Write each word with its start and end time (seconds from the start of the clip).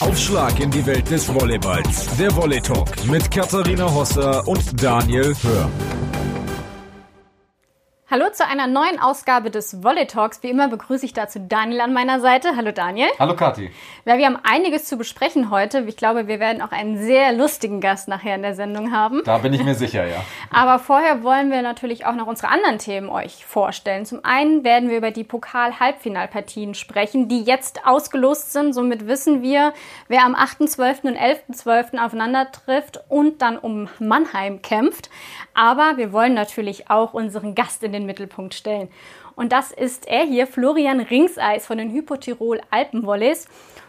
Aufschlag 0.00 0.60
in 0.60 0.70
die 0.70 0.84
Welt 0.84 1.10
des 1.10 1.26
Volleyballs. 1.26 2.06
Der 2.18 2.34
Volley 2.36 2.60
Talk 2.60 3.06
mit 3.06 3.30
Katharina 3.30 3.90
Hosser 3.90 4.46
und 4.46 4.82
Daniel 4.82 5.34
Hör. 5.42 5.70
Hallo 8.08 8.26
zu 8.32 8.46
einer 8.46 8.68
neuen 8.68 9.00
Ausgabe 9.00 9.50
des 9.50 9.82
Volley 9.82 10.06
Talks. 10.06 10.40
Wie 10.44 10.50
immer 10.50 10.68
begrüße 10.68 11.04
ich 11.04 11.12
dazu 11.12 11.40
Daniel 11.40 11.80
an 11.80 11.92
meiner 11.92 12.20
Seite. 12.20 12.50
Hallo 12.54 12.70
Daniel. 12.70 13.08
Hallo 13.18 13.34
Kathi. 13.34 13.72
Ja, 14.04 14.16
wir 14.16 14.26
haben 14.26 14.38
einiges 14.44 14.84
zu 14.84 14.96
besprechen 14.96 15.50
heute. 15.50 15.80
Ich 15.88 15.96
glaube, 15.96 16.28
wir 16.28 16.38
werden 16.38 16.62
auch 16.62 16.70
einen 16.70 16.98
sehr 16.98 17.32
lustigen 17.32 17.80
Gast 17.80 18.06
nachher 18.06 18.36
in 18.36 18.42
der 18.42 18.54
Sendung 18.54 18.92
haben. 18.92 19.22
Da 19.24 19.38
bin 19.38 19.52
ich 19.52 19.64
mir 19.64 19.74
sicher, 19.74 20.06
ja. 20.06 20.22
Aber 20.52 20.78
vorher 20.78 21.24
wollen 21.24 21.50
wir 21.50 21.62
natürlich 21.62 22.06
auch 22.06 22.14
noch 22.14 22.28
unsere 22.28 22.46
anderen 22.46 22.78
Themen 22.78 23.08
euch 23.08 23.44
vorstellen. 23.44 24.06
Zum 24.06 24.24
einen 24.24 24.62
werden 24.62 24.88
wir 24.88 24.98
über 24.98 25.10
die 25.10 25.24
Pokal-Halbfinalpartien 25.24 26.74
sprechen, 26.74 27.26
die 27.26 27.42
jetzt 27.42 27.88
ausgelost 27.88 28.52
sind. 28.52 28.72
Somit 28.72 29.08
wissen 29.08 29.42
wir, 29.42 29.74
wer 30.06 30.24
am 30.24 30.36
8.12. 30.36 31.08
und 31.08 31.16
11.12. 31.16 31.98
aufeinander 31.98 32.52
trifft 32.52 33.00
und 33.08 33.42
dann 33.42 33.58
um 33.58 33.88
Mannheim 33.98 34.62
kämpft. 34.62 35.10
Aber 35.54 35.96
wir 35.96 36.12
wollen 36.12 36.34
natürlich 36.34 36.88
auch 36.88 37.12
unseren 37.12 37.56
Gast 37.56 37.82
in 37.82 37.95
den 37.96 38.06
Mittelpunkt 38.06 38.54
stellen. 38.54 38.88
Und 39.34 39.52
das 39.52 39.70
ist 39.70 40.06
er 40.08 40.24
hier, 40.24 40.46
Florian 40.46 41.00
Ringseis 41.00 41.66
von 41.66 41.78
den 41.78 41.92
Hypotirol 41.92 42.60
Alpenvolleys. 42.70 43.46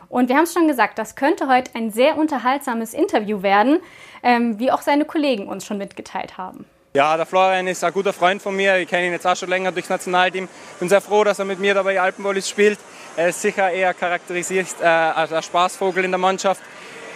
Und 0.09 0.29
wir 0.29 0.37
haben 0.37 0.43
es 0.43 0.53
schon 0.53 0.67
gesagt, 0.67 0.97
das 0.99 1.15
könnte 1.15 1.47
heute 1.47 1.71
ein 1.75 1.91
sehr 1.91 2.17
unterhaltsames 2.17 2.93
Interview 2.93 3.41
werden, 3.41 3.79
ähm, 4.23 4.59
wie 4.59 4.71
auch 4.71 4.81
seine 4.81 5.05
Kollegen 5.05 5.47
uns 5.47 5.65
schon 5.65 5.77
mitgeteilt 5.77 6.37
haben. 6.37 6.65
Ja, 6.93 7.15
der 7.15 7.25
Florian 7.25 7.67
ist 7.67 7.83
ein 7.83 7.93
guter 7.93 8.13
Freund 8.13 8.41
von 8.41 8.55
mir. 8.55 8.77
Ich 8.77 8.87
kenne 8.87 9.07
ihn 9.07 9.11
jetzt 9.11 9.27
auch 9.27 9.35
schon 9.35 9.49
länger 9.49 9.71
durchs 9.71 9.89
Nationalteam. 9.89 10.47
Bin 10.79 10.89
sehr 10.89 11.01
froh, 11.01 11.23
dass 11.23 11.37
er 11.37 11.45
mit 11.45 11.59
mir 11.59 11.73
dabei 11.73 12.01
Alpenvolleys 12.01 12.49
spielt. 12.49 12.79
Er 13.15 13.29
ist 13.29 13.41
sicher 13.41 13.69
eher 13.69 13.93
charakterisiert 13.93 14.67
äh, 14.81 14.85
als 14.85 15.31
ein 15.31 15.43
Spaßvogel 15.43 16.05
in 16.05 16.11
der 16.11 16.17
Mannschaft. 16.17 16.61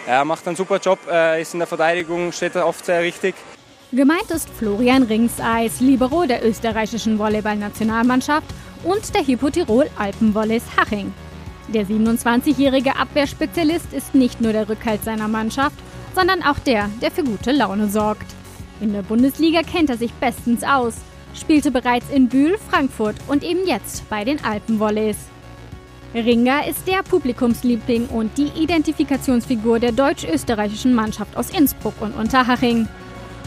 Er 0.05 0.25
macht 0.25 0.45
einen 0.47 0.55
super 0.55 0.77
Job, 0.77 0.99
äh, 1.09 1.41
ist 1.41 1.53
in 1.53 1.59
der 1.59 1.67
Verteidigung, 1.67 2.31
steht 2.31 2.55
oft 2.55 2.85
sehr 2.85 3.01
richtig. 3.01 3.35
Gemeint 3.93 4.31
ist 4.31 4.47
Florian 4.47 5.03
Ringseis, 5.03 5.81
Libero 5.81 6.25
der 6.25 6.47
österreichischen 6.47 7.19
Volleyball-Nationalmannschaft 7.19 8.47
und 8.85 9.13
der 9.13 9.27
Hypotirol 9.27 9.89
Alpenvolleys 9.97 10.63
Haching. 10.77 11.13
Der 11.67 11.85
27-jährige 11.85 12.95
Abwehrspezialist 12.95 13.91
ist 13.91 14.15
nicht 14.15 14.39
nur 14.39 14.53
der 14.53 14.69
Rückhalt 14.69 15.03
seiner 15.03 15.27
Mannschaft, 15.27 15.75
sondern 16.15 16.41
auch 16.41 16.57
der, 16.59 16.89
der 17.01 17.11
für 17.11 17.25
gute 17.25 17.51
Laune 17.51 17.89
sorgt. 17.89 18.33
In 18.79 18.93
der 18.93 19.01
Bundesliga 19.01 19.61
kennt 19.61 19.89
er 19.89 19.97
sich 19.97 20.13
bestens 20.13 20.63
aus, 20.63 20.95
spielte 21.33 21.69
bereits 21.69 22.09
in 22.11 22.29
Bühl, 22.29 22.57
Frankfurt 22.69 23.17
und 23.27 23.43
eben 23.43 23.67
jetzt 23.67 24.09
bei 24.09 24.23
den 24.23 24.41
Alpenvolleys. 24.41 25.17
Ringer 26.13 26.65
ist 26.65 26.87
der 26.87 27.03
Publikumsliebling 27.03 28.07
und 28.07 28.37
die 28.37 28.51
Identifikationsfigur 28.55 29.79
der 29.79 29.91
deutsch-österreichischen 29.91 30.93
Mannschaft 30.93 31.35
aus 31.35 31.49
Innsbruck 31.49 31.95
und 31.99 32.15
Unterhaching. 32.15 32.87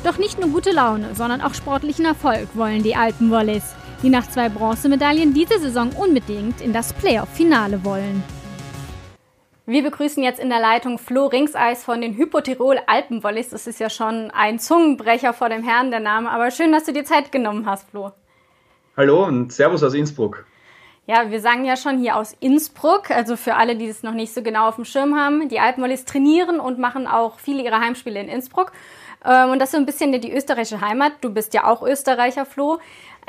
Doch 0.05 0.19
nicht 0.19 0.39
nur 0.39 0.51
gute 0.51 0.71
Laune, 0.71 1.15
sondern 1.15 1.41
auch 1.41 1.55
sportlichen 1.55 2.05
Erfolg 2.05 2.49
wollen 2.53 2.83
die 2.83 2.95
Alpenvolleys, 2.95 3.75
die 4.03 4.11
nach 4.11 4.29
zwei 4.29 4.51
Bronzemedaillen 4.51 5.33
diese 5.33 5.59
Saison 5.59 5.93
unbedingt 5.97 6.61
in 6.61 6.75
das 6.75 6.93
Playoff-Finale 6.93 7.83
wollen. 7.87 8.23
Wir 9.65 9.83
begrüßen 9.83 10.23
jetzt 10.23 10.41
in 10.41 10.51
der 10.51 10.61
Leitung 10.61 10.99
Flo 10.99 11.25
Ringseis 11.25 11.83
von 11.83 12.03
den 12.03 12.19
Hypotirol 12.19 12.81
Alpenvolleys. 12.87 13.49
Das 13.49 13.67
ist 13.67 13.81
ja 13.81 13.89
schon 13.89 14.31
ein 14.33 14.59
Zungenbrecher 14.59 15.33
vor 15.33 15.49
dem 15.49 15.63
Herrn, 15.63 15.91
der 15.91 16.01
Name. 16.01 16.31
Aber 16.31 16.51
schön, 16.51 16.71
dass 16.71 16.85
du 16.85 16.93
dir 16.93 17.05
Zeit 17.05 17.33
genommen 17.33 17.65
hast, 17.65 17.89
Flo. 17.89 18.13
Hallo 18.99 19.25
und 19.25 19.55
Servus 19.55 19.83
aus 19.83 19.95
Innsbruck. 19.95 20.45
Ja, 21.07 21.31
wir 21.31 21.41
sagen 21.41 21.65
ja 21.65 21.79
schon 21.79 21.99
hier 21.99 22.17
aus 22.17 22.37
Innsbruck, 22.41 23.11
also 23.11 23.37
für 23.37 23.55
alle, 23.57 23.77
die 23.77 23.87
es 23.87 24.03
noch 24.03 24.13
nicht 24.13 24.35
so 24.35 24.43
genau 24.43 24.69
auf 24.69 24.77
dem 24.77 24.85
Schirm 24.85 25.19
haben, 25.19 25.49
die 25.49 25.61
Alpenvolleys 25.61 26.05
trainieren 26.05 26.61
und 26.61 26.79
machen 26.79 27.07
auch 27.07 27.39
viele 27.39 27.63
ihrer 27.63 27.81
Heimspiele 27.81 28.21
in 28.21 28.29
Innsbruck. 28.29 28.73
Ähm, 29.25 29.51
und 29.51 29.59
das 29.59 29.69
ist 29.69 29.73
so 29.73 29.79
ein 29.79 29.87
bisschen 29.87 30.13
die 30.21 30.33
österreichische 30.33 30.81
Heimat. 30.81 31.13
Du 31.21 31.31
bist 31.31 31.55
ja 31.55 31.65
auch 31.65 31.83
Österreicher, 31.83 32.45
Flo. 32.45 32.79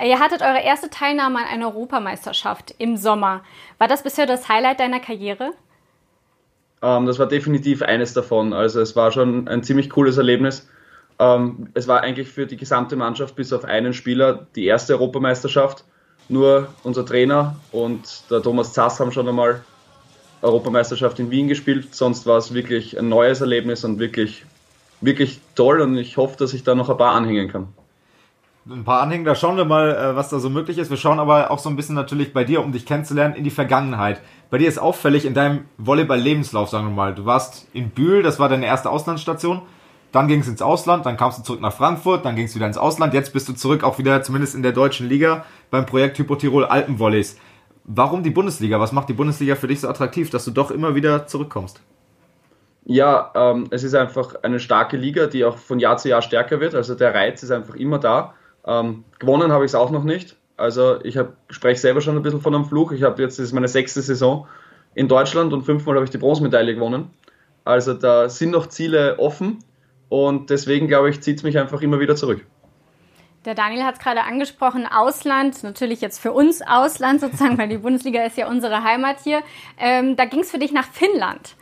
Ihr 0.03 0.19
hattet 0.19 0.42
eure 0.42 0.62
erste 0.62 0.90
Teilnahme 0.90 1.40
an 1.40 1.46
einer 1.46 1.68
Europameisterschaft 1.68 2.75
im 2.78 2.97
Sommer. 2.97 3.42
War 3.78 3.88
das 3.88 4.03
bisher 4.03 4.25
das 4.25 4.50
Highlight 4.50 4.80
deiner 4.80 5.00
Karriere? 5.00 5.52
Ähm, 6.81 7.06
das 7.06 7.18
war 7.18 7.28
definitiv 7.28 7.81
eines 7.81 8.14
davon. 8.14 8.53
Also 8.53 8.81
es 8.81 8.96
war 8.96 9.12
schon 9.12 9.47
ein 9.47 9.64
ziemlich 9.64 9.90
cooles 9.90 10.18
Erlebnis. 10.18 10.68
Ähm, 11.18 11.69
es 11.74 11.88
war 11.88 12.02
eigentlich 12.02 12.30
für 12.30 12.46
die 12.46 12.58
gesamte 12.58 12.96
Mannschaft 12.98 13.36
bis 13.36 13.53
auf 13.53 13.64
einen 13.64 13.94
Spieler 13.94 14.48
die 14.56 14.66
erste 14.66 14.94
Europameisterschaft. 14.94 15.86
Nur 16.28 16.68
unser 16.84 17.06
Trainer 17.06 17.56
und 17.72 18.30
der 18.31 18.42
Thomas 18.42 18.74
Zass 18.74 19.00
haben 19.00 19.12
schon 19.12 19.30
einmal 19.30 19.62
Europameisterschaft 20.42 21.19
in 21.19 21.31
Wien 21.31 21.48
gespielt. 21.48 21.94
Sonst 21.96 22.25
war 22.25 22.38
es 22.38 22.53
wirklich 22.53 23.00
ein 23.00 23.08
neues 23.08 23.42
Erlebnis 23.42 23.86
und 23.86 24.00
wirklich 24.00 24.46
wirklich 25.01 25.39
toll 25.56 25.81
und 25.81 25.97
ich 25.97 26.17
hoffe, 26.17 26.38
dass 26.38 26.53
ich 26.53 26.63
da 26.63 26.75
noch 26.75 26.89
ein 26.89 26.97
paar 26.97 27.13
anhängen 27.13 27.50
kann. 27.50 27.67
Ein 28.67 28.83
paar 28.83 29.01
anhängen, 29.01 29.25
da 29.25 29.35
schauen 29.35 29.57
wir 29.57 29.66
mal, 29.66 29.95
äh, 29.95 30.16
was 30.16 30.29
da 30.29 30.39
so 30.39 30.50
möglich 30.50 30.79
ist. 30.79 30.89
Wir 30.89 30.97
schauen 30.97 31.19
aber 31.19 31.51
auch 31.51 31.59
so 31.59 31.69
ein 31.69 31.75
bisschen 31.75 31.94
natürlich 31.94 32.33
bei 32.33 32.44
dir, 32.44 32.63
um 32.63 32.72
dich 32.72 32.88
kennenzulernen, 32.88 33.35
in 33.35 33.44
die 33.44 33.51
Vergangenheit. 33.51 34.22
Bei 34.50 34.57
dir 34.57 34.67
ist 34.67 34.79
auffällig 34.79 35.25
in 35.25 35.35
deinem 35.35 35.66
Volleyball-Lebenslauf, 35.78 36.69
sagen 36.69 36.88
wir 36.88 36.94
mal. 36.94 37.13
Du 37.13 37.25
warst 37.25 37.67
in 37.73 37.91
Bühl, 37.91 38.23
das 38.23 38.39
war 38.39 38.50
deine 38.50 38.66
erste 38.66 38.89
Auslandsstation. 38.89 39.61
Dann 40.11 40.28
ging 40.28 40.39
es 40.39 40.47
ins 40.47 40.63
Ausland, 40.63 41.06
dann 41.06 41.17
kamst 41.17 41.39
du 41.39 41.44
zurück 41.44 41.62
nach 41.62 41.73
Frankfurt, 41.73 42.25
dann 42.25 42.35
ging 42.35 42.45
es 42.45 42.56
wieder 42.56 42.66
ins 42.66 42.77
Ausland. 42.77 43.13
Jetzt 43.13 43.33
bist 43.33 43.50
du 43.50 43.53
zurück 43.53 43.83
auch 43.83 44.00
wieder, 44.00 44.23
zumindest 44.23 44.56
in 44.56 44.63
der 44.63 44.72
deutschen 44.72 45.09
Liga, 45.09 45.45
beim 45.69 45.85
Projekt 45.85 46.17
Hypotirol 46.17 46.66
Alpenvolleys. 46.66 47.38
Warum 47.83 48.23
die 48.23 48.31
Bundesliga? 48.31 48.79
Was 48.79 48.94
macht 48.94 49.09
die 49.09 49.13
Bundesliga 49.13 49.56
für 49.56 49.67
dich 49.67 49.81
so 49.81 49.89
attraktiv, 49.89 50.31
dass 50.31 50.45
du 50.45 50.51
doch 50.51 50.72
immer 50.72 50.95
wieder 50.95 51.27
zurückkommst? 51.27 51.81
Ja, 52.85 53.31
ähm, 53.35 53.68
es 53.72 53.84
ist 53.84 53.96
einfach 53.96 54.35
eine 54.44 54.59
starke 54.59 54.96
Liga, 54.96 55.25
die 55.25 55.44
auch 55.44 55.57
von 55.57 55.79
Jahr 55.79 55.97
zu 55.97 56.09
Jahr 56.09 56.22
stärker 56.22 56.59
wird. 56.59 56.75
Also 56.75 56.94
der 56.94 57.13
Reiz 57.13 57.41
ist 57.41 57.51
einfach 57.51 57.75
immer 57.75 57.97
da. 57.97 58.35
Ähm, 58.66 59.03
gewonnen 59.19 59.51
habe 59.51 59.66
ich 59.66 59.72
es 59.72 59.75
auch 59.75 59.90
noch 59.90 60.03
nicht. 60.03 60.35
Also 60.56 61.03
ich 61.03 61.19
spreche 61.50 61.79
selber 61.79 62.01
schon 62.01 62.16
ein 62.16 62.22
bisschen 62.22 62.41
von 62.41 62.53
einem 62.56 62.66
Fluch. 62.66 62.91
Ich 62.91 63.03
habe 63.03 63.22
jetzt, 63.22 63.40
das 63.40 63.47
ist 63.47 63.53
meine 63.53 63.68
sechste 63.68 64.01
Saison 64.01 64.47
in 64.94 65.07
Deutschland 65.07 65.51
und 65.51 65.63
fünfmal 65.63 65.95
habe 65.95 66.06
ich 66.06 66.12
die 66.12 66.18
Bronzemedaille 66.18 66.75
gewonnen. 66.75 67.09
Also 67.66 67.95
da 67.95 68.29
sind 68.29 68.51
noch 68.51 68.68
Ziele 68.68 69.18
offen 69.18 69.59
und 70.09 70.51
deswegen 70.51 70.88
glaube 70.88 71.09
ich, 71.09 71.22
zieht 71.22 71.38
es 71.38 71.44
mich 71.44 71.57
einfach 71.57 71.81
immer 71.81 72.00
wieder 72.00 72.16
zurück. 72.16 72.45
Der 73.45 73.53
Daniel 73.53 73.84
hat 73.84 73.95
es 73.95 74.00
gerade 74.00 74.24
angesprochen, 74.24 74.88
Ausland, 74.88 75.63
natürlich 75.63 76.01
jetzt 76.01 76.19
für 76.19 76.31
uns 76.31 76.62
Ausland 76.62 77.22
sozusagen, 77.22 77.57
weil 77.57 77.69
die 77.69 77.78
Bundesliga 77.78 78.24
ist 78.24 78.38
ja 78.38 78.47
unsere 78.47 78.84
Heimat 78.84 79.18
hier. 79.24 79.41
Ähm, 79.78 80.16
da 80.16 80.25
ging 80.25 80.40
es 80.40 80.51
für 80.51 80.57
dich 80.57 80.72
nach 80.72 80.88
Finnland. 80.91 81.56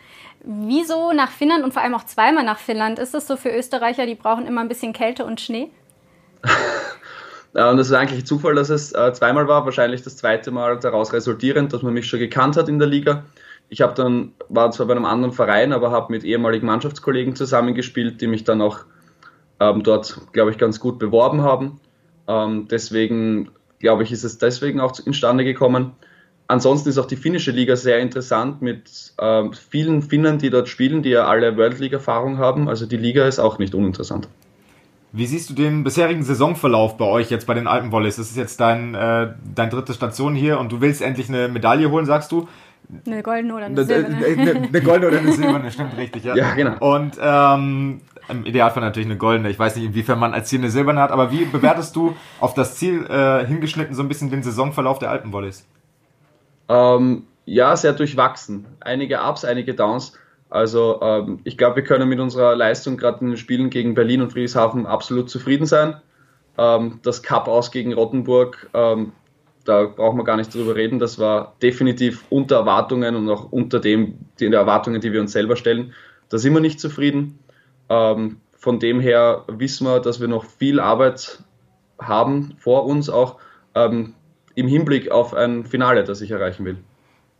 Wieso 0.44 1.14
nach 1.14 1.31
Finnland 1.31 1.64
und 1.64 1.74
vor 1.74 1.81
allem 1.81 1.96
auch 1.96 2.06
zweimal 2.06 2.44
nach 2.44 2.59
Finnland? 2.59 3.00
Ist 3.00 3.14
das 3.14 3.28
so 3.28 3.38
für 3.38 3.50
Österreicher, 3.50 4.06
die 4.06 4.16
brauchen 4.16 4.46
immer 4.46 4.62
ein 4.62 4.68
bisschen 4.68 4.92
Kälte 4.92 5.26
und 5.26 5.40
Schnee? 5.40 5.70
das 7.54 7.88
ist 7.88 7.94
eigentlich 7.94 8.26
Zufall, 8.26 8.56
dass 8.56 8.70
es 8.70 8.94
äh, 8.94 9.14
zweimal 9.14 9.48
war. 9.48 9.64
Wahrscheinlich 9.64 10.02
das 10.02 10.18
zweite 10.18 10.52
Mal 10.52 10.78
daraus 10.80 11.14
resultierend, 11.14 11.72
dass 11.72 11.81
man 11.81 11.94
mich 11.94 12.08
schon 12.08 12.20
gekannt 12.20 12.58
hat 12.58 12.68
in 12.68 12.78
der 12.78 12.90
Liga. 12.90 13.24
Ich 13.70 13.81
habe 13.81 13.94
dann 13.94 14.34
war 14.50 14.72
zwar 14.72 14.88
bei 14.88 14.96
einem 14.96 15.06
anderen 15.06 15.34
Verein, 15.34 15.72
aber 15.72 15.92
habe 15.92 16.12
mit 16.12 16.26
ehemaligen 16.26 16.68
Mannschaftskollegen 16.68 17.36
zusammengespielt, 17.36 18.20
die 18.20 18.28
mich 18.28 18.44
dann 18.44 18.62
auch 18.62 18.80
ähm, 19.60 19.81
dort, 19.84 20.20
glaube 20.34 20.52
ich, 20.52 20.58
ganz 20.58 20.80
gut 20.80 21.00
beworben 21.00 21.42
haben. 21.42 21.80
Ähm, 22.28 22.68
deswegen 22.70 23.50
glaube 23.80 24.04
ich, 24.04 24.12
ist 24.12 24.24
es 24.24 24.38
deswegen 24.38 24.80
auch 24.80 24.98
instande 25.06 25.44
gekommen. 25.44 25.94
Ansonsten 26.53 26.90
ist 26.90 27.00
auch 27.00 27.08
die 27.08 27.16
finnische 27.16 27.50
Liga 27.50 27.75
sehr 27.75 27.97
interessant 27.97 28.62
mit 28.62 29.14
äh, 29.18 29.44
vielen 29.72 30.03
Finnen, 30.03 30.38
die 30.38 30.52
dort 30.52 30.69
spielen, 30.69 31.02
die 31.02 31.09
ja 31.09 31.25
alle 31.25 31.58
World 31.58 31.80
League-Erfahrung 31.80 32.38
haben. 32.38 32.69
Also 32.69 32.86
die 32.86 32.96
Liga 32.96 33.28
ist 33.28 33.40
auch 33.40 33.58
nicht 33.58 33.74
uninteressant. 33.74 34.28
Wie 35.12 35.25
siehst 35.25 35.50
du 35.50 35.56
den 35.56 35.84
bisherigen 35.84 36.22
Saisonverlauf 36.22 36.96
bei 36.96 37.06
euch 37.06 37.31
jetzt 37.31 37.47
bei 37.47 37.56
den 37.56 37.66
Alpenvolleys? 37.66 38.18
Das 38.18 38.30
ist 38.30 38.38
jetzt 38.38 38.59
dein, 38.59 38.94
äh, 38.94 39.34
dein 39.56 39.72
dritte 39.72 39.96
Station 39.96 40.36
hier 40.36 40.59
und 40.59 40.72
du 40.72 40.80
willst 40.80 41.02
endlich 41.02 41.28
eine 41.28 41.47
Medaille 41.47 41.90
holen, 41.90 42.06
sagst 42.06 42.31
du? 42.31 42.47
Eine 43.08 43.24
goldene 43.24 43.56
oder 43.56 43.66
eine 43.66 43.84
silberne. 43.84 44.24
Eine, 44.24 44.52
eine 44.68 44.81
goldene 44.81 45.08
oder 45.08 45.18
eine 45.18 45.31
silberne, 45.34 45.72
stimmt 45.72 45.97
richtig, 45.97 46.24
ja. 46.24 46.36
Ja, 46.36 46.54
genau. 46.54 46.77
Und 46.77 47.18
ähm, 47.19 48.01
im 48.30 48.45
Idealfall 48.45 48.83
natürlich 48.83 49.07
eine 49.07 49.18
goldene. 49.18 49.50
Ich 49.50 49.57
weiß 49.57 49.75
nicht, 49.75 49.86
inwiefern 49.86 50.19
man 50.19 50.36
als 50.36 50.50
Ziel 50.50 50.60
eine 50.60 50.69
silberne 50.69 51.01
hat, 51.01 51.10
aber 51.10 51.31
wie 51.31 51.45
bewertest 51.45 51.95
du 51.95 52.16
auf 52.39 52.54
das 52.54 52.75
Ziel 52.75 53.07
äh, 53.07 53.44
hingeschnitten 53.44 53.95
so 53.95 54.04
ein 54.04 54.07
bisschen 54.07 54.30
den 54.30 54.44
Saisonverlauf 54.44 55.00
der 55.00 55.10
Alpenvolleys? 55.10 55.66
Ähm, 56.69 57.27
ja, 57.45 57.75
sehr 57.75 57.94
durchwachsen. 57.94 58.65
Einige 58.80 59.19
Ups, 59.21 59.45
einige 59.45 59.74
Downs. 59.74 60.13
Also 60.50 61.00
ähm, 61.01 61.39
ich 61.44 61.57
glaube, 61.57 61.77
wir 61.77 61.83
können 61.83 62.07
mit 62.07 62.19
unserer 62.19 62.56
Leistung 62.56 62.98
gerade 62.98 63.21
in 63.21 63.30
den 63.30 63.38
Spielen 63.38 63.69
gegen 63.69 63.95
Berlin 63.95 64.21
und 64.21 64.31
Friedrichshafen 64.31 64.86
absolut 64.86 65.30
zufrieden 65.30 65.65
sein. 65.65 65.95
Ähm, 66.57 67.00
das 67.01 67.24
Cup 67.24 67.48
aus 67.48 67.71
gegen 67.71 67.94
Rottenburg, 67.94 68.69
ähm, 68.74 69.13
da 69.65 69.86
brauchen 69.86 70.18
wir 70.18 70.24
gar 70.24 70.38
nicht 70.38 70.54
drüber 70.54 70.75
reden. 70.75 71.00
Das 71.00 71.18
war 71.19 71.56
definitiv 71.62 72.25
unter 72.30 72.57
Erwartungen 72.57 73.15
und 73.15 73.30
auch 73.30 73.51
unter 73.51 73.80
dem, 73.80 74.19
den 74.39 74.54
Erwartungen, 74.54 75.01
die 75.01 75.12
wir 75.12 75.21
uns 75.21 75.31
selber 75.31 75.56
stellen. 75.56 75.94
Da 76.30 76.38
sind 76.38 76.54
wir 76.54 76.62
nicht 76.62 76.80
zufrieden. 76.80 77.39
Ähm, 77.89 78.38
von 78.56 78.80
dem 78.80 79.00
her 79.00 79.44
wissen 79.48 79.88
wir, 79.88 80.00
dass 80.00 80.21
wir 80.21 80.27
noch 80.27 80.45
viel 80.45 80.80
Arbeit 80.80 81.44
haben 82.00 82.56
vor 82.60 82.86
uns 82.86 83.10
auch. 83.10 83.39
Ähm, 83.75 84.13
im 84.55 84.67
Hinblick 84.67 85.11
auf 85.11 85.33
ein 85.33 85.65
Finale, 85.65 86.03
das 86.03 86.21
ich 86.21 86.31
erreichen 86.31 86.65
will. 86.65 86.77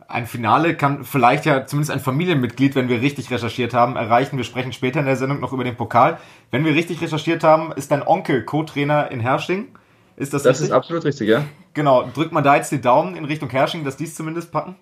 Ein 0.06 0.26
Finale 0.26 0.76
kann 0.76 1.04
vielleicht 1.04 1.46
ja 1.46 1.66
zumindest 1.66 1.90
ein 1.90 2.00
Familienmitglied, 2.00 2.74
wenn 2.74 2.88
wir 2.88 3.00
richtig 3.00 3.30
recherchiert 3.30 3.72
haben, 3.72 3.96
erreichen. 3.96 4.36
Wir 4.36 4.44
sprechen 4.44 4.72
später 4.72 5.00
in 5.00 5.06
der 5.06 5.16
Sendung 5.16 5.40
noch 5.40 5.52
über 5.52 5.64
den 5.64 5.76
Pokal. 5.76 6.18
Wenn 6.50 6.64
wir 6.64 6.74
richtig 6.74 7.00
recherchiert 7.00 7.42
haben, 7.42 7.72
ist 7.72 7.90
dein 7.90 8.06
Onkel 8.06 8.44
Co-Trainer 8.44 9.10
in 9.10 9.20
Hersching. 9.20 9.68
Ist 10.16 10.34
das, 10.34 10.42
das 10.42 10.50
richtig? 10.50 10.66
Ist 10.66 10.72
absolut 10.72 11.04
richtig, 11.04 11.28
ja. 11.28 11.44
Genau. 11.72 12.08
Drückt 12.14 12.32
man 12.32 12.44
da 12.44 12.56
jetzt 12.56 12.70
die 12.70 12.80
Daumen 12.80 13.16
in 13.16 13.24
Richtung 13.24 13.48
Hersching, 13.48 13.84
dass 13.84 13.96
die 13.96 14.04
es 14.04 14.14
zumindest 14.14 14.52
packen? 14.52 14.76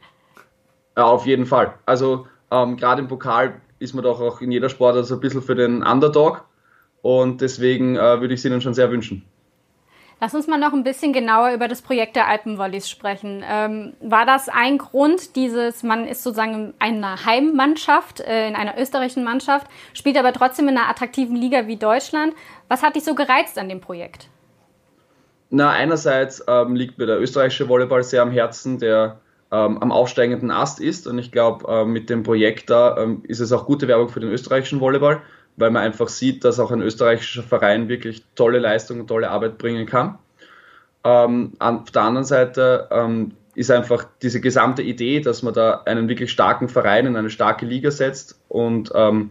Ja, 0.96 1.04
auf 1.04 1.24
jeden 1.24 1.46
Fall. 1.46 1.74
Also 1.86 2.26
ähm, 2.50 2.76
gerade 2.76 3.00
im 3.00 3.08
Pokal 3.08 3.60
ist 3.78 3.94
man 3.94 4.04
doch 4.04 4.20
auch 4.20 4.40
in 4.40 4.52
jeder 4.52 4.68
Sportart 4.68 5.06
so 5.06 5.14
ein 5.14 5.20
bisschen 5.20 5.42
für 5.42 5.54
den 5.54 5.82
Underdog. 5.82 6.44
Und 7.00 7.40
deswegen 7.40 7.96
äh, 7.96 8.20
würde 8.20 8.34
ich 8.34 8.40
es 8.40 8.44
Ihnen 8.44 8.60
schon 8.60 8.74
sehr 8.74 8.90
wünschen. 8.90 9.24
Lass 10.22 10.36
uns 10.36 10.46
mal 10.46 10.56
noch 10.56 10.72
ein 10.72 10.84
bisschen 10.84 11.12
genauer 11.12 11.50
über 11.50 11.66
das 11.66 11.82
Projekt 11.82 12.14
der 12.14 12.28
Alpenvolleys 12.28 12.88
sprechen. 12.88 13.42
Ähm, 13.44 13.94
war 14.00 14.24
das 14.24 14.48
ein 14.48 14.78
Grund, 14.78 15.34
dieses, 15.34 15.82
man 15.82 16.06
ist 16.06 16.22
sozusagen 16.22 16.54
in 16.54 16.74
einer 16.78 17.26
Heimmannschaft, 17.26 18.20
äh, 18.20 18.46
in 18.46 18.54
einer 18.54 18.80
österreichischen 18.80 19.24
Mannschaft, 19.24 19.66
spielt 19.94 20.16
aber 20.16 20.32
trotzdem 20.32 20.68
in 20.68 20.78
einer 20.78 20.88
attraktiven 20.88 21.34
Liga 21.34 21.66
wie 21.66 21.74
Deutschland. 21.74 22.34
Was 22.68 22.84
hat 22.84 22.94
dich 22.94 23.02
so 23.02 23.16
gereizt 23.16 23.58
an 23.58 23.68
dem 23.68 23.80
Projekt? 23.80 24.28
Na, 25.50 25.70
einerseits 25.70 26.44
ähm, 26.46 26.76
liegt 26.76 26.98
mir 26.98 27.06
der 27.06 27.20
österreichische 27.20 27.68
Volleyball 27.68 28.04
sehr 28.04 28.22
am 28.22 28.30
Herzen, 28.30 28.78
der 28.78 29.18
ähm, 29.50 29.78
am 29.78 29.90
aufsteigenden 29.90 30.52
Ast 30.52 30.78
ist. 30.78 31.08
Und 31.08 31.18
ich 31.18 31.32
glaube, 31.32 31.66
äh, 31.66 31.84
mit 31.84 32.10
dem 32.10 32.22
Projekt 32.22 32.70
da 32.70 32.96
ähm, 32.96 33.24
ist 33.26 33.40
es 33.40 33.50
auch 33.50 33.66
gute 33.66 33.88
Werbung 33.88 34.08
für 34.08 34.20
den 34.20 34.30
österreichischen 34.30 34.78
Volleyball 34.78 35.20
weil 35.56 35.70
man 35.70 35.82
einfach 35.82 36.08
sieht, 36.08 36.44
dass 36.44 36.60
auch 36.60 36.70
ein 36.70 36.82
österreichischer 36.82 37.42
Verein 37.42 37.88
wirklich 37.88 38.24
tolle 38.34 38.58
Leistungen, 38.58 39.06
tolle 39.06 39.30
Arbeit 39.30 39.58
bringen 39.58 39.86
kann. 39.86 40.18
Ähm, 41.04 41.52
auf 41.58 41.90
der 41.90 42.02
anderen 42.02 42.24
Seite 42.24 42.88
ähm, 42.90 43.32
ist 43.54 43.70
einfach 43.70 44.06
diese 44.22 44.40
gesamte 44.40 44.82
Idee, 44.82 45.20
dass 45.20 45.42
man 45.42 45.52
da 45.52 45.82
einen 45.84 46.08
wirklich 46.08 46.30
starken 46.30 46.68
Verein 46.68 47.06
in 47.06 47.16
eine 47.16 47.30
starke 47.30 47.66
Liga 47.66 47.90
setzt 47.90 48.40
und 48.48 48.90
ähm, 48.94 49.30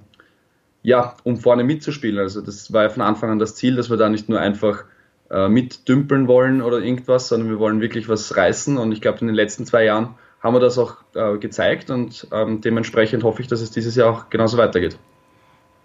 ja, 0.84 1.16
um 1.24 1.38
vorne 1.38 1.64
mitzuspielen. 1.64 2.20
Also 2.20 2.42
das 2.42 2.74
war 2.74 2.84
ja 2.84 2.90
von 2.90 3.04
Anfang 3.04 3.30
an 3.32 3.40
das 3.40 3.56
Ziel, 3.56 3.76
dass 3.76 3.90
wir 3.90 3.98
da 3.98 4.10
nicht 4.10 4.30
nur 4.30 4.40
einfach 4.40 4.84
äh, 5.30 5.48
mitdümpeln 5.48 6.28
wollen 6.28 6.62
oder 6.62 6.80
irgendwas, 6.80 7.30
sondern 7.30 7.50
wir 7.50 7.60
wollen 7.60 7.82
wirklich 7.82 8.10
was 8.10 8.36
reißen. 8.36 8.78
Und 8.78 8.92
ich 8.92 9.02
glaube, 9.02 9.20
in 9.22 9.28
den 9.28 9.36
letzten 9.36 9.66
zwei 9.66 9.86
Jahren 9.86 10.16
haben 10.42 10.56
wir 10.56 10.60
das 10.60 10.78
auch 10.78 10.98
äh, 11.14 11.38
gezeigt 11.38 11.92
und 11.92 12.28
ähm, 12.32 12.62
dementsprechend 12.62 13.24
hoffe 13.24 13.42
ich, 13.42 13.48
dass 13.48 13.62
es 13.62 13.72
dieses 13.72 13.96
Jahr 13.96 14.12
auch 14.12 14.30
genauso 14.30 14.58
weitergeht. 14.58 14.98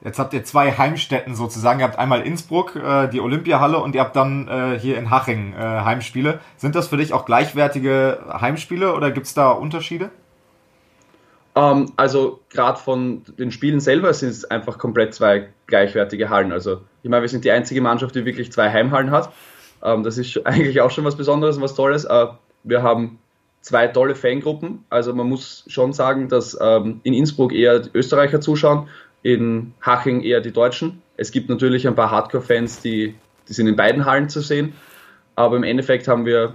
Jetzt 0.04 0.18
habt 0.18 0.34
ihr 0.34 0.44
zwei 0.44 0.72
Heimstätten 0.72 1.34
sozusagen. 1.34 1.80
Ihr 1.80 1.86
habt 1.86 1.98
einmal 1.98 2.22
Innsbruck, 2.22 2.76
äh, 2.76 3.08
die 3.08 3.20
Olympiahalle, 3.20 3.78
und 3.78 3.94
ihr 3.94 4.02
habt 4.02 4.14
dann 4.14 4.46
äh, 4.46 4.78
hier 4.78 4.98
in 4.98 5.10
Haching 5.10 5.54
äh, 5.54 5.58
Heimspiele. 5.58 6.40
Sind 6.56 6.74
das 6.74 6.88
für 6.88 6.96
dich 6.96 7.12
auch 7.12 7.24
gleichwertige 7.24 8.18
Heimspiele 8.40 8.94
oder 8.94 9.10
gibt 9.10 9.26
es 9.26 9.34
da 9.34 9.50
Unterschiede? 9.50 10.10
Ähm, 11.56 11.92
also 11.96 12.40
gerade 12.50 12.78
von 12.78 13.22
den 13.38 13.50
Spielen 13.50 13.80
selber 13.80 14.12
sind 14.12 14.28
es 14.28 14.44
einfach 14.44 14.78
komplett 14.78 15.14
zwei 15.14 15.48
gleichwertige 15.66 16.28
Hallen. 16.28 16.52
Also 16.52 16.82
ich 17.02 17.10
meine, 17.10 17.22
wir 17.22 17.28
sind 17.28 17.44
die 17.44 17.50
einzige 17.50 17.80
Mannschaft, 17.80 18.14
die 18.14 18.26
wirklich 18.26 18.52
zwei 18.52 18.70
Heimhallen 18.70 19.10
hat. 19.10 19.32
Ähm, 19.82 20.02
das 20.02 20.18
ist 20.18 20.36
eigentlich 20.46 20.80
auch 20.82 20.90
schon 20.90 21.04
was 21.04 21.16
Besonderes 21.16 21.56
und 21.56 21.62
was 21.62 21.74
Tolles. 21.74 22.04
Äh, 22.04 22.26
wir 22.62 22.82
haben 22.82 23.18
zwei 23.62 23.88
tolle 23.88 24.14
Fangruppen. 24.14 24.84
Also 24.90 25.14
man 25.14 25.28
muss 25.28 25.64
schon 25.66 25.94
sagen, 25.94 26.28
dass 26.28 26.56
ähm, 26.60 27.00
in 27.02 27.14
Innsbruck 27.14 27.52
eher 27.52 27.82
Österreicher 27.94 28.40
zuschauen 28.40 28.88
in 29.26 29.74
Haching 29.80 30.22
eher 30.22 30.40
die 30.40 30.52
Deutschen. 30.52 31.02
Es 31.16 31.32
gibt 31.32 31.48
natürlich 31.48 31.88
ein 31.88 31.96
paar 31.96 32.12
Hardcore-Fans, 32.12 32.80
die, 32.80 33.16
die 33.48 33.52
sind 33.52 33.66
in 33.66 33.74
beiden 33.74 34.04
Hallen 34.04 34.28
zu 34.28 34.40
sehen. 34.40 34.74
Aber 35.34 35.56
im 35.56 35.64
Endeffekt 35.64 36.06
haben 36.06 36.24
wir 36.24 36.54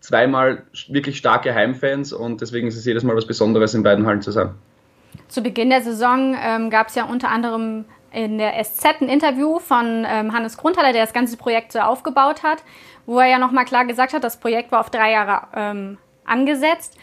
zweimal 0.00 0.64
wirklich 0.88 1.16
starke 1.16 1.54
Heimfans 1.54 2.12
und 2.12 2.42
deswegen 2.42 2.68
ist 2.68 2.76
es 2.76 2.84
jedes 2.84 3.02
Mal 3.02 3.16
was 3.16 3.26
Besonderes, 3.26 3.72
in 3.72 3.82
beiden 3.82 4.04
Hallen 4.04 4.20
zu 4.20 4.30
sein. 4.30 4.50
Zu 5.28 5.42
Beginn 5.42 5.70
der 5.70 5.80
Saison 5.80 6.36
ähm, 6.38 6.68
gab 6.68 6.88
es 6.88 6.96
ja 6.96 7.04
unter 7.04 7.30
anderem 7.30 7.86
in 8.12 8.36
der 8.36 8.62
SZ 8.62 9.00
ein 9.00 9.08
Interview 9.08 9.58
von 9.58 10.04
ähm, 10.06 10.34
Hannes 10.34 10.58
Grundhaller, 10.58 10.92
der 10.92 11.02
das 11.02 11.14
ganze 11.14 11.38
Projekt 11.38 11.72
so 11.72 11.78
aufgebaut 11.78 12.42
hat, 12.42 12.62
wo 13.06 13.20
er 13.20 13.28
ja 13.28 13.38
nochmal 13.38 13.64
klar 13.64 13.86
gesagt 13.86 14.12
hat, 14.12 14.22
das 14.22 14.38
Projekt 14.38 14.70
war 14.70 14.80
auf 14.80 14.90
drei 14.90 15.12
Jahre 15.12 15.46
ähm, 15.54 15.96
angesetzt. 16.26 16.98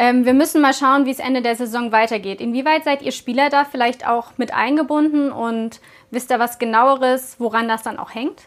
Ähm, 0.00 0.24
wir 0.24 0.32
müssen 0.32 0.62
mal 0.62 0.72
schauen, 0.72 1.06
wie 1.06 1.10
es 1.10 1.18
Ende 1.18 1.42
der 1.42 1.56
Saison 1.56 1.90
weitergeht. 1.90 2.40
Inwieweit 2.40 2.84
seid 2.84 3.02
ihr 3.02 3.10
Spieler 3.10 3.50
da 3.50 3.64
vielleicht 3.64 4.06
auch 4.06 4.38
mit 4.38 4.54
eingebunden 4.54 5.32
und 5.32 5.80
wisst 6.12 6.30
ihr 6.30 6.38
was 6.38 6.60
genaueres, 6.60 7.34
woran 7.40 7.66
das 7.66 7.82
dann 7.82 7.98
auch 7.98 8.14
hängt? 8.14 8.46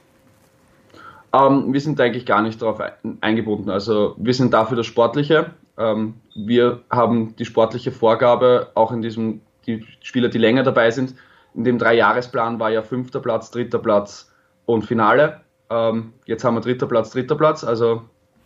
Ähm, 1.34 1.74
wir 1.74 1.82
sind 1.82 2.00
eigentlich 2.00 2.26
gar 2.26 2.42
nicht 2.42 2.62
darauf 2.62 2.82
eingebunden. 3.20 3.70
Also 3.70 4.16
wir 4.18 4.34
sind 4.34 4.54
dafür 4.54 4.78
das 4.78 4.86
Sportliche. 4.86 5.52
Ähm, 5.78 6.14
wir 6.36 6.84
haben 6.90 7.36
die 7.36 7.44
sportliche 7.44 7.92
Vorgabe, 7.92 8.72
auch 8.76 8.94
in 8.94 9.02
diesem, 9.02 9.42
die 9.68 9.86
Spieler, 10.00 10.30
die 10.30 10.38
länger 10.38 10.64
dabei 10.64 10.90
sind. 10.90 11.16
In 11.54 11.66
dem 11.66 11.78
Dreijahresplan 11.78 12.62
war 12.62 12.70
ja 12.70 12.82
fünfter 12.82 13.20
Platz, 13.20 13.52
dritter 13.52 13.80
Platz 13.80 14.32
und 14.66 14.84
Finale. 14.86 15.42
Ähm, 15.70 16.14
jetzt 16.28 16.46
haben 16.46 16.56
wir 16.56 16.62
dritter 16.62 16.88
Platz, 16.88 17.10
dritter 17.10 17.36
Platz. 17.36 17.66
Also 17.66 18.04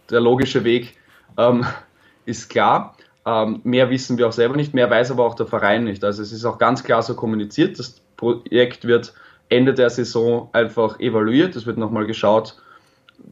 der 0.09 0.21
logische 0.21 0.63
Weg 0.63 0.97
ähm, 1.37 1.63
ist 2.25 2.49
klar. 2.49 2.94
Ähm, 3.25 3.61
mehr 3.63 3.89
wissen 3.89 4.17
wir 4.17 4.27
auch 4.27 4.31
selber 4.31 4.55
nicht, 4.55 4.73
mehr 4.73 4.89
weiß 4.89 5.11
aber 5.11 5.25
auch 5.25 5.35
der 5.35 5.47
Verein 5.47 5.83
nicht. 5.83 6.03
Also 6.03 6.21
es 6.21 6.31
ist 6.31 6.45
auch 6.45 6.59
ganz 6.59 6.83
klar 6.83 7.01
so 7.01 7.15
kommuniziert. 7.15 7.79
Das 7.79 8.01
Projekt 8.17 8.85
wird 8.85 9.13
Ende 9.49 9.73
der 9.73 9.89
Saison 9.89 10.49
einfach 10.53 10.99
evaluiert. 10.99 11.55
Es 11.55 11.65
wird 11.65 11.77
nochmal 11.77 12.05
geschaut, 12.05 12.55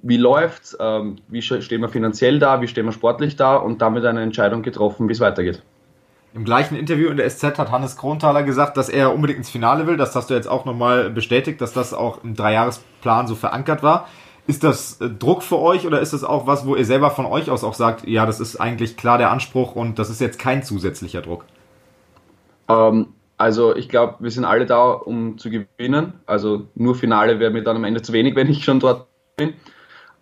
wie 0.01 0.17
läuft 0.17 0.75
ähm, 0.79 1.17
wie 1.27 1.41
stehen 1.41 1.81
wir 1.81 1.89
finanziell 1.89 2.39
da, 2.39 2.61
wie 2.61 2.67
stehen 2.67 2.85
wir 2.85 2.91
sportlich 2.91 3.35
da 3.35 3.55
und 3.55 3.81
damit 3.81 4.05
eine 4.05 4.21
Entscheidung 4.21 4.63
getroffen, 4.63 5.07
wie 5.09 5.13
es 5.13 5.19
weitergeht. 5.19 5.61
Im 6.33 6.45
gleichen 6.45 6.75
Interview 6.75 7.09
in 7.09 7.17
der 7.17 7.29
SZ 7.29 7.59
hat 7.59 7.69
Hannes 7.69 7.95
Kronthaler 7.95 8.41
gesagt, 8.41 8.77
dass 8.77 8.89
er 8.89 9.13
unbedingt 9.13 9.37
ins 9.37 9.51
Finale 9.51 9.85
will. 9.85 9.97
Das 9.97 10.15
hast 10.15 10.31
du 10.31 10.33
jetzt 10.33 10.47
auch 10.47 10.65
nochmal 10.65 11.11
bestätigt, 11.11 11.61
dass 11.61 11.73
das 11.73 11.93
auch 11.93 12.23
im 12.23 12.33
Dreijahresplan 12.33 13.27
so 13.27 13.35
verankert 13.35 13.83
war. 13.83 14.07
Ist 14.45 14.63
das 14.63 14.99
äh, 14.99 15.09
Druck 15.09 15.43
für 15.43 15.59
euch 15.59 15.85
oder 15.87 16.01
ist 16.01 16.13
das 16.13 16.23
auch 16.23 16.47
was, 16.47 16.65
wo 16.65 16.75
ihr 16.75 16.85
selber 16.85 17.11
von 17.11 17.25
euch 17.25 17.49
aus 17.49 17.63
auch 17.63 17.73
sagt, 17.73 18.07
ja, 18.07 18.25
das 18.25 18.39
ist 18.39 18.57
eigentlich 18.57 18.97
klar 18.97 19.17
der 19.17 19.31
Anspruch 19.31 19.75
und 19.75 19.99
das 19.99 20.09
ist 20.09 20.19
jetzt 20.19 20.39
kein 20.39 20.63
zusätzlicher 20.63 21.21
Druck? 21.21 21.45
Ähm, 22.67 23.07
also 23.37 23.75
ich 23.75 23.89
glaube, 23.89 24.15
wir 24.19 24.31
sind 24.31 24.45
alle 24.45 24.65
da, 24.65 24.91
um 24.91 25.37
zu 25.37 25.49
gewinnen. 25.49 26.13
Also 26.25 26.67
nur 26.75 26.95
Finale 26.95 27.39
wäre 27.39 27.51
mir 27.51 27.63
dann 27.63 27.77
am 27.77 27.83
Ende 27.83 28.01
zu 28.01 28.13
wenig, 28.13 28.35
wenn 28.35 28.49
ich 28.49 28.63
schon 28.63 28.79
dort 28.79 29.07
bin. 29.35 29.53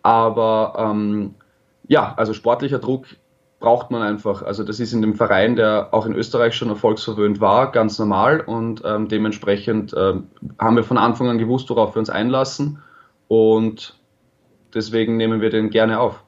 Aber 0.03 0.75
ähm, 0.77 1.35
ja, 1.87 2.13
also 2.15 2.33
sportlicher 2.33 2.79
Druck 2.79 3.05
braucht 3.59 3.91
man 3.91 4.01
einfach. 4.01 4.41
Also 4.43 4.63
das 4.63 4.79
ist 4.79 4.93
in 4.93 5.01
dem 5.01 5.15
Verein, 5.15 5.55
der 5.55 5.89
auch 5.91 6.05
in 6.05 6.13
Österreich 6.13 6.55
schon 6.55 6.69
erfolgsverwöhnt 6.69 7.39
war, 7.39 7.71
ganz 7.71 7.97
normal 7.99 8.41
und 8.41 8.81
ähm, 8.85 9.07
dementsprechend 9.07 9.93
ähm, 9.95 10.27
haben 10.59 10.75
wir 10.75 10.83
von 10.83 10.97
Anfang 10.97 11.29
an 11.29 11.37
gewusst, 11.37 11.69
worauf 11.69 11.95
wir 11.95 11.99
uns 11.99 12.09
einlassen. 12.09 12.81
Und 13.27 14.00
deswegen 14.73 15.17
nehmen 15.17 15.41
wir 15.41 15.49
den 15.49 15.69
gerne 15.69 15.99
auf. 15.99 16.23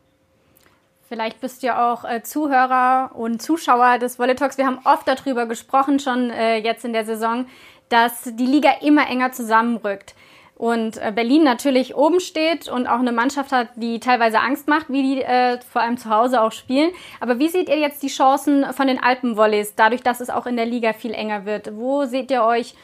Vielleicht 1.08 1.42
bist 1.42 1.62
du 1.62 1.78
auch 1.78 2.06
äh, 2.06 2.24
Zuhörer 2.24 3.12
und 3.14 3.42
Zuschauer 3.42 4.00
des 4.00 4.18
Volley 4.18 4.36
Talks. 4.36 4.58
Wir 4.58 4.66
haben 4.66 4.80
oft 4.84 5.08
darüber 5.08 5.46
gesprochen, 5.46 6.00
schon 6.00 6.32
äh, 6.32 6.58
jetzt 6.58 6.86
in 6.86 6.94
der 6.94 7.06
Saison, 7.06 7.46
dass 7.90 8.24
die 8.24 8.48
Liga 8.48 8.72
immer 8.82 9.08
enger 9.08 9.32
zusammenrückt. 9.32 10.16
Und 10.56 10.98
äh, 10.98 11.12
Berlin 11.14 11.44
natürlich 11.44 11.96
oben 11.96 12.20
steht 12.20 12.68
und 12.70 12.88
auch 12.88 13.00
eine 13.00 13.12
Mannschaft 13.12 13.52
hat, 13.52 13.70
die 13.76 14.00
teilweise 14.00 14.40
Angst 14.40 14.68
macht, 14.68 14.90
wie 14.90 15.02
die 15.04 15.22
äh, 15.22 15.60
vor 15.62 15.82
allem 15.82 15.98
zu 15.98 16.10
Hause 16.10 16.42
auch 16.42 16.52
spielen. 16.52 16.92
Aber 17.20 17.38
wie 17.38 17.50
seht 17.50 17.70
ihr 17.70 17.78
jetzt 17.78 18.02
die 18.02 18.08
Chancen 18.08 18.66
von 18.74 18.88
den 18.88 19.02
Alpenvolleys, 19.02 19.76
dadurch, 19.76 20.02
dass 20.04 20.20
es 20.20 20.30
auch 20.30 20.46
in 20.46 20.56
der 20.56 20.66
Liga 20.66 20.94
viel 20.94 21.14
enger 21.14 21.46
wird? 21.46 21.76
Wo 21.76 22.06
seht 22.06 22.32
ihr 22.32 22.44
euch, 22.44 22.76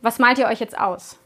was 0.00 0.18
malt 0.18 0.38
ihr 0.38 0.46
euch 0.46 0.60
jetzt 0.60 0.78
aus? 0.78 1.18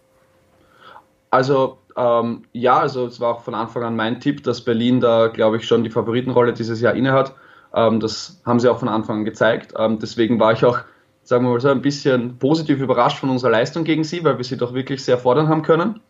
Also 1.31 1.79
ähm, 1.99 2.43
ja, 2.53 2.79
also 2.79 3.07
es 3.07 3.19
war 3.19 3.35
auch 3.35 3.41
von 3.41 3.55
Anfang 3.55 3.83
an 3.83 3.97
mein 3.97 4.21
Tipp, 4.21 4.45
dass 4.45 4.65
Berlin 4.65 5.01
da, 5.01 5.27
glaube 5.27 5.57
ich, 5.57 5.67
schon 5.67 5.83
die 5.83 5.91
Favoritenrolle 5.91 6.53
dieses 6.53 6.81
Jahr 6.81 6.95
innehat. 6.95 7.35
Ähm, 7.75 7.99
das 7.99 8.41
haben 8.47 8.61
sie 8.61 8.71
auch 8.71 8.79
von 8.79 8.89
Anfang 8.89 9.19
an 9.19 9.25
gezeigt. 9.25 9.75
Ähm, 9.77 9.99
deswegen 9.99 10.39
war 10.39 10.53
ich 10.53 10.65
auch, 10.65 10.79
sagen 11.25 11.45
wir 11.45 11.51
mal 11.51 11.61
so, 11.61 11.69
ein 11.69 11.83
bisschen 11.83 12.39
positiv 12.39 12.81
überrascht 12.81 13.19
von 13.19 13.31
unserer 13.31 13.51
Leistung 13.51 13.83
gegen 13.83 14.05
sie, 14.05 14.23
weil 14.23 14.39
wir 14.39 14.45
sie 14.45 14.57
doch 14.57 14.75
wirklich 14.75 15.05
sehr 15.05 15.19
fordern 15.19 15.49
haben 15.49 15.63
können. 15.63 16.01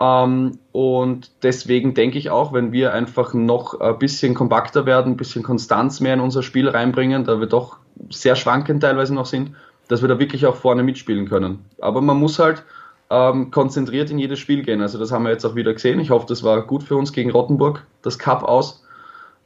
Ähm, 0.00 0.58
und 0.72 1.30
deswegen 1.42 1.92
denke 1.92 2.16
ich 2.16 2.30
auch, 2.30 2.54
wenn 2.54 2.72
wir 2.72 2.94
einfach 2.94 3.34
noch 3.34 3.78
ein 3.80 3.98
bisschen 3.98 4.32
kompakter 4.32 4.86
werden, 4.86 5.12
ein 5.12 5.16
bisschen 5.18 5.42
Konstanz 5.42 6.00
mehr 6.00 6.14
in 6.14 6.20
unser 6.20 6.42
Spiel 6.42 6.70
reinbringen, 6.70 7.24
da 7.24 7.38
wir 7.38 7.48
doch 7.48 7.76
sehr 8.08 8.34
schwankend 8.34 8.82
teilweise 8.82 9.14
noch 9.14 9.26
sind, 9.26 9.54
dass 9.88 10.00
wir 10.00 10.08
da 10.08 10.18
wirklich 10.18 10.46
auch 10.46 10.56
vorne 10.56 10.82
mitspielen 10.82 11.28
können. 11.28 11.66
Aber 11.82 12.00
man 12.00 12.16
muss 12.16 12.38
halt 12.38 12.64
ähm, 13.12 13.50
konzentriert 13.50 14.10
in 14.10 14.18
jedes 14.18 14.38
Spiel 14.38 14.62
gehen. 14.62 14.80
Also 14.80 14.98
das 14.98 15.12
haben 15.12 15.24
wir 15.24 15.30
jetzt 15.30 15.44
auch 15.44 15.54
wieder 15.54 15.74
gesehen. 15.74 16.00
Ich 16.00 16.08
hoffe, 16.08 16.24
das 16.26 16.42
war 16.42 16.62
gut 16.62 16.82
für 16.82 16.96
uns 16.96 17.12
gegen 17.12 17.30
Rottenburg, 17.30 17.86
das 18.00 18.18
Cup 18.18 18.42
aus. 18.42 18.82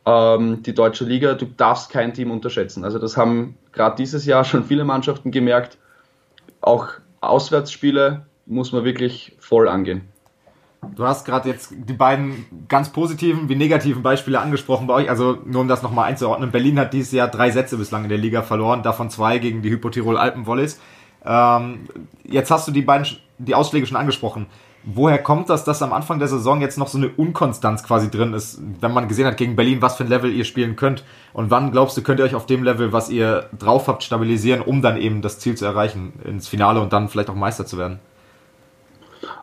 Ähm, 0.07 0.63
die 0.63 0.73
deutsche 0.73 1.05
Liga, 1.05 1.35
du 1.35 1.47
darfst 1.47 1.91
kein 1.91 2.15
Team 2.15 2.31
unterschätzen. 2.31 2.85
Also 2.85 3.01
das 3.01 3.17
haben 3.17 3.57
gerade 3.73 3.97
dieses 3.97 4.25
Jahr 4.25 4.45
schon 4.45 4.63
viele 4.63 4.85
Mannschaften 4.85 5.33
gemerkt. 5.33 5.79
Auch 6.61 6.91
Auswärtsspiele 7.21 8.25
muss 8.47 8.71
man 8.71 8.85
wirklich 8.85 9.35
voll 9.41 9.69
angehen. 9.69 10.03
Du 10.95 11.05
hast 11.05 11.25
gerade 11.25 11.49
jetzt 11.49 11.73
die 11.75 11.93
beiden 11.93 12.47
ganz 12.69 12.91
positiven 12.91 13.49
wie 13.49 13.57
negativen 13.57 14.05
Beispiele 14.05 14.39
angesprochen 14.39 14.87
bei 14.87 14.95
euch. 14.95 15.11
Also 15.11 15.39
nur 15.45 15.63
um 15.63 15.69
das 15.69 15.83
nochmal 15.83 16.09
einzuordnen. 16.09 16.53
Berlin 16.53 16.79
hat 16.79 16.93
dieses 16.93 17.11
Jahr 17.11 17.27
drei 17.27 17.51
Sätze 17.51 17.77
bislang 17.77 18.05
in 18.05 18.11
der 18.11 18.19
Liga 18.19 18.43
verloren, 18.43 18.85
davon 18.85 19.11
zwei 19.11 19.39
gegen 19.39 19.63
die 19.63 19.71
Hypotirol 19.71 20.17
Alpen 20.17 20.47
Volleys. 20.47 20.79
Ähm, 21.25 21.89
jetzt 22.23 22.53
hast 22.53 22.69
du 22.69 22.73
die 22.73 22.83
beiden 22.83 23.05
die 23.39 23.55
Ausschläge 23.55 23.87
schon 23.87 23.97
angesprochen. 23.97 24.47
Woher 24.89 25.19
kommt 25.19 25.51
das, 25.51 25.65
dass 25.65 25.83
am 25.83 25.93
Anfang 25.93 26.21
der 26.21 26.29
Saison 26.29 26.61
jetzt 26.61 26.79
noch 26.79 26.87
so 26.87 26.97
eine 26.97 27.09
Unkonstanz 27.09 27.83
quasi 27.83 28.09
drin 28.09 28.35
ist, 28.35 28.61
wenn 28.81 28.93
man 28.93 29.09
gesehen 29.09 29.27
hat 29.27 29.37
gegen 29.37 29.57
Berlin, 29.57 29.83
was 29.83 29.97
für 29.97 30.05
ein 30.05 30.09
Level 30.09 30.33
ihr 30.33 30.45
spielen 30.45 30.77
könnt? 30.77 31.03
Und 31.33 31.51
wann 31.51 31.73
glaubst 31.73 31.97
du, 31.97 32.03
könnt 32.03 32.21
ihr 32.21 32.25
euch 32.25 32.37
auf 32.37 32.47
dem 32.47 32.63
Level, 32.63 32.93
was 32.93 33.11
ihr 33.11 33.51
drauf 33.59 33.89
habt, 33.89 34.05
stabilisieren, 34.05 34.61
um 34.61 34.83
dann 34.83 34.97
eben 34.97 35.23
das 35.23 35.41
Ziel 35.41 35.57
zu 35.57 35.65
erreichen, 35.65 36.13
ins 36.25 36.47
Finale 36.47 36.81
und 36.81 36.93
dann 36.93 37.09
vielleicht 37.09 37.31
auch 37.31 37.35
Meister 37.35 37.67
zu 37.67 37.79
werden? 37.79 37.99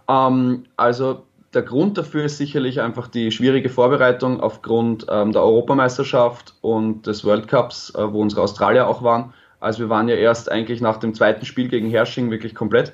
Ähm, 0.08 0.64
also 0.78 1.24
der 1.54 1.62
Grund 1.62 1.98
dafür 1.98 2.24
ist 2.24 2.38
sicherlich 2.38 2.82
einfach 2.82 3.08
die 3.08 3.30
schwierige 3.32 3.70
Vorbereitung 3.70 4.40
aufgrund 4.40 5.06
ähm, 5.10 5.34
der 5.34 5.44
Europameisterschaft 5.44 6.56
und 6.62 7.06
des 7.06 7.26
World 7.26 7.48
Cups, 7.48 7.94
äh, 7.96 8.12
wo 8.12 8.22
unsere 8.22 8.42
Australier 8.42 8.88
auch 8.88 9.04
waren. 9.04 9.34
Also 9.60 9.80
wir 9.80 9.90
waren 9.90 10.08
ja 10.08 10.16
erst 10.16 10.52
eigentlich 10.52 10.82
nach 10.82 10.98
dem 10.98 11.14
zweiten 11.14 11.46
Spiel 11.46 11.68
gegen 11.68 11.90
Hersching 11.90 12.32
wirklich 12.32 12.56
komplett. 12.56 12.94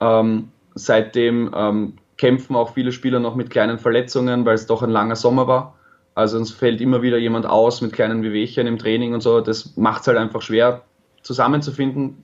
Ähm, 0.00 0.50
seitdem 0.74 1.50
ähm, 1.54 1.94
kämpfen 2.16 2.56
auch 2.56 2.74
viele 2.74 2.92
Spieler 2.92 3.20
noch 3.20 3.34
mit 3.34 3.50
kleinen 3.50 3.78
Verletzungen, 3.78 4.44
weil 4.44 4.54
es 4.54 4.66
doch 4.66 4.82
ein 4.82 4.90
langer 4.90 5.16
Sommer 5.16 5.46
war. 5.46 5.74
Also 6.14 6.36
uns 6.36 6.50
fällt 6.50 6.80
immer 6.80 7.02
wieder 7.02 7.16
jemand 7.16 7.46
aus 7.46 7.80
mit 7.80 7.92
kleinen 7.92 8.22
Wehwehchen 8.22 8.66
im 8.66 8.78
Training 8.78 9.14
und 9.14 9.22
so. 9.22 9.40
Das 9.40 9.76
macht 9.76 10.02
es 10.02 10.08
halt 10.08 10.18
einfach 10.18 10.42
schwer 10.42 10.82
zusammenzufinden. 11.22 12.22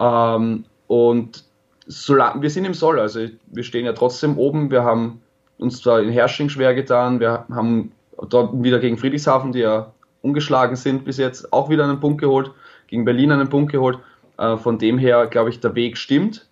Ähm, 0.00 0.64
und 0.88 1.44
solange, 1.86 2.42
wir 2.42 2.50
sind 2.50 2.64
im 2.64 2.74
Soll, 2.74 2.98
also 2.98 3.20
wir 3.46 3.62
stehen 3.62 3.84
ja 3.84 3.92
trotzdem 3.92 4.36
oben. 4.36 4.70
Wir 4.70 4.82
haben 4.82 5.20
uns 5.58 5.80
zwar 5.80 6.00
in 6.00 6.10
Hersching 6.10 6.48
schwer 6.48 6.74
getan, 6.74 7.20
wir 7.20 7.44
haben 7.50 7.92
dort 8.28 8.62
wieder 8.62 8.78
gegen 8.78 8.98
Friedrichshafen, 8.98 9.52
die 9.52 9.60
ja 9.60 9.92
ungeschlagen 10.22 10.76
sind 10.76 11.04
bis 11.04 11.18
jetzt, 11.18 11.52
auch 11.52 11.70
wieder 11.70 11.84
einen 11.84 12.00
Punkt 12.00 12.20
geholt, 12.20 12.50
gegen 12.88 13.04
Berlin 13.04 13.32
einen 13.32 13.48
Punkt 13.48 13.72
geholt. 13.72 13.98
Äh, 14.38 14.56
von 14.56 14.78
dem 14.78 14.98
her, 14.98 15.26
glaube 15.26 15.50
ich, 15.50 15.60
der 15.60 15.74
Weg 15.74 15.96
stimmt. 15.96 16.47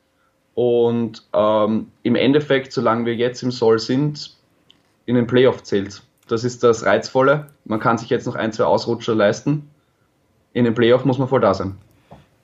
Und 0.56 1.22
ähm, 1.34 1.88
im 2.02 2.14
Endeffekt, 2.14 2.72
solange 2.72 3.04
wir 3.04 3.14
jetzt 3.14 3.42
im 3.42 3.50
Soll 3.50 3.78
sind, 3.78 4.34
in 5.04 5.14
den 5.14 5.26
Playoff 5.26 5.62
zählt. 5.62 6.02
Das 6.28 6.44
ist 6.44 6.64
das 6.64 6.86
Reizvolle. 6.86 7.48
Man 7.66 7.78
kann 7.78 7.98
sich 7.98 8.08
jetzt 8.08 8.26
noch 8.26 8.36
ein, 8.36 8.54
zwei 8.54 8.64
Ausrutscher 8.64 9.14
leisten. 9.14 9.68
In 10.54 10.64
den 10.64 10.74
Playoff 10.74 11.04
muss 11.04 11.18
man 11.18 11.28
voll 11.28 11.42
da 11.42 11.52
sein. 11.52 11.76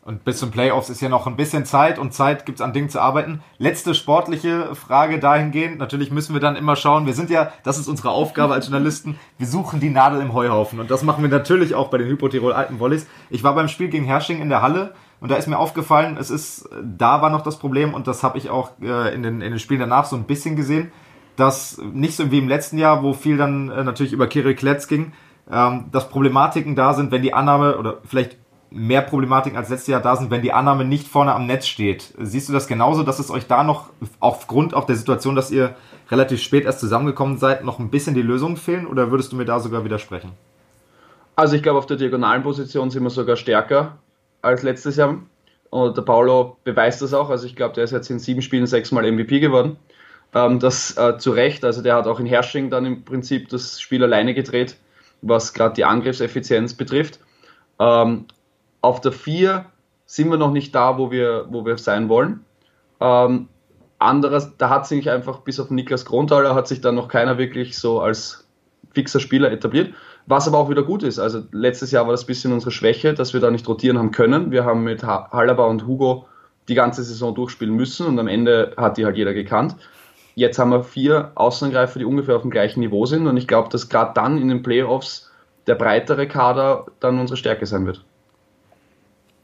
Und 0.04 0.24
bis 0.24 0.38
zum 0.40 0.50
Playoffs 0.50 0.90
ist 0.90 1.00
ja 1.00 1.08
noch 1.08 1.26
ein 1.26 1.36
bisschen 1.36 1.64
Zeit 1.64 1.98
und 1.98 2.12
Zeit 2.12 2.44
gibt 2.44 2.58
es 2.58 2.62
an 2.62 2.74
Dingen 2.74 2.90
zu 2.90 3.00
arbeiten. 3.00 3.40
Letzte 3.56 3.94
sportliche 3.94 4.74
Frage 4.74 5.18
dahingehend. 5.18 5.78
Natürlich 5.78 6.10
müssen 6.10 6.34
wir 6.34 6.40
dann 6.40 6.56
immer 6.56 6.76
schauen. 6.76 7.06
Wir 7.06 7.14
sind 7.14 7.30
ja, 7.30 7.50
das 7.62 7.78
ist 7.78 7.88
unsere 7.88 8.10
Aufgabe 8.10 8.52
als 8.52 8.66
Journalisten. 8.66 9.18
Wir 9.38 9.46
suchen 9.46 9.80
die 9.80 9.88
Nadel 9.88 10.20
im 10.20 10.34
Heuhaufen. 10.34 10.80
Und 10.80 10.90
das 10.90 11.02
machen 11.02 11.22
wir 11.22 11.30
natürlich 11.30 11.74
auch 11.74 11.88
bei 11.88 11.96
den 11.96 12.08
Hypotirol 12.08 12.52
Alten 12.52 12.78
Volleys. 12.78 13.06
Ich 13.30 13.42
war 13.42 13.54
beim 13.54 13.68
Spiel 13.68 13.88
gegen 13.88 14.04
Hersching 14.04 14.42
in 14.42 14.50
der 14.50 14.60
Halle 14.60 14.94
und 15.22 15.30
da 15.30 15.36
ist 15.36 15.46
mir 15.46 15.56
aufgefallen, 15.56 16.16
es 16.18 16.30
ist, 16.30 16.68
da 16.82 17.22
war 17.22 17.30
noch 17.30 17.42
das 17.42 17.56
Problem 17.56 17.94
und 17.94 18.08
das 18.08 18.24
habe 18.24 18.38
ich 18.38 18.50
auch 18.50 18.72
äh, 18.82 19.14
in, 19.14 19.22
den, 19.22 19.40
in 19.40 19.52
den 19.52 19.60
Spielen 19.60 19.78
danach 19.78 20.04
so 20.04 20.16
ein 20.16 20.24
bisschen 20.24 20.56
gesehen, 20.56 20.90
dass 21.36 21.80
nicht 21.92 22.16
so 22.16 22.32
wie 22.32 22.38
im 22.38 22.48
letzten 22.48 22.76
Jahr, 22.76 23.04
wo 23.04 23.12
viel 23.12 23.36
dann 23.36 23.70
äh, 23.70 23.84
natürlich 23.84 24.12
über 24.12 24.26
Kirill 24.26 24.56
Kletz 24.56 24.88
ging, 24.88 25.12
ähm, 25.48 25.84
dass 25.92 26.08
Problematiken 26.08 26.74
da 26.74 26.92
sind, 26.92 27.12
wenn 27.12 27.22
die 27.22 27.34
Annahme 27.34 27.78
oder 27.78 27.98
vielleicht 28.04 28.36
mehr 28.70 29.00
Problematiken 29.00 29.56
als 29.56 29.68
letztes 29.68 29.86
Jahr 29.86 30.00
da 30.00 30.16
sind, 30.16 30.32
wenn 30.32 30.42
die 30.42 30.52
Annahme 30.52 30.84
nicht 30.84 31.06
vorne 31.06 31.32
am 31.32 31.46
Netz 31.46 31.68
steht. 31.68 32.12
Siehst 32.18 32.48
du 32.48 32.52
das 32.52 32.66
genauso, 32.66 33.04
dass 33.04 33.20
es 33.20 33.30
euch 33.30 33.46
da 33.46 33.62
noch 33.62 33.90
aufgrund 34.18 34.74
auch 34.74 34.86
der 34.86 34.96
Situation, 34.96 35.36
dass 35.36 35.52
ihr 35.52 35.76
relativ 36.10 36.42
spät 36.42 36.64
erst 36.64 36.80
zusammengekommen 36.80 37.38
seid, 37.38 37.64
noch 37.64 37.78
ein 37.78 37.90
bisschen 37.90 38.16
die 38.16 38.22
Lösungen 38.22 38.56
fehlen 38.56 38.88
oder 38.88 39.12
würdest 39.12 39.30
du 39.30 39.36
mir 39.36 39.44
da 39.44 39.60
sogar 39.60 39.84
widersprechen? 39.84 40.32
Also 41.36 41.54
ich 41.54 41.62
glaube, 41.62 41.78
auf 41.78 41.86
der 41.86 41.96
diagonalen 41.96 42.42
Position 42.42 42.90
sind 42.90 43.04
wir 43.04 43.10
sogar 43.10 43.36
stärker 43.36 43.98
als 44.42 44.62
letztes 44.62 44.96
Jahr. 44.96 45.18
Und 45.70 45.96
der 45.96 46.02
Paulo 46.02 46.58
beweist 46.64 47.00
das 47.00 47.14
auch. 47.14 47.30
Also 47.30 47.46
ich 47.46 47.56
glaube, 47.56 47.74
der 47.74 47.84
ist 47.84 47.92
jetzt 47.92 48.10
in 48.10 48.18
sieben 48.18 48.42
Spielen 48.42 48.66
sechsmal 48.66 49.10
MVP 49.10 49.40
geworden. 49.40 49.78
Ähm, 50.34 50.58
das 50.58 50.96
äh, 50.98 51.16
zu 51.16 51.30
Recht. 51.30 51.64
Also 51.64 51.82
der 51.82 51.94
hat 51.94 52.06
auch 52.06 52.20
in 52.20 52.26
Hersching 52.26 52.68
dann 52.68 52.84
im 52.84 53.04
Prinzip 53.04 53.48
das 53.48 53.80
Spiel 53.80 54.02
alleine 54.02 54.34
gedreht, 54.34 54.76
was 55.22 55.54
gerade 55.54 55.74
die 55.74 55.84
Angriffseffizienz 55.84 56.74
betrifft. 56.74 57.20
Ähm, 57.78 58.26
auf 58.82 59.00
der 59.00 59.12
4 59.12 59.64
sind 60.06 60.28
wir 60.28 60.36
noch 60.36 60.52
nicht 60.52 60.74
da, 60.74 60.98
wo 60.98 61.10
wir, 61.10 61.46
wo 61.48 61.64
wir 61.64 61.78
sein 61.78 62.08
wollen. 62.08 62.44
Ähm, 63.00 63.48
anderes, 63.98 64.52
da 64.58 64.68
hat 64.68 64.86
sich 64.86 65.10
einfach 65.10 65.38
bis 65.38 65.58
auf 65.58 65.70
Niklas 65.70 66.04
Grundhaler 66.04 66.54
hat 66.54 66.68
sich 66.68 66.80
dann 66.80 66.96
noch 66.96 67.08
keiner 67.08 67.38
wirklich 67.38 67.78
so 67.78 68.00
als 68.00 68.46
fixer 68.92 69.20
Spieler 69.20 69.50
etabliert. 69.50 69.94
Was 70.26 70.46
aber 70.46 70.58
auch 70.58 70.70
wieder 70.70 70.82
gut 70.82 71.02
ist. 71.02 71.18
Also 71.18 71.42
letztes 71.52 71.90
Jahr 71.90 72.06
war 72.06 72.12
das 72.12 72.24
ein 72.24 72.26
bisschen 72.26 72.52
unsere 72.52 72.70
Schwäche, 72.70 73.14
dass 73.14 73.32
wir 73.32 73.40
da 73.40 73.50
nicht 73.50 73.66
rotieren 73.68 73.98
haben 73.98 74.12
können. 74.12 74.50
Wir 74.50 74.64
haben 74.64 74.84
mit 74.84 75.02
Halaba 75.02 75.66
und 75.66 75.86
Hugo 75.86 76.26
die 76.68 76.74
ganze 76.74 77.02
Saison 77.02 77.34
durchspielen 77.34 77.74
müssen 77.74 78.06
und 78.06 78.18
am 78.18 78.28
Ende 78.28 78.74
hat 78.76 78.96
die 78.96 79.04
halt 79.04 79.16
jeder 79.16 79.34
gekannt. 79.34 79.76
Jetzt 80.34 80.58
haben 80.58 80.70
wir 80.70 80.84
vier 80.84 81.32
Außenangreifer, 81.34 81.98
die 81.98 82.04
ungefähr 82.04 82.36
auf 82.36 82.42
dem 82.42 82.50
gleichen 82.50 82.80
Niveau 82.80 83.04
sind 83.04 83.26
und 83.26 83.36
ich 83.36 83.48
glaube, 83.48 83.68
dass 83.68 83.88
gerade 83.88 84.12
dann 84.14 84.38
in 84.38 84.48
den 84.48 84.62
Playoffs 84.62 85.30
der 85.66 85.74
breitere 85.74 86.26
Kader 86.26 86.86
dann 87.00 87.18
unsere 87.18 87.36
Stärke 87.36 87.66
sein 87.66 87.84
wird. 87.86 88.04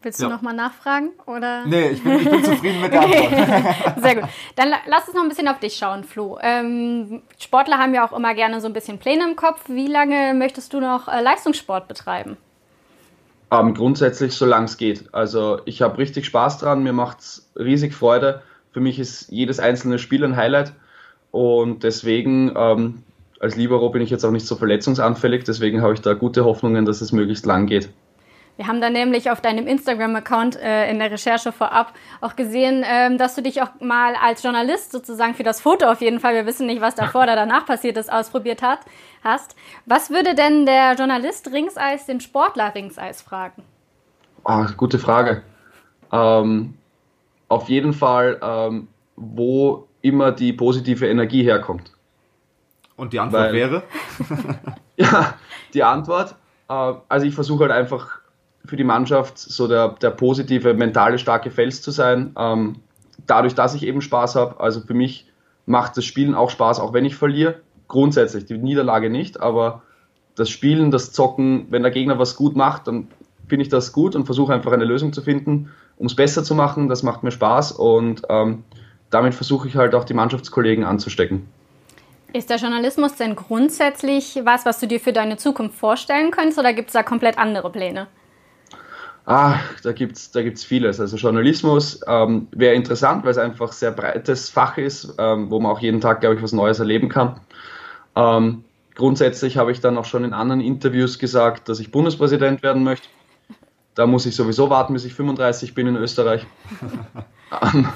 Willst 0.02 0.20
du 0.20 0.24
ja. 0.24 0.30
nochmal 0.30 0.54
nachfragen? 0.54 1.10
Oder? 1.26 1.66
Nee, 1.66 1.88
ich 1.88 2.04
bin, 2.04 2.20
ich 2.20 2.30
bin 2.30 2.44
zufrieden 2.44 2.80
mit 2.80 2.92
der 2.92 3.00
Antwort. 3.02 3.94
Sehr 4.02 4.14
gut. 4.14 4.28
Dann 4.54 4.68
lass 4.86 5.06
uns 5.06 5.14
noch 5.14 5.22
ein 5.22 5.28
bisschen 5.28 5.48
auf 5.48 5.58
dich 5.58 5.74
schauen, 5.74 6.04
Flo. 6.04 6.38
Ähm, 6.40 7.22
Sportler 7.38 7.78
haben 7.78 7.94
ja 7.94 8.06
auch 8.06 8.16
immer 8.16 8.34
gerne 8.34 8.60
so 8.60 8.68
ein 8.68 8.72
bisschen 8.72 8.98
Pläne 8.98 9.24
im 9.28 9.34
Kopf. 9.34 9.68
Wie 9.68 9.88
lange 9.88 10.34
möchtest 10.34 10.72
du 10.72 10.80
noch 10.80 11.08
äh, 11.08 11.20
Leistungssport 11.20 11.88
betreiben? 11.88 12.36
Ähm, 13.50 13.74
grundsätzlich, 13.74 14.34
solange 14.34 14.66
es 14.66 14.76
geht. 14.76 15.12
Also 15.12 15.60
ich 15.64 15.82
habe 15.82 15.98
richtig 15.98 16.26
Spaß 16.26 16.58
dran, 16.58 16.82
mir 16.82 16.92
macht 16.92 17.20
es 17.20 17.50
riesig 17.56 17.94
Freude. 17.94 18.42
Für 18.72 18.80
mich 18.80 18.98
ist 18.98 19.30
jedes 19.30 19.58
einzelne 19.58 19.98
Spiel 19.98 20.22
ein 20.24 20.36
Highlight 20.36 20.74
und 21.30 21.82
deswegen 21.82 22.52
ähm, 22.54 23.02
als 23.40 23.56
Libero 23.56 23.88
bin 23.90 24.02
ich 24.02 24.10
jetzt 24.10 24.24
auch 24.24 24.30
nicht 24.30 24.46
so 24.46 24.56
verletzungsanfällig, 24.56 25.44
deswegen 25.44 25.80
habe 25.80 25.94
ich 25.94 26.00
da 26.00 26.14
gute 26.14 26.44
Hoffnungen, 26.44 26.84
dass 26.84 27.00
es 27.00 27.12
möglichst 27.12 27.46
lang 27.46 27.66
geht. 27.66 27.88
Wir 28.58 28.66
haben 28.66 28.80
da 28.80 28.90
nämlich 28.90 29.30
auf 29.30 29.40
deinem 29.40 29.68
Instagram-Account 29.68 30.56
äh, 30.56 30.90
in 30.90 30.98
der 30.98 31.12
Recherche 31.12 31.52
vorab 31.52 31.94
auch 32.20 32.34
gesehen, 32.34 32.84
ähm, 32.84 33.16
dass 33.16 33.36
du 33.36 33.40
dich 33.40 33.62
auch 33.62 33.68
mal 33.78 34.16
als 34.20 34.42
Journalist 34.42 34.90
sozusagen 34.90 35.34
für 35.34 35.44
das 35.44 35.60
Foto 35.60 35.86
auf 35.86 36.00
jeden 36.00 36.18
Fall, 36.18 36.34
wir 36.34 36.44
wissen 36.44 36.66
nicht, 36.66 36.80
was 36.80 36.96
davor 36.96 37.22
oder 37.22 37.36
danach 37.36 37.66
passiert 37.66 37.96
ist, 37.96 38.12
ausprobiert 38.12 38.60
hat, 38.60 38.80
hast. 39.22 39.54
Was 39.86 40.10
würde 40.10 40.34
denn 40.34 40.66
der 40.66 40.94
Journalist 40.94 41.52
Ringseis 41.52 42.06
den 42.06 42.20
Sportler 42.20 42.74
Ringseis 42.74 43.22
fragen? 43.22 43.62
Oh, 44.42 44.66
gute 44.76 44.98
Frage. 44.98 45.44
Ähm, 46.10 46.74
auf 47.46 47.68
jeden 47.68 47.92
Fall, 47.92 48.40
ähm, 48.42 48.88
wo 49.14 49.86
immer 50.02 50.32
die 50.32 50.52
positive 50.52 51.06
Energie 51.06 51.44
herkommt. 51.44 51.92
Und 52.96 53.12
die 53.12 53.20
Antwort 53.20 53.44
Weil, 53.44 53.52
wäre? 53.52 53.82
ja, 54.96 55.34
die 55.74 55.84
Antwort, 55.84 56.34
äh, 56.68 56.94
also 57.08 57.24
ich 57.24 57.36
versuche 57.36 57.62
halt 57.62 57.72
einfach 57.72 58.17
für 58.68 58.76
die 58.76 58.84
Mannschaft 58.84 59.38
so 59.38 59.66
der, 59.66 59.88
der 59.88 60.10
positive, 60.10 60.75
mentale, 60.75 61.18
starke 61.18 61.50
Fels 61.50 61.82
zu 61.82 61.90
sein. 61.90 62.34
Ähm, 62.38 62.76
dadurch, 63.26 63.54
dass 63.54 63.75
ich 63.75 63.84
eben 63.84 64.00
Spaß 64.00 64.37
habe. 64.37 64.60
Also 64.60 64.80
für 64.80 64.94
mich 64.94 65.26
macht 65.66 65.96
das 65.96 66.04
Spielen 66.04 66.34
auch 66.34 66.50
Spaß, 66.50 66.80
auch 66.80 66.92
wenn 66.92 67.04
ich 67.04 67.16
verliere. 67.16 67.60
Grundsätzlich, 67.88 68.44
die 68.44 68.58
Niederlage 68.58 69.08
nicht, 69.10 69.40
aber 69.40 69.82
das 70.34 70.50
Spielen, 70.50 70.90
das 70.90 71.12
Zocken, 71.12 71.66
wenn 71.70 71.82
der 71.82 71.90
Gegner 71.90 72.18
was 72.18 72.37
gut 72.37 72.54
macht, 72.54 72.87
dann 72.87 73.08
finde 73.48 73.62
ich 73.62 73.68
das 73.70 73.92
gut 73.92 74.14
und 74.14 74.26
versuche 74.26 74.52
einfach 74.52 74.72
eine 74.72 74.84
Lösung 74.84 75.12
zu 75.12 75.22
finden, 75.22 75.70
um 75.96 76.06
es 76.06 76.14
besser 76.14 76.44
zu 76.44 76.54
machen. 76.54 76.88
Das 76.88 77.02
macht 77.02 77.22
mir 77.22 77.30
Spaß 77.30 77.72
und 77.72 78.22
ähm, 78.28 78.64
damit 79.10 79.34
versuche 79.34 79.68
ich 79.68 79.76
halt 79.76 79.94
auch 79.94 80.04
die 80.04 80.14
Mannschaftskollegen 80.14 80.84
anzustecken. 80.84 81.48
Ist 82.34 82.50
der 82.50 82.58
Journalismus 82.58 83.14
denn 83.14 83.37
grundsätzlich 83.37 84.38
was, 84.44 84.66
was 84.66 84.80
du 84.80 84.87
dir 84.87 85.00
für 85.00 85.14
deine 85.14 85.38
Zukunft 85.38 85.78
vorstellen 85.78 86.30
könntest 86.30 86.58
oder 86.58 86.75
gibt 86.75 86.88
es 86.88 86.92
da 86.92 87.02
komplett 87.02 87.38
andere 87.38 87.70
Pläne? 87.72 88.06
Ah, 89.30 89.61
da 89.82 89.92
gibt 89.92 90.16
es 90.16 90.30
da 90.30 90.42
gibt's 90.42 90.64
vieles. 90.64 90.99
Also 91.00 91.18
Journalismus 91.18 92.00
ähm, 92.06 92.49
wäre 92.50 92.75
interessant, 92.75 93.25
weil 93.25 93.32
es 93.32 93.37
einfach 93.37 93.73
sehr 93.73 93.90
breites 93.90 94.49
Fach 94.49 94.78
ist, 94.78 95.16
ähm, 95.18 95.50
wo 95.50 95.61
man 95.61 95.70
auch 95.70 95.80
jeden 95.80 96.00
Tag, 96.00 96.23
glaube 96.23 96.37
ich, 96.37 96.42
was 96.42 96.54
Neues 96.54 96.78
erleben 96.78 97.11
kann. 97.11 97.38
Ähm, 98.16 98.64
grundsätzlich 98.94 99.58
habe 99.58 99.70
ich 99.70 99.80
dann 99.80 99.99
auch 99.99 100.06
schon 100.06 100.25
in 100.25 100.32
anderen 100.32 100.62
Interviews 100.62 101.18
gesagt, 101.18 101.68
dass 101.68 101.78
ich 101.78 101.90
Bundespräsident 101.90 102.62
werden 102.62 102.85
möchte. 102.85 103.06
Da 103.94 104.06
muss 104.06 104.25
ich 104.25 104.35
sowieso 104.35 104.70
warten, 104.70 104.94
bis 104.94 105.04
ich 105.04 105.12
35 105.12 105.75
bin 105.75 105.87
in 105.87 105.97
Österreich. 105.97 106.47
Ähm, 107.62 107.88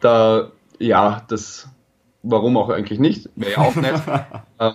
da, 0.00 0.52
ja, 0.78 1.22
das, 1.28 1.68
warum 2.22 2.56
auch 2.56 2.70
eigentlich 2.70 2.98
nicht, 2.98 3.28
wäre 3.36 3.52
ja 3.52 3.58
auch 3.58 3.74
nett. 3.76 4.00
Ähm, 4.58 4.74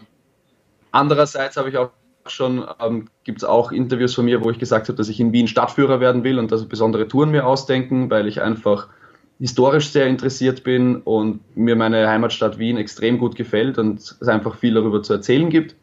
andererseits 0.91 1.57
habe 1.57 1.69
ich 1.69 1.77
auch 1.77 1.89
schon, 2.29 2.65
ähm, 2.79 3.07
gibt 3.23 3.39
es 3.39 3.43
auch 3.43 3.71
Interviews 3.71 4.15
von 4.15 4.25
mir, 4.25 4.43
wo 4.43 4.49
ich 4.49 4.59
gesagt 4.59 4.87
habe, 4.87 4.97
dass 4.97 5.09
ich 5.09 5.19
in 5.19 5.33
Wien 5.33 5.47
Stadtführer 5.47 5.99
werden 5.99 6.23
will 6.23 6.39
und 6.39 6.51
dass 6.51 6.65
besondere 6.65 7.07
Touren 7.07 7.31
mir 7.31 7.45
ausdenken, 7.45 8.09
weil 8.09 8.27
ich 8.27 8.41
einfach 8.41 8.87
historisch 9.39 9.89
sehr 9.89 10.07
interessiert 10.07 10.63
bin 10.63 10.97
und 10.97 11.41
mir 11.55 11.75
meine 11.75 12.07
Heimatstadt 12.07 12.57
Wien 12.57 12.77
extrem 12.77 13.19
gut 13.19 13.35
gefällt 13.35 13.77
und 13.77 13.99
es 13.99 14.27
einfach 14.27 14.55
viel 14.55 14.73
darüber 14.73 15.03
zu 15.03 15.13
erzählen 15.13 15.49
gibt. 15.49 15.75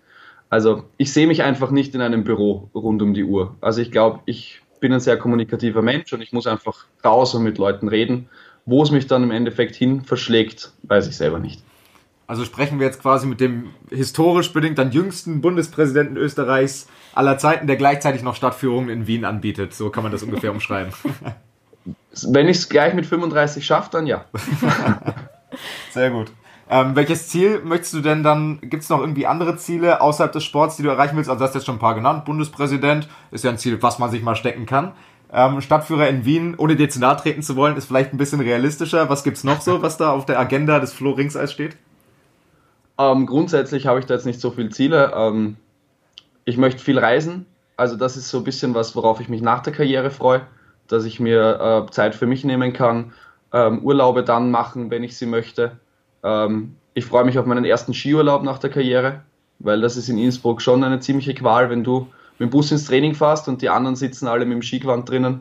Also 0.50 0.84
ich 0.98 1.12
sehe 1.12 1.26
mich 1.26 1.42
einfach 1.42 1.70
nicht 1.70 1.94
in 1.94 2.00
einem 2.00 2.24
Büro 2.24 2.68
rund 2.74 3.02
um 3.02 3.14
die 3.14 3.24
Uhr. 3.24 3.54
Also 3.60 3.80
ich 3.80 3.90
glaube, 3.90 4.20
ich 4.26 4.60
bin 4.80 4.92
ein 4.92 5.00
sehr 5.00 5.16
kommunikativer 5.16 5.82
Mensch 5.82 6.12
und 6.12 6.20
ich 6.20 6.32
muss 6.32 6.46
einfach 6.46 6.86
raus 7.04 7.34
und 7.34 7.42
mit 7.42 7.58
Leuten 7.58 7.88
reden. 7.88 8.28
Wo 8.66 8.82
es 8.82 8.90
mich 8.90 9.06
dann 9.06 9.22
im 9.22 9.30
Endeffekt 9.30 9.74
hin 9.74 10.02
verschlägt, 10.02 10.72
weiß 10.84 11.06
ich 11.06 11.16
selber 11.16 11.38
nicht. 11.38 11.62
Also 12.34 12.44
sprechen 12.44 12.80
wir 12.80 12.86
jetzt 12.88 13.00
quasi 13.00 13.28
mit 13.28 13.38
dem 13.38 13.70
historisch 13.90 14.52
bedingt 14.52 14.76
dann 14.76 14.90
jüngsten 14.90 15.40
Bundespräsidenten 15.40 16.16
Österreichs 16.16 16.88
aller 17.14 17.38
Zeiten, 17.38 17.68
der 17.68 17.76
gleichzeitig 17.76 18.24
noch 18.24 18.34
Stadtführungen 18.34 18.88
in 18.88 19.06
Wien 19.06 19.24
anbietet. 19.24 19.72
So 19.72 19.88
kann 19.90 20.02
man 20.02 20.10
das 20.10 20.24
ungefähr 20.24 20.50
umschreiben. 20.50 20.92
Wenn 22.26 22.48
ich 22.48 22.56
es 22.56 22.68
gleich 22.68 22.92
mit 22.92 23.06
35 23.06 23.64
schaffe, 23.64 23.90
dann 23.92 24.08
ja. 24.08 24.24
Sehr 25.92 26.10
gut. 26.10 26.32
Ähm, 26.68 26.96
welches 26.96 27.28
Ziel 27.28 27.60
möchtest 27.62 27.94
du 27.94 28.00
denn 28.00 28.24
dann, 28.24 28.58
gibt 28.62 28.82
es 28.82 28.88
noch 28.88 28.98
irgendwie 28.98 29.28
andere 29.28 29.56
Ziele 29.56 30.00
außerhalb 30.00 30.32
des 30.32 30.42
Sports, 30.42 30.76
die 30.76 30.82
du 30.82 30.88
erreichen 30.88 31.16
willst? 31.16 31.30
Also 31.30 31.38
du 31.38 31.44
hast 31.44 31.54
jetzt 31.54 31.66
schon 31.66 31.76
ein 31.76 31.80
paar 31.80 31.94
genannt. 31.94 32.24
Bundespräsident 32.24 33.06
ist 33.30 33.44
ja 33.44 33.50
ein 33.50 33.58
Ziel, 33.58 33.80
was 33.80 34.00
man 34.00 34.10
sich 34.10 34.24
mal 34.24 34.34
stecken 34.34 34.66
kann. 34.66 34.90
Ähm, 35.32 35.60
Stadtführer 35.60 36.08
in 36.08 36.24
Wien, 36.24 36.56
ohne 36.58 36.74
nahe 36.74 37.16
treten 37.16 37.42
zu 37.42 37.54
wollen, 37.54 37.76
ist 37.76 37.86
vielleicht 37.86 38.12
ein 38.12 38.18
bisschen 38.18 38.40
realistischer. 38.40 39.08
Was 39.08 39.22
gibt 39.22 39.36
es 39.36 39.44
noch 39.44 39.60
so, 39.60 39.82
was 39.82 39.98
da 39.98 40.10
auf 40.10 40.26
der 40.26 40.40
Agenda 40.40 40.80
des 40.80 40.92
Flo 40.92 41.12
Ringseis 41.12 41.52
steht? 41.52 41.76
Ähm, 42.98 43.26
grundsätzlich 43.26 43.86
habe 43.86 43.98
ich 43.98 44.06
da 44.06 44.14
jetzt 44.14 44.26
nicht 44.26 44.40
so 44.40 44.50
viele 44.50 44.70
Ziele. 44.70 45.12
Ähm, 45.14 45.56
ich 46.44 46.56
möchte 46.56 46.82
viel 46.82 46.98
reisen. 46.98 47.46
Also 47.76 47.96
das 47.96 48.16
ist 48.16 48.30
so 48.30 48.38
ein 48.38 48.44
bisschen 48.44 48.74
was, 48.74 48.94
worauf 48.94 49.20
ich 49.20 49.28
mich 49.28 49.42
nach 49.42 49.62
der 49.62 49.72
Karriere 49.72 50.10
freue, 50.10 50.42
dass 50.86 51.04
ich 51.04 51.18
mir 51.18 51.86
äh, 51.88 51.90
Zeit 51.90 52.14
für 52.14 52.26
mich 52.26 52.44
nehmen 52.44 52.72
kann, 52.72 53.12
ähm, 53.52 53.80
Urlaube 53.80 54.22
dann 54.22 54.50
machen, 54.50 54.90
wenn 54.90 55.02
ich 55.02 55.16
sie 55.16 55.26
möchte. 55.26 55.72
Ähm, 56.22 56.76
ich 56.94 57.04
freue 57.04 57.24
mich 57.24 57.38
auf 57.38 57.46
meinen 57.46 57.64
ersten 57.64 57.92
Skiurlaub 57.92 58.44
nach 58.44 58.58
der 58.58 58.70
Karriere, 58.70 59.22
weil 59.58 59.80
das 59.80 59.96
ist 59.96 60.08
in 60.08 60.18
Innsbruck 60.18 60.62
schon 60.62 60.84
eine 60.84 61.00
ziemliche 61.00 61.34
Qual, 61.34 61.68
wenn 61.70 61.82
du 61.82 62.06
mit 62.38 62.48
dem 62.48 62.50
Bus 62.50 62.70
ins 62.70 62.84
Training 62.84 63.14
fährst 63.14 63.48
und 63.48 63.62
die 63.62 63.68
anderen 63.68 63.96
sitzen 63.96 64.28
alle 64.28 64.44
mit 64.44 64.54
dem 64.54 64.62
Skigewand 64.62 65.08
drinnen. 65.08 65.40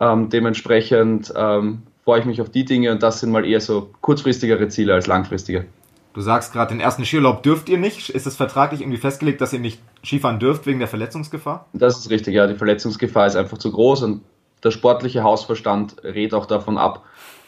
Ähm, 0.00 0.28
dementsprechend 0.30 1.32
ähm, 1.36 1.82
freue 2.04 2.20
ich 2.20 2.26
mich 2.26 2.40
auf 2.40 2.50
die 2.50 2.64
Dinge 2.64 2.90
und 2.90 3.02
das 3.02 3.20
sind 3.20 3.30
mal 3.30 3.44
eher 3.44 3.60
so 3.60 3.90
kurzfristigere 4.00 4.68
Ziele 4.68 4.94
als 4.94 5.06
langfristige. 5.06 5.66
Du 6.18 6.22
sagst 6.22 6.52
gerade, 6.52 6.74
den 6.74 6.80
ersten 6.80 7.04
Skiurlaub 7.04 7.44
dürft 7.44 7.68
ihr 7.68 7.78
nicht. 7.78 8.10
Ist 8.10 8.26
es 8.26 8.34
vertraglich 8.34 8.80
irgendwie 8.80 8.98
festgelegt, 8.98 9.40
dass 9.40 9.52
ihr 9.52 9.60
nicht 9.60 9.80
Skifahren 10.04 10.40
dürft 10.40 10.66
wegen 10.66 10.80
der 10.80 10.88
Verletzungsgefahr? 10.88 11.66
Das 11.72 11.96
ist 11.96 12.10
richtig, 12.10 12.34
ja. 12.34 12.48
Die 12.48 12.56
Verletzungsgefahr 12.56 13.28
ist 13.28 13.36
einfach 13.36 13.56
zu 13.56 13.70
groß 13.70 14.02
und 14.02 14.22
der 14.64 14.72
sportliche 14.72 15.22
Hausverstand 15.22 16.02
rät 16.02 16.34
auch 16.34 16.46
davon 16.46 16.76
ab. 16.76 17.04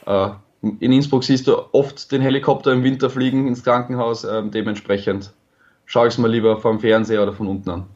Äh, 0.07 0.29
in 0.63 0.93
Innsbruck 0.93 1.25
siehst 1.25 1.49
du 1.49 1.57
oft 1.73 2.13
den 2.13 2.23
Helikopter 2.23 2.73
im 2.73 2.85
Winter 2.85 3.11
fliegen 3.11 3.49
ins 3.49 3.65
Krankenhaus. 3.65 4.23
Ähm, 4.23 4.53
dementsprechend 4.53 5.33
schaue 5.85 6.07
ich 6.07 6.15
es 6.15 6.19
mal 6.19 6.31
lieber 6.31 6.57
vom 6.57 6.79
Fernseher 6.79 7.25
oder 7.25 7.33
von 7.33 7.49
unten 7.49 7.71
an. 7.71 7.87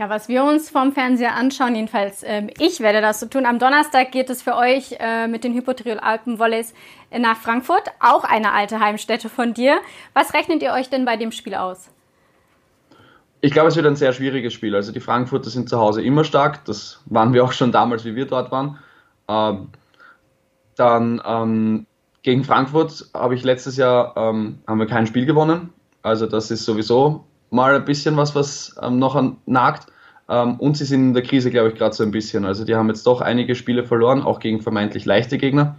Ja, 0.00 0.08
was 0.08 0.30
wir 0.30 0.44
uns 0.44 0.70
vom 0.70 0.92
Fernseher 0.92 1.34
anschauen, 1.34 1.74
jedenfalls 1.74 2.22
ähm, 2.24 2.48
ich 2.58 2.80
werde 2.80 3.02
das 3.02 3.20
so 3.20 3.26
tun. 3.26 3.44
Am 3.44 3.58
Donnerstag 3.58 4.12
geht 4.12 4.30
es 4.30 4.40
für 4.40 4.56
euch 4.56 4.96
äh, 4.98 5.28
mit 5.28 5.44
den 5.44 5.52
Hypotriol 5.52 5.98
Alpen 5.98 6.38
Volleys 6.38 6.72
nach 7.14 7.36
Frankfurt, 7.36 7.82
auch 8.00 8.24
eine 8.24 8.54
alte 8.54 8.80
Heimstätte 8.80 9.28
von 9.28 9.52
dir. 9.52 9.76
Was 10.14 10.32
rechnet 10.32 10.62
ihr 10.62 10.72
euch 10.72 10.88
denn 10.88 11.04
bei 11.04 11.18
dem 11.18 11.32
Spiel 11.32 11.54
aus? 11.54 11.90
Ich 13.42 13.52
glaube, 13.52 13.68
es 13.68 13.76
wird 13.76 13.84
ein 13.84 13.94
sehr 13.94 14.14
schwieriges 14.14 14.54
Spiel. 14.54 14.74
Also 14.74 14.90
die 14.90 15.00
Frankfurter 15.00 15.50
sind 15.50 15.68
zu 15.68 15.78
Hause 15.78 16.00
immer 16.00 16.24
stark. 16.24 16.64
Das 16.64 17.02
waren 17.04 17.34
wir 17.34 17.44
auch 17.44 17.52
schon 17.52 17.70
damals, 17.70 18.06
wie 18.06 18.14
wir 18.14 18.24
dort 18.24 18.50
waren. 18.50 18.78
Ähm, 19.28 19.68
dann 20.76 21.20
ähm, 21.26 21.86
gegen 22.22 22.44
Frankfurt 22.44 23.10
habe 23.12 23.34
ich 23.34 23.44
letztes 23.44 23.76
Jahr 23.76 24.16
ähm, 24.16 24.60
haben 24.66 24.78
wir 24.78 24.86
kein 24.86 25.06
Spiel 25.06 25.26
gewonnen. 25.26 25.74
Also 26.00 26.24
das 26.24 26.50
ist 26.50 26.64
sowieso 26.64 27.26
mal 27.50 27.74
ein 27.74 27.84
bisschen 27.84 28.16
was, 28.16 28.34
was 28.34 28.76
ähm, 28.82 28.98
noch 28.98 29.16
an, 29.16 29.36
nagt. 29.46 29.86
Ähm, 30.28 30.56
und 30.60 30.76
sie 30.76 30.84
sind 30.84 31.08
in 31.08 31.14
der 31.14 31.22
Krise, 31.22 31.50
glaube 31.50 31.70
ich, 31.70 31.74
gerade 31.74 31.94
so 31.94 32.02
ein 32.02 32.10
bisschen. 32.10 32.44
Also 32.44 32.64
die 32.64 32.76
haben 32.76 32.88
jetzt 32.88 33.06
doch 33.06 33.20
einige 33.20 33.54
Spiele 33.54 33.84
verloren, 33.84 34.22
auch 34.22 34.38
gegen 34.38 34.60
vermeintlich 34.60 35.04
leichte 35.04 35.38
Gegner. 35.38 35.76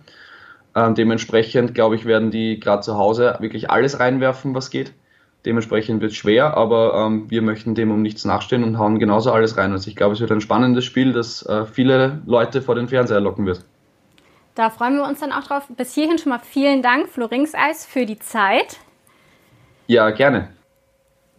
Ähm, 0.75 0.95
dementsprechend, 0.95 1.73
glaube 1.73 1.95
ich, 1.95 2.05
werden 2.05 2.31
die 2.31 2.59
gerade 2.59 2.81
zu 2.81 2.97
Hause 2.97 3.37
wirklich 3.39 3.69
alles 3.69 3.99
reinwerfen, 3.99 4.53
was 4.55 4.69
geht. 4.69 4.93
Dementsprechend 5.45 6.01
wird 6.01 6.11
es 6.11 6.17
schwer, 6.17 6.55
aber 6.55 6.93
ähm, 6.93 7.29
wir 7.29 7.41
möchten 7.41 7.73
dem 7.73 7.89
um 7.89 8.01
nichts 8.01 8.25
nachstehen 8.25 8.63
und 8.63 8.77
hauen 8.77 8.99
genauso 8.99 9.31
alles 9.31 9.57
rein. 9.57 9.71
Also 9.71 9.89
ich 9.89 9.95
glaube, 9.95 10.13
es 10.13 10.19
wird 10.19 10.31
ein 10.31 10.41
spannendes 10.41 10.85
Spiel, 10.85 11.13
das 11.13 11.43
äh, 11.47 11.65
viele 11.65 12.21
Leute 12.25 12.61
vor 12.61 12.75
den 12.75 12.87
Fernseher 12.87 13.19
locken 13.19 13.45
wird. 13.45 13.65
Da 14.53 14.69
freuen 14.69 14.97
wir 14.97 15.07
uns 15.07 15.19
dann 15.19 15.31
auch 15.31 15.43
drauf. 15.43 15.67
Bis 15.75 15.95
hierhin 15.95 16.19
schon 16.19 16.29
mal 16.29 16.39
vielen 16.39 16.81
Dank, 16.81 17.09
Floringseis, 17.09 17.85
für 17.85 18.05
die 18.05 18.19
Zeit. 18.19 18.77
Ja, 19.87 20.11
gerne. 20.11 20.49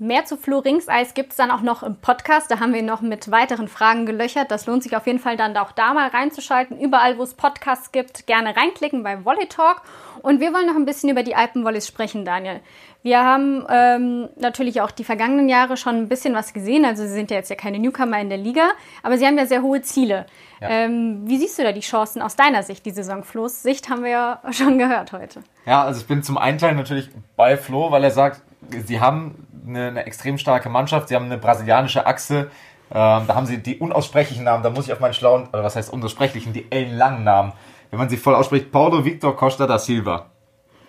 Mehr 0.03 0.25
zu 0.25 0.37
Flo 0.37 0.59
Ringseis 0.59 1.15
gibt 1.15 1.31
es 1.31 1.37
dann 1.37 1.53
auch 1.53 1.61
noch 1.61 1.85
im 1.85 1.95
Podcast. 1.95 2.51
Da 2.51 2.59
haben 2.59 2.75
wir 2.75 2.83
noch 2.83 3.03
mit 3.03 3.31
weiteren 3.31 3.69
Fragen 3.69 4.05
gelöchert. 4.05 4.51
Das 4.51 4.67
lohnt 4.67 4.83
sich 4.83 4.97
auf 4.97 5.07
jeden 5.07 5.21
Fall 5.21 5.37
dann 5.37 5.57
auch 5.57 5.71
da 5.71 5.95
mal 5.95 6.09
reinzuschalten. 6.09 6.77
Überall, 6.77 7.19
wo 7.19 7.23
es 7.23 7.35
Podcasts 7.35 7.93
gibt, 7.93 8.27
gerne 8.27 8.57
reinklicken 8.57 9.05
bei 9.05 9.25
Volley 9.25 9.47
Talk. 9.47 9.83
Und 10.21 10.41
wir 10.41 10.53
wollen 10.53 10.67
noch 10.67 10.75
ein 10.75 10.87
bisschen 10.87 11.09
über 11.09 11.23
die 11.23 11.37
Alpenvolleys 11.37 11.87
sprechen, 11.87 12.25
Daniel. 12.25 12.59
Wir 13.05 13.23
haben 13.23 13.65
ähm, 13.71 14.29
natürlich 14.35 14.81
auch 14.81 14.91
die 14.91 15.05
vergangenen 15.05 15.49
Jahre 15.49 15.77
schon 15.77 15.95
ein 15.95 16.09
bisschen 16.09 16.35
was 16.35 16.53
gesehen. 16.53 16.85
Also 16.85 17.05
Sie 17.05 17.13
sind 17.13 17.31
ja 17.31 17.37
jetzt 17.37 17.51
ja 17.51 17.55
keine 17.55 17.79
Newcomer 17.79 18.21
in 18.21 18.29
der 18.29 18.39
Liga, 18.39 18.71
aber 19.05 19.19
Sie 19.19 19.25
haben 19.25 19.39
ja 19.39 19.47
sehr 19.47 19.63
hohe 19.63 19.83
Ziele. 19.83 20.27
Ja. 20.61 20.69
Ähm, 20.69 21.23
wie 21.27 21.39
siehst 21.39 21.61
du 21.61 21.63
da 21.63 21.71
die 21.71 21.79
Chancen 21.79 22.23
aus 22.23 22.35
deiner 22.35 22.65
Sicht, 22.65 22.85
die 22.87 22.91
Saison? 22.91 23.23
Flo's 23.23 23.63
Sicht 23.63 23.89
haben 23.89 24.03
wir 24.03 24.11
ja 24.11 24.43
schon 24.51 24.79
gehört 24.79 25.13
heute. 25.13 25.45
Ja, 25.65 25.85
also 25.85 26.01
ich 26.01 26.09
bin 26.09 26.25
zum 26.25 26.39
einen 26.39 26.59
Teil 26.59 26.75
natürlich 26.75 27.09
bei 27.37 27.57
Flo, 27.57 27.93
weil 27.93 28.03
er 28.03 28.11
sagt, 28.11 28.43
sie 28.87 29.01
haben 29.01 29.47
eine, 29.67 29.89
eine 29.89 30.07
extrem 30.07 30.39
starke 30.39 30.69
Mannschaft. 30.69 31.09
Sie 31.09 31.15
haben 31.15 31.27
eine 31.27 31.39
brasilianische 31.39 32.07
Achse. 32.07 32.51
Ähm, 32.91 33.27
da 33.27 33.35
haben 33.35 33.47
sie 33.47 33.59
die 33.59 33.79
unaussprechlichen 33.79 34.45
Namen. 34.45 34.63
Da 34.63 34.71
muss 34.71 34.87
ich 34.87 34.93
auf 34.93 35.01
meinen 35.01 35.15
schlauen, 35.15 35.49
oder 35.53 35.65
was 35.65 35.77
heißt 35.77 35.93
unaussprechlichen, 35.93 36.53
die 36.53 36.71
ellenlangen 36.71 37.25
Namen. 37.25 37.53
Wenn 37.91 37.99
man 37.99 38.09
sie 38.09 38.17
voll 38.17 38.35
ausspricht, 38.35 38.73
Paulo 38.73 39.05
Victor 39.05 39.37
Costa 39.37 39.67
da 39.67 39.79
Silva 39.79 40.27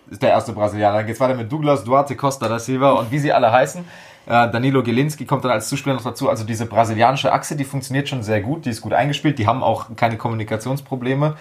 ist 0.10 0.22
der 0.22 0.30
erste 0.30 0.54
Brasilianer. 0.54 0.98
Dann 0.98 1.06
geht 1.06 1.16
es 1.16 1.22
weiter 1.22 1.36
mit 1.36 1.52
Douglas 1.52 1.84
Duarte 1.84 2.16
Costa 2.16 2.48
da 2.48 2.60
Silva 2.60 2.92
und 2.92 3.12
wie 3.12 3.20
sie 3.20 3.32
alle 3.34 3.52
heißen. 3.52 3.84
Äh, 4.26 4.52
Danilo 4.52 4.84
Gelinski 4.84 5.26
kommt 5.26 5.44
dann 5.44 5.52
als 5.52 5.70
Zuspieler 5.70 5.96
noch 5.96 6.04
dazu. 6.04 6.30
Also 6.30 6.44
diese 6.44 6.66
brasilianische 6.66 7.32
Achse, 7.32 7.56
die 7.56 7.66
funktioniert 7.66 8.08
schon 8.08 8.24
sehr 8.24 8.42
gut, 8.42 8.66
die 8.66 8.70
ist 8.70 8.82
gut 8.82 8.94
eingespielt, 8.94 9.40
die 9.40 9.48
haben 9.48 9.64
auch 9.64 9.96
keine 9.96 10.18
Kommunikationsprobleme. 10.18 11.36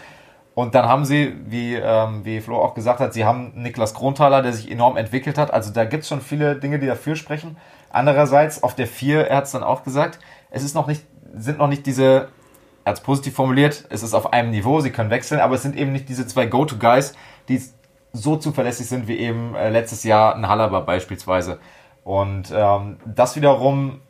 Und 0.54 0.74
dann 0.74 0.86
haben 0.86 1.04
sie, 1.04 1.34
wie, 1.46 1.74
ähm, 1.76 2.24
wie 2.24 2.40
Flo 2.40 2.58
auch 2.58 2.74
gesagt 2.74 3.00
hat, 3.00 3.14
sie 3.14 3.24
haben 3.24 3.52
Niklas 3.54 3.94
Kronthaler, 3.94 4.42
der 4.42 4.52
sich 4.52 4.70
enorm 4.70 4.96
entwickelt 4.96 5.38
hat. 5.38 5.52
Also 5.52 5.72
da 5.72 5.84
gibt 5.84 6.02
es 6.02 6.08
schon 6.08 6.20
viele 6.20 6.56
Dinge, 6.56 6.78
die 6.78 6.86
dafür 6.86 7.16
sprechen. 7.16 7.56
Andererseits, 7.90 8.62
auf 8.62 8.74
der 8.74 8.86
4, 8.86 9.28
er 9.28 9.38
hat 9.38 9.44
es 9.44 9.52
dann 9.52 9.62
auch 9.62 9.82
gesagt, 9.82 10.18
es 10.50 10.62
ist 10.62 10.74
noch 10.74 10.86
nicht, 10.86 11.04
sind 11.34 11.58
noch 11.58 11.68
nicht 11.68 11.86
diese, 11.86 12.28
er 12.84 12.90
hat 12.90 12.98
es 12.98 13.02
positiv 13.02 13.34
formuliert, 13.34 13.86
es 13.88 14.02
ist 14.02 14.12
auf 14.12 14.32
einem 14.32 14.50
Niveau, 14.50 14.80
sie 14.80 14.90
können 14.90 15.10
wechseln, 15.10 15.40
aber 15.40 15.54
es 15.54 15.62
sind 15.62 15.76
eben 15.76 15.92
nicht 15.92 16.08
diese 16.08 16.26
zwei 16.26 16.46
Go-To-Guys, 16.46 17.14
die 17.48 17.62
so 18.12 18.36
zuverlässig 18.36 18.86
sind 18.86 19.08
wie 19.08 19.16
eben 19.16 19.54
äh, 19.54 19.70
letztes 19.70 20.04
Jahr 20.04 20.34
ein 20.34 20.46
Hallerber 20.46 20.82
beispielsweise. 20.82 21.60
Und 22.04 22.52
ähm, 22.54 22.98
das 23.06 23.36
wiederum 23.36 24.00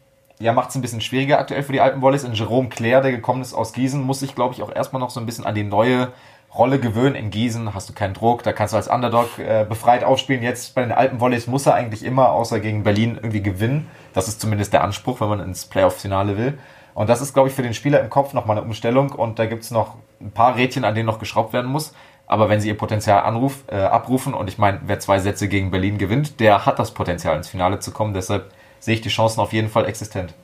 ja, 0.42 0.52
macht 0.52 0.70
es 0.70 0.74
ein 0.74 0.82
bisschen 0.82 1.00
schwieriger 1.00 1.38
aktuell 1.38 1.62
für 1.62 1.72
die 1.72 1.80
alten 1.80 2.02
Wallis. 2.02 2.24
In 2.24 2.32
Jerome 2.32 2.68
Claire, 2.68 3.00
der 3.00 3.12
gekommen 3.12 3.42
ist 3.42 3.54
aus 3.54 3.72
Gießen, 3.72 4.02
muss 4.02 4.20
sich, 4.20 4.34
glaube 4.34 4.54
ich, 4.54 4.62
auch 4.62 4.74
erstmal 4.74 5.00
noch 5.00 5.10
so 5.10 5.20
ein 5.20 5.26
bisschen 5.26 5.46
an 5.46 5.54
die 5.54 5.62
neue 5.62 6.12
Rolle 6.54 6.78
gewöhnen. 6.78 7.14
In 7.14 7.30
Gießen 7.30 7.74
hast 7.74 7.88
du 7.88 7.94
keinen 7.94 8.14
Druck, 8.14 8.42
da 8.42 8.52
kannst 8.52 8.74
du 8.74 8.76
als 8.76 8.88
Underdog 8.88 9.38
äh, 9.38 9.64
befreit 9.66 10.04
aufspielen. 10.04 10.42
Jetzt 10.42 10.74
bei 10.74 10.82
den 10.82 10.92
alten 10.92 11.20
Volleys 11.20 11.46
muss 11.46 11.66
er 11.66 11.74
eigentlich 11.74 12.04
immer, 12.04 12.30
außer 12.30 12.60
gegen 12.60 12.82
Berlin, 12.82 13.14
irgendwie 13.16 13.42
gewinnen. 13.42 13.88
Das 14.12 14.28
ist 14.28 14.40
zumindest 14.40 14.72
der 14.72 14.84
Anspruch, 14.84 15.20
wenn 15.20 15.28
man 15.28 15.40
ins 15.40 15.64
Playoff-Finale 15.64 16.36
will. 16.36 16.58
Und 16.94 17.08
das 17.08 17.22
ist, 17.22 17.32
glaube 17.32 17.48
ich, 17.48 17.54
für 17.54 17.62
den 17.62 17.72
Spieler 17.72 18.00
im 18.00 18.10
Kopf 18.10 18.34
nochmal 18.34 18.58
eine 18.58 18.66
Umstellung. 18.66 19.12
Und 19.12 19.38
da 19.38 19.46
gibt 19.46 19.62
es 19.62 19.70
noch 19.70 19.96
ein 20.20 20.30
paar 20.30 20.56
Rädchen, 20.56 20.84
an 20.84 20.94
denen 20.94 21.06
noch 21.06 21.18
geschraubt 21.18 21.54
werden 21.54 21.70
muss. 21.70 21.94
Aber 22.26 22.48
wenn 22.48 22.60
sie 22.60 22.68
ihr 22.68 22.76
Potenzial 22.76 23.22
anruf, 23.22 23.64
äh, 23.68 23.76
abrufen, 23.76 24.34
und 24.34 24.48
ich 24.48 24.58
meine, 24.58 24.80
wer 24.84 25.00
zwei 25.00 25.18
Sätze 25.18 25.48
gegen 25.48 25.70
Berlin 25.70 25.96
gewinnt, 25.96 26.38
der 26.38 26.66
hat 26.66 26.78
das 26.78 26.92
Potenzial 26.92 27.36
ins 27.36 27.48
Finale 27.48 27.78
zu 27.78 27.92
kommen. 27.92 28.12
Deshalb 28.12 28.52
sehe 28.78 28.94
ich 28.94 29.00
die 29.00 29.08
Chancen 29.08 29.40
auf 29.40 29.52
jeden 29.52 29.68
Fall 29.68 29.86
existent. 29.86 30.34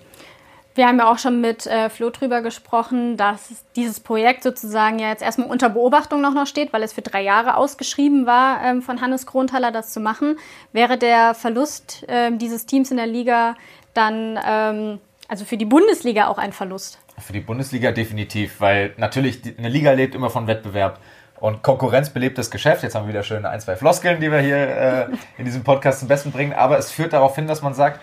Wir 0.78 0.86
haben 0.86 1.00
ja 1.00 1.10
auch 1.10 1.18
schon 1.18 1.40
mit 1.40 1.66
äh, 1.66 1.90
Flo 1.90 2.10
drüber 2.10 2.40
gesprochen, 2.40 3.16
dass 3.16 3.64
dieses 3.74 3.98
Projekt 3.98 4.44
sozusagen 4.44 5.00
ja 5.00 5.08
jetzt 5.08 5.24
erstmal 5.24 5.48
unter 5.48 5.70
Beobachtung 5.70 6.20
noch, 6.20 6.32
noch 6.32 6.46
steht, 6.46 6.72
weil 6.72 6.84
es 6.84 6.92
für 6.92 7.02
drei 7.02 7.20
Jahre 7.20 7.56
ausgeschrieben 7.56 8.26
war, 8.26 8.62
ähm, 8.62 8.80
von 8.80 9.00
Hannes 9.00 9.26
Kronthaler 9.26 9.72
das 9.72 9.92
zu 9.92 9.98
machen. 9.98 10.38
Wäre 10.72 10.96
der 10.96 11.34
Verlust 11.34 12.04
ähm, 12.06 12.38
dieses 12.38 12.64
Teams 12.64 12.92
in 12.92 12.96
der 12.96 13.08
Liga 13.08 13.56
dann, 13.92 14.38
ähm, 14.46 15.00
also 15.26 15.44
für 15.44 15.56
die 15.56 15.64
Bundesliga 15.64 16.28
auch 16.28 16.38
ein 16.38 16.52
Verlust? 16.52 17.00
Für 17.18 17.32
die 17.32 17.40
Bundesliga 17.40 17.90
definitiv, 17.90 18.60
weil 18.60 18.94
natürlich 18.98 19.42
eine 19.58 19.70
Liga 19.70 19.90
lebt 19.90 20.14
immer 20.14 20.30
von 20.30 20.46
Wettbewerb. 20.46 21.00
Und 21.40 21.64
Konkurrenz 21.64 22.10
belebt 22.10 22.38
das 22.38 22.52
Geschäft. 22.52 22.84
Jetzt 22.84 22.94
haben 22.94 23.06
wir 23.06 23.14
wieder 23.14 23.24
schön 23.24 23.44
ein, 23.46 23.60
zwei 23.60 23.74
Floskeln, 23.74 24.20
die 24.20 24.30
wir 24.30 24.38
hier 24.38 24.56
äh, 24.56 25.06
in 25.38 25.44
diesem 25.44 25.64
Podcast 25.64 25.98
zum 25.98 26.06
Besten 26.06 26.30
bringen. 26.30 26.52
Aber 26.52 26.78
es 26.78 26.92
führt 26.92 27.14
darauf 27.14 27.34
hin, 27.34 27.48
dass 27.48 27.62
man 27.62 27.74
sagt, 27.74 28.00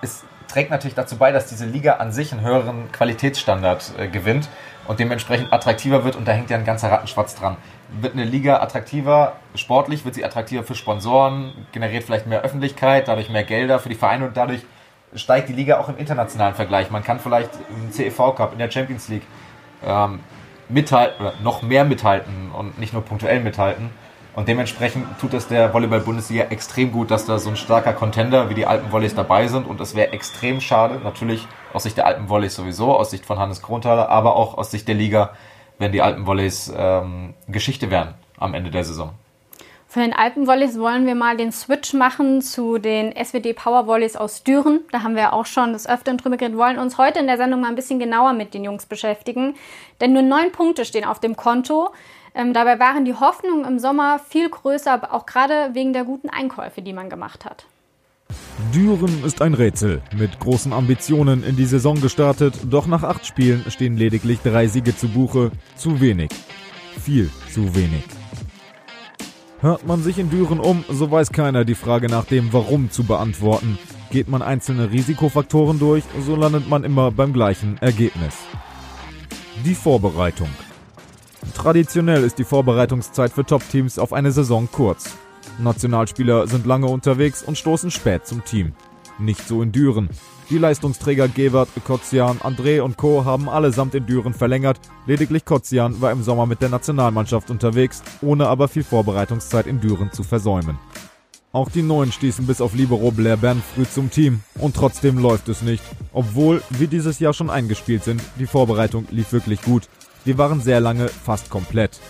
es 0.00 0.24
trägt 0.56 0.70
natürlich 0.70 0.94
dazu 0.94 1.18
bei, 1.18 1.32
dass 1.32 1.44
diese 1.48 1.66
Liga 1.66 1.96
an 1.96 2.12
sich 2.12 2.32
einen 2.32 2.40
höheren 2.40 2.90
Qualitätsstandard 2.90 3.92
äh, 3.98 4.08
gewinnt 4.08 4.48
und 4.88 4.98
dementsprechend 4.98 5.52
attraktiver 5.52 6.02
wird 6.02 6.16
und 6.16 6.26
da 6.26 6.32
hängt 6.32 6.48
ja 6.48 6.56
ein 6.56 6.64
ganzer 6.64 6.90
Rattenschwarz 6.90 7.34
dran. 7.34 7.58
Wird 8.00 8.14
eine 8.14 8.24
Liga 8.24 8.62
attraktiver 8.62 9.34
sportlich, 9.54 10.06
wird 10.06 10.14
sie 10.14 10.24
attraktiver 10.24 10.62
für 10.62 10.74
Sponsoren, 10.74 11.52
generiert 11.72 12.04
vielleicht 12.04 12.26
mehr 12.26 12.40
Öffentlichkeit, 12.40 13.06
dadurch 13.06 13.28
mehr 13.28 13.44
Gelder 13.44 13.80
für 13.80 13.90
die 13.90 13.96
Vereine 13.96 14.28
und 14.28 14.36
dadurch 14.38 14.62
steigt 15.14 15.50
die 15.50 15.52
Liga 15.52 15.78
auch 15.78 15.90
im 15.90 15.98
internationalen 15.98 16.54
Vergleich. 16.54 16.90
Man 16.90 17.04
kann 17.04 17.20
vielleicht 17.20 17.50
im 17.68 17.92
CEV 17.92 18.34
Cup, 18.34 18.52
in 18.54 18.58
der 18.58 18.70
Champions 18.70 19.08
League 19.08 19.26
ähm, 19.84 20.20
mithalten 20.70 21.20
oder 21.20 21.34
noch 21.42 21.60
mehr 21.60 21.84
mithalten 21.84 22.50
und 22.50 22.78
nicht 22.78 22.94
nur 22.94 23.04
punktuell 23.04 23.40
mithalten. 23.40 23.90
Und 24.36 24.48
dementsprechend 24.48 25.18
tut 25.18 25.32
es 25.32 25.48
der 25.48 25.72
Volleyball-Bundesliga 25.72 26.44
extrem 26.50 26.92
gut, 26.92 27.10
dass 27.10 27.24
da 27.24 27.38
so 27.38 27.48
ein 27.48 27.56
starker 27.56 27.94
Contender 27.94 28.50
wie 28.50 28.54
die 28.54 28.66
Alpenvolleys 28.66 29.14
dabei 29.14 29.48
sind. 29.48 29.66
Und 29.66 29.80
es 29.80 29.96
wäre 29.96 30.12
extrem 30.12 30.60
schade, 30.60 31.00
natürlich 31.02 31.48
aus 31.72 31.84
Sicht 31.84 31.96
der 31.96 32.06
Alpenvolleys 32.06 32.54
sowieso, 32.54 32.94
aus 32.94 33.10
Sicht 33.10 33.24
von 33.24 33.38
Hannes 33.38 33.62
Kronthaler, 33.62 34.10
aber 34.10 34.36
auch 34.36 34.58
aus 34.58 34.70
Sicht 34.70 34.88
der 34.88 34.94
Liga, 34.94 35.30
wenn 35.78 35.90
die 35.90 36.02
Alpenvolleys 36.02 36.70
ähm, 36.76 37.32
Geschichte 37.48 37.90
wären 37.90 38.12
am 38.38 38.52
Ende 38.52 38.70
der 38.70 38.84
Saison. 38.84 39.14
Für 39.88 40.00
den 40.00 40.12
Alpenvolleys 40.12 40.78
wollen 40.78 41.06
wir 41.06 41.14
mal 41.14 41.38
den 41.38 41.50
Switch 41.50 41.94
machen 41.94 42.42
zu 42.42 42.76
den 42.76 43.14
SWD 43.16 43.54
Powervolleys 43.54 44.16
aus 44.16 44.42
Düren. 44.42 44.80
Da 44.92 45.02
haben 45.02 45.16
wir 45.16 45.32
auch 45.32 45.46
schon 45.46 45.72
das 45.72 45.88
Öfteren 45.88 46.18
drüber 46.18 46.36
geredet. 46.36 46.58
Wollen 46.58 46.78
uns 46.78 46.98
heute 46.98 47.20
in 47.20 47.26
der 47.26 47.38
Sendung 47.38 47.62
mal 47.62 47.68
ein 47.68 47.76
bisschen 47.76 47.98
genauer 47.98 48.34
mit 48.34 48.52
den 48.52 48.64
Jungs 48.64 48.84
beschäftigen. 48.84 49.54
Denn 50.02 50.12
nur 50.12 50.20
neun 50.20 50.52
Punkte 50.52 50.84
stehen 50.84 51.06
auf 51.06 51.20
dem 51.20 51.36
Konto. 51.36 51.88
Ähm, 52.36 52.52
dabei 52.52 52.78
waren 52.78 53.06
die 53.06 53.14
Hoffnungen 53.14 53.64
im 53.64 53.78
Sommer 53.78 54.18
viel 54.18 54.50
größer, 54.50 55.12
auch 55.14 55.24
gerade 55.24 55.70
wegen 55.72 55.94
der 55.94 56.04
guten 56.04 56.28
Einkäufe, 56.28 56.82
die 56.82 56.92
man 56.92 57.08
gemacht 57.08 57.46
hat. 57.46 57.64
Düren 58.74 59.24
ist 59.24 59.40
ein 59.40 59.54
Rätsel. 59.54 60.02
Mit 60.14 60.38
großen 60.38 60.72
Ambitionen 60.72 61.42
in 61.42 61.56
die 61.56 61.64
Saison 61.64 61.98
gestartet, 61.98 62.54
doch 62.68 62.86
nach 62.86 63.04
acht 63.04 63.24
Spielen 63.24 63.64
stehen 63.70 63.96
lediglich 63.96 64.40
drei 64.40 64.66
Siege 64.66 64.94
zu 64.94 65.08
Buche. 65.08 65.50
Zu 65.76 66.00
wenig. 66.00 66.30
Viel 67.02 67.30
zu 67.50 67.74
wenig. 67.74 68.04
Hört 69.60 69.86
man 69.86 70.02
sich 70.02 70.18
in 70.18 70.28
Düren 70.28 70.60
um, 70.60 70.84
so 70.90 71.10
weiß 71.10 71.32
keiner 71.32 71.64
die 71.64 71.74
Frage 71.74 72.08
nach 72.08 72.26
dem 72.26 72.52
Warum 72.52 72.90
zu 72.90 73.04
beantworten. 73.04 73.78
Geht 74.10 74.28
man 74.28 74.42
einzelne 74.42 74.90
Risikofaktoren 74.90 75.78
durch, 75.78 76.04
so 76.20 76.36
landet 76.36 76.68
man 76.68 76.84
immer 76.84 77.10
beim 77.10 77.32
gleichen 77.32 77.78
Ergebnis. 77.78 78.36
Die 79.64 79.74
Vorbereitung. 79.74 80.48
Traditionell 81.54 82.22
ist 82.22 82.38
die 82.38 82.44
Vorbereitungszeit 82.44 83.32
für 83.32 83.44
Top-Teams 83.44 83.98
auf 83.98 84.12
eine 84.12 84.32
Saison 84.32 84.68
kurz. 84.70 85.16
Nationalspieler 85.58 86.46
sind 86.46 86.66
lange 86.66 86.86
unterwegs 86.86 87.42
und 87.42 87.58
stoßen 87.58 87.90
spät 87.90 88.26
zum 88.26 88.44
Team. 88.44 88.72
Nicht 89.18 89.46
so 89.46 89.62
in 89.62 89.72
Düren. 89.72 90.10
Die 90.50 90.58
Leistungsträger 90.58 91.28
Gewert, 91.28 91.68
Kotzian, 91.84 92.38
André 92.38 92.80
und 92.80 92.96
Co. 92.96 93.24
haben 93.24 93.48
allesamt 93.48 93.94
in 93.94 94.06
Düren 94.06 94.34
verlängert. 94.34 94.78
Lediglich 95.06 95.44
Kotzian 95.44 96.00
war 96.00 96.12
im 96.12 96.22
Sommer 96.22 96.46
mit 96.46 96.60
der 96.60 96.68
Nationalmannschaft 96.68 97.50
unterwegs, 97.50 98.02
ohne 98.22 98.46
aber 98.46 98.68
viel 98.68 98.84
Vorbereitungszeit 98.84 99.66
in 99.66 99.80
Düren 99.80 100.12
zu 100.12 100.22
versäumen. 100.22 100.78
Auch 101.52 101.70
die 101.70 101.82
Neuen 101.82 102.12
stießen 102.12 102.46
bis 102.46 102.60
auf 102.60 102.74
Libero 102.74 103.10
Blair 103.10 103.38
Bern 103.38 103.62
früh 103.74 103.86
zum 103.86 104.10
Team 104.10 104.40
und 104.60 104.76
trotzdem 104.76 105.18
läuft 105.18 105.48
es 105.48 105.62
nicht. 105.62 105.82
Obwohl 106.12 106.62
wir 106.68 106.86
dieses 106.86 107.18
Jahr 107.18 107.32
schon 107.32 107.48
eingespielt 107.48 108.04
sind, 108.04 108.20
die 108.38 108.46
Vorbereitung 108.46 109.06
lief 109.10 109.32
wirklich 109.32 109.62
gut. 109.62 109.88
Wir 110.26 110.38
waren 110.38 110.60
sehr 110.60 110.80
lange 110.80 111.06
fast 111.06 111.50
komplett. 111.50 112.00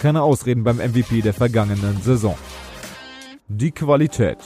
Keine 0.00 0.22
Ausreden 0.22 0.64
beim 0.64 0.78
MVP 0.78 1.20
der 1.20 1.34
vergangenen 1.34 2.00
Saison. 2.00 2.34
Die 3.48 3.72
Qualität. 3.72 4.38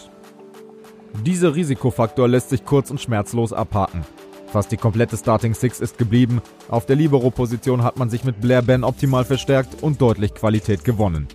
Dieser 1.24 1.54
Risikofaktor 1.54 2.26
lässt 2.26 2.50
sich 2.50 2.64
kurz 2.64 2.90
und 2.90 3.00
schmerzlos 3.00 3.52
abhaken. 3.52 4.04
Fast 4.48 4.72
die 4.72 4.76
komplette 4.76 5.16
Starting 5.16 5.54
Six 5.54 5.78
ist 5.78 5.98
geblieben. 5.98 6.42
Auf 6.68 6.84
der 6.84 6.96
Libero-Position 6.96 7.84
hat 7.84 7.96
man 7.96 8.10
sich 8.10 8.24
mit 8.24 8.40
Blair 8.40 8.60
Ben 8.60 8.82
optimal 8.82 9.24
verstärkt 9.24 9.84
und 9.84 10.00
deutlich 10.00 10.34
Qualität 10.34 10.82
gewonnen. 10.82 11.28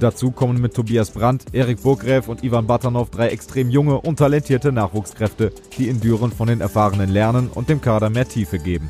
Dazu 0.00 0.30
kommen 0.30 0.62
mit 0.62 0.72
Tobias 0.72 1.10
Brandt, 1.10 1.44
Erik 1.52 1.82
Burgräf 1.82 2.28
und 2.28 2.42
Ivan 2.42 2.66
Batanov 2.66 3.10
drei 3.10 3.28
extrem 3.28 3.68
junge 3.68 4.00
und 4.00 4.18
talentierte 4.18 4.72
Nachwuchskräfte, 4.72 5.52
die 5.76 5.88
in 5.88 6.00
Düren 6.00 6.32
von 6.32 6.48
den 6.48 6.62
Erfahrenen 6.62 7.10
lernen 7.10 7.50
und 7.54 7.68
dem 7.68 7.82
Kader 7.82 8.08
mehr 8.08 8.26
Tiefe 8.26 8.58
geben. 8.58 8.88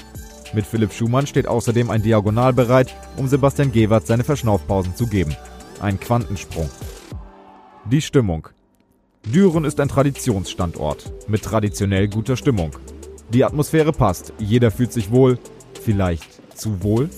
Mit 0.55 0.67
Philipp 0.67 0.93
Schumann 0.93 1.27
steht 1.27 1.49
außerdem 1.49 1.89
ein 1.91 2.03
Diagonal 2.03 2.53
bereit, 2.53 2.95
um 3.17 3.27
Sebastian 3.27 3.73
Gewert 3.73 4.07
seine 4.07 4.25
Verschnaufpausen 4.25 4.95
zu 4.95 5.07
geben. 5.07 5.35
Ein 5.81 5.99
Quantensprung. 5.99 6.69
Die 7.91 8.03
Stimmung. 8.03 8.49
Düren 9.25 9.65
ist 9.65 9.81
ein 9.81 9.89
Traditionsstandort 9.89 11.11
mit 11.29 11.43
traditionell 11.43 12.09
guter 12.09 12.37
Stimmung. 12.37 12.73
Die 13.31 13.45
Atmosphäre 13.45 13.93
passt, 13.93 14.35
jeder 14.39 14.71
fühlt 14.71 14.93
sich 14.93 15.11
wohl. 15.11 15.39
Vielleicht 15.83 16.57
zu 16.57 16.83
wohl? 16.83 17.09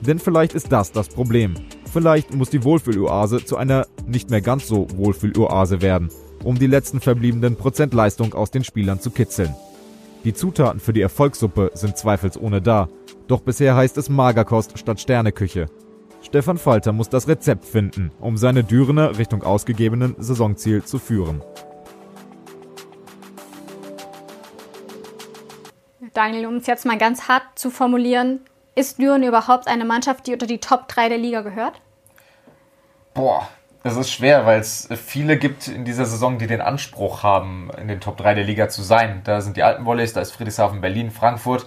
Denn 0.00 0.18
vielleicht 0.18 0.52
ist 0.52 0.70
das 0.70 0.92
das 0.92 1.08
Problem. 1.08 1.54
Vielleicht 1.90 2.34
muss 2.34 2.50
die 2.50 2.64
Wohlfühloase 2.64 3.44
zu 3.44 3.56
einer 3.56 3.86
nicht 4.06 4.28
mehr 4.28 4.42
ganz 4.42 4.68
so 4.68 4.88
Wohlfühloase 4.96 5.80
werden, 5.80 6.10
um 6.42 6.58
die 6.58 6.66
letzten 6.66 7.00
verbliebenen 7.00 7.56
Prozent 7.56 7.94
Leistung 7.94 8.34
aus 8.34 8.50
den 8.50 8.64
Spielern 8.64 9.00
zu 9.00 9.10
kitzeln. 9.10 9.54
Die 10.24 10.32
Zutaten 10.32 10.80
für 10.80 10.94
die 10.94 11.02
Erfolgssuppe 11.02 11.70
sind 11.74 11.98
zweifelsohne 11.98 12.62
da, 12.62 12.88
doch 13.28 13.42
bisher 13.42 13.76
heißt 13.76 13.98
es 13.98 14.08
Magerkost 14.08 14.78
statt 14.78 14.98
Sterneküche. 14.98 15.66
Stefan 16.22 16.56
Falter 16.56 16.92
muss 16.92 17.10
das 17.10 17.28
Rezept 17.28 17.66
finden, 17.66 18.10
um 18.20 18.38
seine 18.38 18.64
Dürener 18.64 19.18
Richtung 19.18 19.42
ausgegebenen 19.42 20.14
Saisonziel 20.18 20.82
zu 20.82 20.98
führen. 20.98 21.42
Daniel, 26.14 26.46
um 26.46 26.56
es 26.56 26.66
jetzt 26.66 26.86
mal 26.86 26.96
ganz 26.96 27.28
hart 27.28 27.42
zu 27.56 27.70
formulieren, 27.70 28.40
ist 28.74 28.98
Düren 28.98 29.24
überhaupt 29.24 29.68
eine 29.68 29.84
Mannschaft, 29.84 30.26
die 30.26 30.32
unter 30.32 30.46
die 30.46 30.58
Top 30.58 30.88
3 30.88 31.10
der 31.10 31.18
Liga 31.18 31.42
gehört? 31.42 31.80
Boah, 33.12 33.46
das 33.84 33.98
ist 33.98 34.10
schwer, 34.10 34.46
weil 34.46 34.60
es 34.60 34.88
viele 34.96 35.36
gibt 35.36 35.68
in 35.68 35.84
dieser 35.84 36.06
Saison, 36.06 36.38
die 36.38 36.46
den 36.46 36.62
Anspruch 36.62 37.22
haben, 37.22 37.68
in 37.78 37.86
den 37.86 38.00
Top 38.00 38.16
3 38.16 38.34
der 38.34 38.44
Liga 38.44 38.70
zu 38.70 38.82
sein. 38.82 39.20
Da 39.24 39.42
sind 39.42 39.58
die 39.58 39.62
Alpenvolleys, 39.62 40.14
da 40.14 40.22
ist 40.22 40.32
Friedrichshafen, 40.32 40.80
Berlin, 40.80 41.10
Frankfurt. 41.10 41.66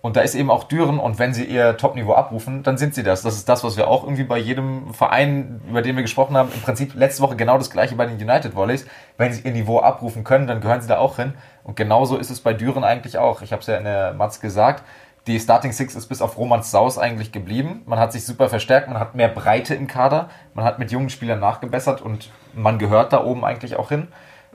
Und 0.00 0.16
da 0.16 0.22
ist 0.22 0.34
eben 0.34 0.50
auch 0.50 0.64
Düren 0.64 0.98
und 0.98 1.18
wenn 1.18 1.34
sie 1.34 1.44
ihr 1.44 1.76
Topniveau 1.76 2.14
abrufen, 2.14 2.62
dann 2.62 2.78
sind 2.78 2.94
sie 2.94 3.02
das. 3.02 3.20
Das 3.20 3.36
ist 3.36 3.50
das, 3.50 3.62
was 3.64 3.76
wir 3.76 3.86
auch 3.86 4.02
irgendwie 4.02 4.24
bei 4.24 4.38
jedem 4.38 4.94
Verein, 4.94 5.60
über 5.68 5.82
den 5.82 5.94
wir 5.94 6.02
gesprochen 6.02 6.38
haben, 6.38 6.50
im 6.52 6.60
Prinzip 6.62 6.94
letzte 6.94 7.22
Woche 7.22 7.36
genau 7.36 7.58
das 7.58 7.70
gleiche 7.70 7.96
bei 7.96 8.06
den 8.06 8.16
United 8.16 8.56
Volleys. 8.56 8.86
Wenn 9.18 9.32
sie 9.34 9.42
ihr 9.42 9.52
Niveau 9.52 9.78
abrufen 9.78 10.24
können, 10.24 10.46
dann 10.46 10.62
gehören 10.62 10.80
sie 10.80 10.88
da 10.88 10.98
auch 10.98 11.16
hin. 11.16 11.34
Und 11.64 11.76
genauso 11.76 12.16
ist 12.16 12.30
es 12.30 12.40
bei 12.40 12.54
Düren 12.54 12.82
eigentlich 12.82 13.18
auch. 13.18 13.42
Ich 13.42 13.52
habe 13.52 13.60
es 13.60 13.66
ja 13.66 13.76
in 13.76 13.84
der 13.84 14.14
Matz 14.14 14.40
gesagt. 14.40 14.84
Die 15.28 15.38
Starting 15.38 15.70
Six 15.70 15.94
ist 15.94 16.08
bis 16.08 16.20
auf 16.20 16.36
Romans 16.36 16.72
Saus 16.72 16.98
eigentlich 16.98 17.30
geblieben. 17.30 17.82
Man 17.86 18.00
hat 18.00 18.12
sich 18.12 18.26
super 18.26 18.48
verstärkt, 18.48 18.88
man 18.88 18.98
hat 18.98 19.14
mehr 19.14 19.28
Breite 19.28 19.74
im 19.74 19.86
Kader, 19.86 20.30
man 20.54 20.64
hat 20.64 20.80
mit 20.80 20.90
jungen 20.90 21.10
Spielern 21.10 21.38
nachgebessert 21.38 22.02
und 22.02 22.30
man 22.54 22.78
gehört 22.78 23.12
da 23.12 23.24
oben 23.24 23.44
eigentlich 23.44 23.76
auch 23.76 23.90
hin. 23.90 24.08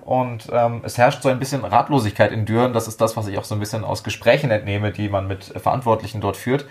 Und 0.04 0.50
ähm, 0.52 0.82
es 0.84 0.98
herrscht 0.98 1.24
so 1.24 1.30
ein 1.30 1.40
bisschen 1.40 1.64
Ratlosigkeit 1.64 2.32
in 2.32 2.46
Düren. 2.46 2.74
Das 2.74 2.88
ist 2.88 3.00
das, 3.00 3.16
was 3.16 3.28
ich 3.28 3.38
auch 3.38 3.46
so 3.46 3.56
ein 3.56 3.60
bisschen 3.60 3.86
aus 3.86 4.04
Gesprächen 4.04 4.52
entnehme, 4.52 4.92
die 4.92 5.10
man 5.10 5.28
mit 5.28 5.44
Verantwortlichen 5.44 6.22
dort 6.22 6.38
führt. 6.38 6.66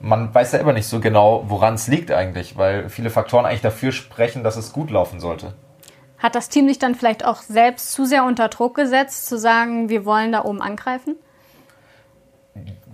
Man 0.00 0.34
weiß 0.34 0.50
selber 0.50 0.72
nicht 0.72 0.86
so 0.86 1.00
genau, 1.00 1.44
woran 1.46 1.74
es 1.74 1.88
liegt 1.88 2.10
eigentlich, 2.10 2.56
weil 2.56 2.88
viele 2.88 3.10
Faktoren 3.10 3.46
eigentlich 3.46 3.62
dafür 3.62 3.92
sprechen, 3.92 4.44
dass 4.44 4.56
es 4.56 4.72
gut 4.72 4.90
laufen 4.90 5.20
sollte. 5.20 5.54
Hat 6.18 6.34
das 6.34 6.48
Team 6.48 6.68
sich 6.68 6.78
dann 6.78 6.94
vielleicht 6.94 7.24
auch 7.24 7.42
selbst 7.42 7.92
zu 7.92 8.04
sehr 8.04 8.24
unter 8.24 8.48
Druck 8.48 8.74
gesetzt, 8.74 9.26
zu 9.26 9.38
sagen, 9.38 9.88
wir 9.88 10.04
wollen 10.04 10.32
da 10.32 10.44
oben 10.44 10.60
angreifen? 10.62 11.16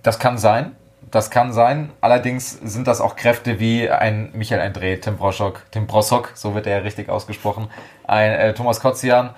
Das 0.03 0.19
kann 0.19 0.39
sein. 0.39 0.77
Das 1.11 1.31
kann 1.31 1.53
sein. 1.53 1.91
Allerdings 2.01 2.53
sind 2.53 2.87
das 2.87 3.01
auch 3.01 3.17
Kräfte 3.17 3.61
wie 3.61 3.91
ein 3.91 4.31
Michael 4.33 4.61
André, 4.61 5.01
Tim 5.01 5.17
Broschok, 5.17 5.63
Tim 5.71 5.87
Brossok, 5.87 6.33
so 6.35 6.55
wird 6.55 6.67
er 6.67 6.85
richtig 6.85 7.09
ausgesprochen, 7.09 7.69
ein 8.05 8.33
äh, 8.33 8.55
Thomas 8.55 8.81
Kotzian. 8.81 9.31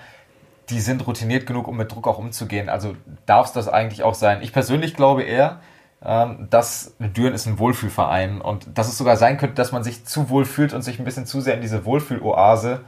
Die 0.69 0.79
sind 0.79 1.05
routiniert 1.05 1.45
genug, 1.45 1.67
um 1.67 1.77
mit 1.77 1.91
Druck 1.91 2.07
auch 2.07 2.17
umzugehen. 2.17 2.69
Also 2.69 2.95
darf 3.25 3.47
es 3.47 3.53
das 3.53 3.67
eigentlich 3.67 4.03
auch 4.03 4.15
sein. 4.15 4.41
Ich 4.41 4.53
persönlich 4.53 4.95
glaube 4.95 5.23
eher, 5.23 5.59
ähm, 6.03 6.47
dass 6.49 6.95
Düren 6.99 7.33
ist 7.33 7.45
ein 7.45 7.59
Wohlfühlverein 7.59 8.41
und 8.41 8.65
dass 8.73 8.87
es 8.87 8.97
sogar 8.97 9.17
sein 9.17 9.37
könnte, 9.37 9.55
dass 9.55 9.71
man 9.71 9.83
sich 9.83 10.05
zu 10.05 10.29
wohl 10.29 10.45
fühlt 10.45 10.73
und 10.73 10.81
sich 10.81 10.97
ein 10.97 11.05
bisschen 11.05 11.25
zu 11.25 11.41
sehr 11.41 11.55
in 11.55 11.61
diese 11.61 11.85
Wohlfühloase 11.85 12.81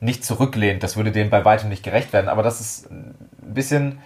nicht 0.00 0.24
zurücklehnt. 0.24 0.82
Das 0.82 0.96
würde 0.96 1.12
denen 1.12 1.30
bei 1.30 1.44
weitem 1.44 1.68
nicht 1.68 1.82
gerecht 1.82 2.12
werden. 2.12 2.28
Aber 2.28 2.42
dass 2.42 2.60
es 2.60 2.88
ein 2.90 3.14
bisschen 3.42 4.00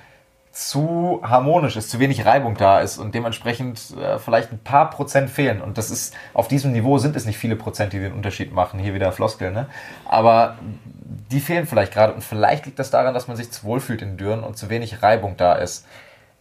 zu 0.59 1.21
harmonisch 1.23 1.77
ist, 1.77 1.89
zu 1.89 2.01
wenig 2.01 2.27
Reibung 2.27 2.57
da 2.57 2.81
ist 2.81 2.99
und 2.99 3.15
dementsprechend 3.15 3.97
äh, 3.97 4.19
vielleicht 4.19 4.51
ein 4.51 4.59
paar 4.59 4.91
Prozent 4.91 5.31
fehlen. 5.31 5.63
Und 5.63 5.79
das 5.79 5.89
ist, 5.91 6.17
auf 6.35 6.49
diesem 6.49 6.73
Niveau 6.73 6.99
sind 6.99 7.15
es 7.15 7.27
nicht 7.27 7.39
viele 7.39 7.55
Prozent, 7.55 7.93
die 7.93 8.01
den 8.01 8.13
Unterschied 8.13 8.53
machen. 8.53 8.81
Hier 8.81 8.93
wieder 8.93 9.13
Floskel, 9.13 9.53
ne? 9.53 9.67
Aber 10.05 10.57
die 11.31 11.39
fehlen 11.39 11.69
vielleicht 11.69 11.93
gerade. 11.93 12.13
Und 12.13 12.25
vielleicht 12.25 12.67
liegt 12.67 12.81
das 12.81 12.91
daran, 12.91 13.15
dass 13.15 13.29
man 13.29 13.37
sich 13.37 13.53
zu 13.53 13.63
wohl 13.63 13.79
fühlt 13.79 14.03
in 14.03 14.17
Düren 14.17 14.43
und 14.43 14.59
zu 14.59 14.69
wenig 14.69 15.01
Reibung 15.01 15.37
da 15.37 15.55
ist. 15.55 15.87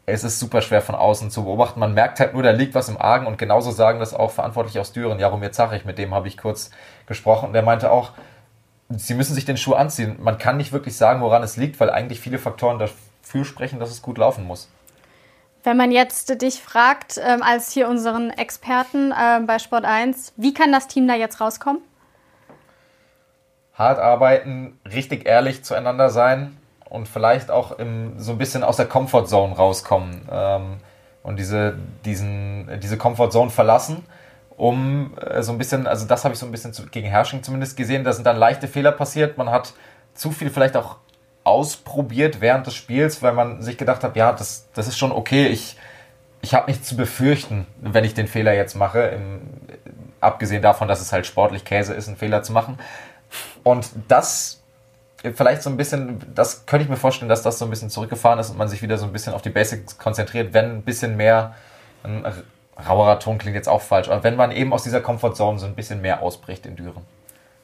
Es 0.07 0.23
ist 0.23 0.39
super 0.39 0.61
schwer 0.61 0.81
von 0.81 0.95
außen 0.95 1.29
zu 1.29 1.43
beobachten. 1.43 1.79
Man 1.79 1.93
merkt 1.93 2.19
halt 2.19 2.33
nur, 2.33 2.41
da 2.41 2.51
liegt 2.51 2.73
was 2.73 2.89
im 2.89 2.99
Argen 2.99 3.27
und 3.27 3.37
genauso 3.37 3.69
sagen 3.69 3.99
das 3.99 4.15
auch 4.15 4.31
verantwortlich 4.31 4.79
aus 4.79 4.93
Düren. 4.93 5.19
Jaromir 5.19 5.51
Zachrich, 5.51 5.85
mit 5.85 5.99
dem 5.99 6.15
habe 6.15 6.27
ich 6.27 6.37
kurz 6.37 6.71
gesprochen. 7.05 7.47
Und 7.47 7.53
der 7.53 7.61
meinte 7.61 7.91
auch, 7.91 8.13
sie 8.89 9.13
müssen 9.13 9.35
sich 9.35 9.45
den 9.45 9.57
Schuh 9.57 9.75
anziehen. 9.75 10.15
Man 10.19 10.39
kann 10.39 10.57
nicht 10.57 10.71
wirklich 10.73 10.97
sagen, 10.97 11.21
woran 11.21 11.43
es 11.43 11.55
liegt, 11.55 11.79
weil 11.79 11.91
eigentlich 11.91 12.19
viele 12.19 12.39
Faktoren 12.39 12.79
dafür 13.27 13.45
sprechen, 13.45 13.79
dass 13.79 13.91
es 13.91 14.01
gut 14.01 14.17
laufen 14.17 14.45
muss. 14.45 14.69
Wenn 15.63 15.77
man 15.77 15.91
jetzt 15.91 16.41
dich 16.41 16.61
fragt, 16.61 17.19
ähm, 17.21 17.43
als 17.43 17.71
hier 17.71 17.89
unseren 17.89 18.29
Experten 18.29 19.11
äh, 19.11 19.41
bei 19.45 19.59
Sport 19.59 19.83
1, 19.83 20.33
wie 20.37 20.53
kann 20.53 20.71
das 20.71 20.87
Team 20.87 21.07
da 21.07 21.15
jetzt 21.15 21.41
rauskommen? 21.41 21.81
Hart 23.73 23.99
arbeiten, 23.99 24.79
richtig 24.85 25.27
ehrlich 25.27 25.63
zueinander 25.63 26.09
sein 26.09 26.57
und 26.89 27.07
vielleicht 27.07 27.51
auch 27.51 27.77
im, 27.77 28.17
so 28.17 28.31
ein 28.31 28.37
bisschen 28.37 28.63
aus 28.63 28.77
der 28.77 28.85
Comfortzone 28.85 29.55
rauskommen 29.55 30.27
ähm, 30.31 30.77
und 31.21 31.37
diese, 31.37 31.77
diesen, 32.05 32.79
diese 32.81 32.97
Comfortzone 32.97 33.51
verlassen, 33.51 34.05
um 34.55 35.15
äh, 35.19 35.43
so 35.43 35.51
ein 35.51 35.57
bisschen, 35.57 35.85
also 35.85 36.07
das 36.07 36.23
habe 36.23 36.33
ich 36.33 36.39
so 36.39 36.45
ein 36.45 36.51
bisschen 36.51 36.71
zu, 36.73 36.85
gegen 36.87 37.07
Herrsching 37.07 37.43
zumindest 37.43 37.75
gesehen, 37.75 38.03
da 38.03 38.13
sind 38.13 38.25
dann 38.25 38.37
leichte 38.37 38.67
Fehler 38.67 38.93
passiert, 38.93 39.37
man 39.37 39.51
hat 39.51 39.73
zu 40.13 40.31
viel 40.31 40.49
vielleicht 40.49 40.77
auch 40.77 40.97
ausprobiert 41.47 42.41
während 42.41 42.67
des 42.67 42.75
Spiels, 42.75 43.23
weil 43.23 43.33
man 43.33 43.61
sich 43.61 43.77
gedacht 43.77 44.03
hat, 44.03 44.15
ja, 44.15 44.33
das, 44.33 44.67
das 44.73 44.87
ist 44.87 44.97
schon 44.97 45.11
okay, 45.11 45.47
ich, 45.47 45.77
ich 46.41 46.53
habe 46.53 46.69
nichts 46.69 46.87
zu 46.87 46.97
befürchten, 46.97 47.65
wenn 47.79 48.03
ich 48.03 48.13
den 48.13 48.27
Fehler 48.27 48.53
jetzt 48.53 48.75
mache, 48.75 48.99
im, 48.99 49.41
abgesehen 50.19 50.61
davon, 50.61 50.87
dass 50.87 51.01
es 51.01 51.13
halt 51.13 51.25
sportlich 51.25 51.63
Käse 51.63 51.93
ist, 51.93 52.07
einen 52.07 52.17
Fehler 52.17 52.43
zu 52.43 52.51
machen. 52.51 52.77
Und 53.63 53.89
das 54.07 54.61
vielleicht 55.33 55.63
so 55.63 55.69
ein 55.69 55.77
bisschen, 55.77 56.21
das 56.35 56.65
könnte 56.65 56.83
ich 56.83 56.89
mir 56.89 56.97
vorstellen, 56.97 57.29
dass 57.29 57.41
das 57.41 57.59
so 57.59 57.65
ein 57.65 57.71
bisschen 57.71 57.89
zurückgefahren 57.89 58.39
ist 58.39 58.49
und 58.49 58.57
man 58.57 58.67
sich 58.67 58.81
wieder 58.81 58.97
so 58.97 59.05
ein 59.05 59.13
bisschen 59.13 59.33
auf 59.33 59.41
die 59.41 59.49
Basics 59.49 59.97
konzentriert, 59.97 60.53
wenn 60.53 60.77
ein 60.77 60.81
bisschen 60.83 61.15
mehr, 61.15 61.55
ein 62.03 62.25
rauerer 62.87 63.19
Ton 63.19 63.37
klingt 63.37 63.55
jetzt 63.55 63.69
auch 63.69 63.81
falsch, 63.81 64.09
aber 64.09 64.23
wenn 64.23 64.35
man 64.35 64.51
eben 64.51 64.73
aus 64.73 64.83
dieser 64.83 65.01
Comfortzone 65.01 65.59
so 65.59 65.65
ein 65.65 65.75
bisschen 65.75 66.01
mehr 66.01 66.21
ausbricht 66.21 66.65
in 66.65 66.75
Düren. 66.75 67.03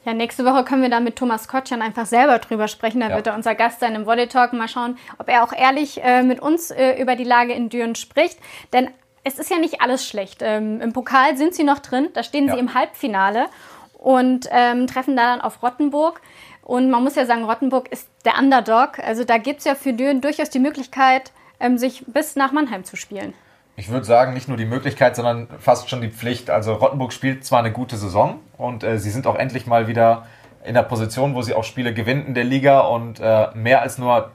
Ja, 0.04 0.12
nächste 0.12 0.44
Woche 0.44 0.64
können 0.64 0.82
wir 0.82 0.90
dann 0.90 1.04
mit 1.04 1.16
Thomas 1.16 1.48
Kotschan 1.48 1.80
einfach 1.80 2.06
selber 2.06 2.38
drüber 2.38 2.68
sprechen. 2.68 3.00
Da 3.00 3.08
ja. 3.08 3.16
wird 3.16 3.26
er 3.26 3.34
unser 3.34 3.54
Gast 3.54 3.80
sein 3.80 3.94
im 3.94 4.06
Volley 4.06 4.26
Talk. 4.28 4.52
Mal 4.52 4.68
schauen, 4.68 4.98
ob 5.18 5.28
er 5.28 5.42
auch 5.42 5.52
ehrlich 5.52 6.02
äh, 6.02 6.22
mit 6.22 6.40
uns 6.40 6.70
äh, 6.70 7.00
über 7.00 7.16
die 7.16 7.24
Lage 7.24 7.54
in 7.54 7.70
Düren 7.70 7.94
spricht. 7.94 8.38
Denn 8.72 8.90
es 9.24 9.38
ist 9.38 9.50
ja 9.50 9.58
nicht 9.58 9.80
alles 9.80 10.06
schlecht. 10.06 10.42
Ähm, 10.42 10.80
Im 10.80 10.92
Pokal 10.92 11.36
sind 11.36 11.54
sie 11.54 11.64
noch 11.64 11.78
drin. 11.78 12.08
Da 12.12 12.22
stehen 12.22 12.46
ja. 12.46 12.54
sie 12.54 12.60
im 12.60 12.74
Halbfinale 12.74 13.46
und 13.94 14.46
ähm, 14.50 14.86
treffen 14.86 15.16
da 15.16 15.32
dann 15.32 15.40
auf 15.40 15.62
Rottenburg. 15.62 16.20
Und 16.62 16.90
man 16.90 17.02
muss 17.02 17.14
ja 17.14 17.24
sagen, 17.24 17.44
Rottenburg 17.44 17.90
ist 17.90 18.08
der 18.26 18.38
Underdog. 18.38 18.98
Also 18.98 19.24
da 19.24 19.38
gibt 19.38 19.60
es 19.60 19.64
ja 19.64 19.74
für 19.74 19.94
Düren 19.94 20.20
durchaus 20.20 20.50
die 20.50 20.58
Möglichkeit, 20.58 21.32
ähm, 21.60 21.78
sich 21.78 22.04
bis 22.06 22.36
nach 22.36 22.52
Mannheim 22.52 22.84
zu 22.84 22.96
spielen 22.96 23.32
ich 23.76 23.88
würde 23.88 24.04
sagen, 24.04 24.34
nicht 24.34 24.48
nur 24.48 24.56
die 24.56 24.66
Möglichkeit, 24.66 25.16
sondern 25.16 25.48
fast 25.58 25.90
schon 25.90 26.00
die 26.00 26.10
Pflicht. 26.10 26.50
Also 26.50 26.74
Rottenburg 26.74 27.12
spielt 27.12 27.44
zwar 27.44 27.58
eine 27.58 27.72
gute 27.72 27.96
Saison 27.96 28.40
und 28.56 28.84
äh, 28.84 28.98
sie 28.98 29.10
sind 29.10 29.26
auch 29.26 29.36
endlich 29.36 29.66
mal 29.66 29.88
wieder 29.88 30.26
in 30.64 30.74
der 30.74 30.82
Position, 30.82 31.34
wo 31.34 31.42
sie 31.42 31.54
auch 31.54 31.64
Spiele 31.64 31.92
gewinnen 31.92 32.26
in 32.26 32.34
der 32.34 32.44
Liga 32.44 32.80
und 32.80 33.20
äh, 33.20 33.48
mehr 33.54 33.82
als 33.82 33.98
nur 33.98 34.30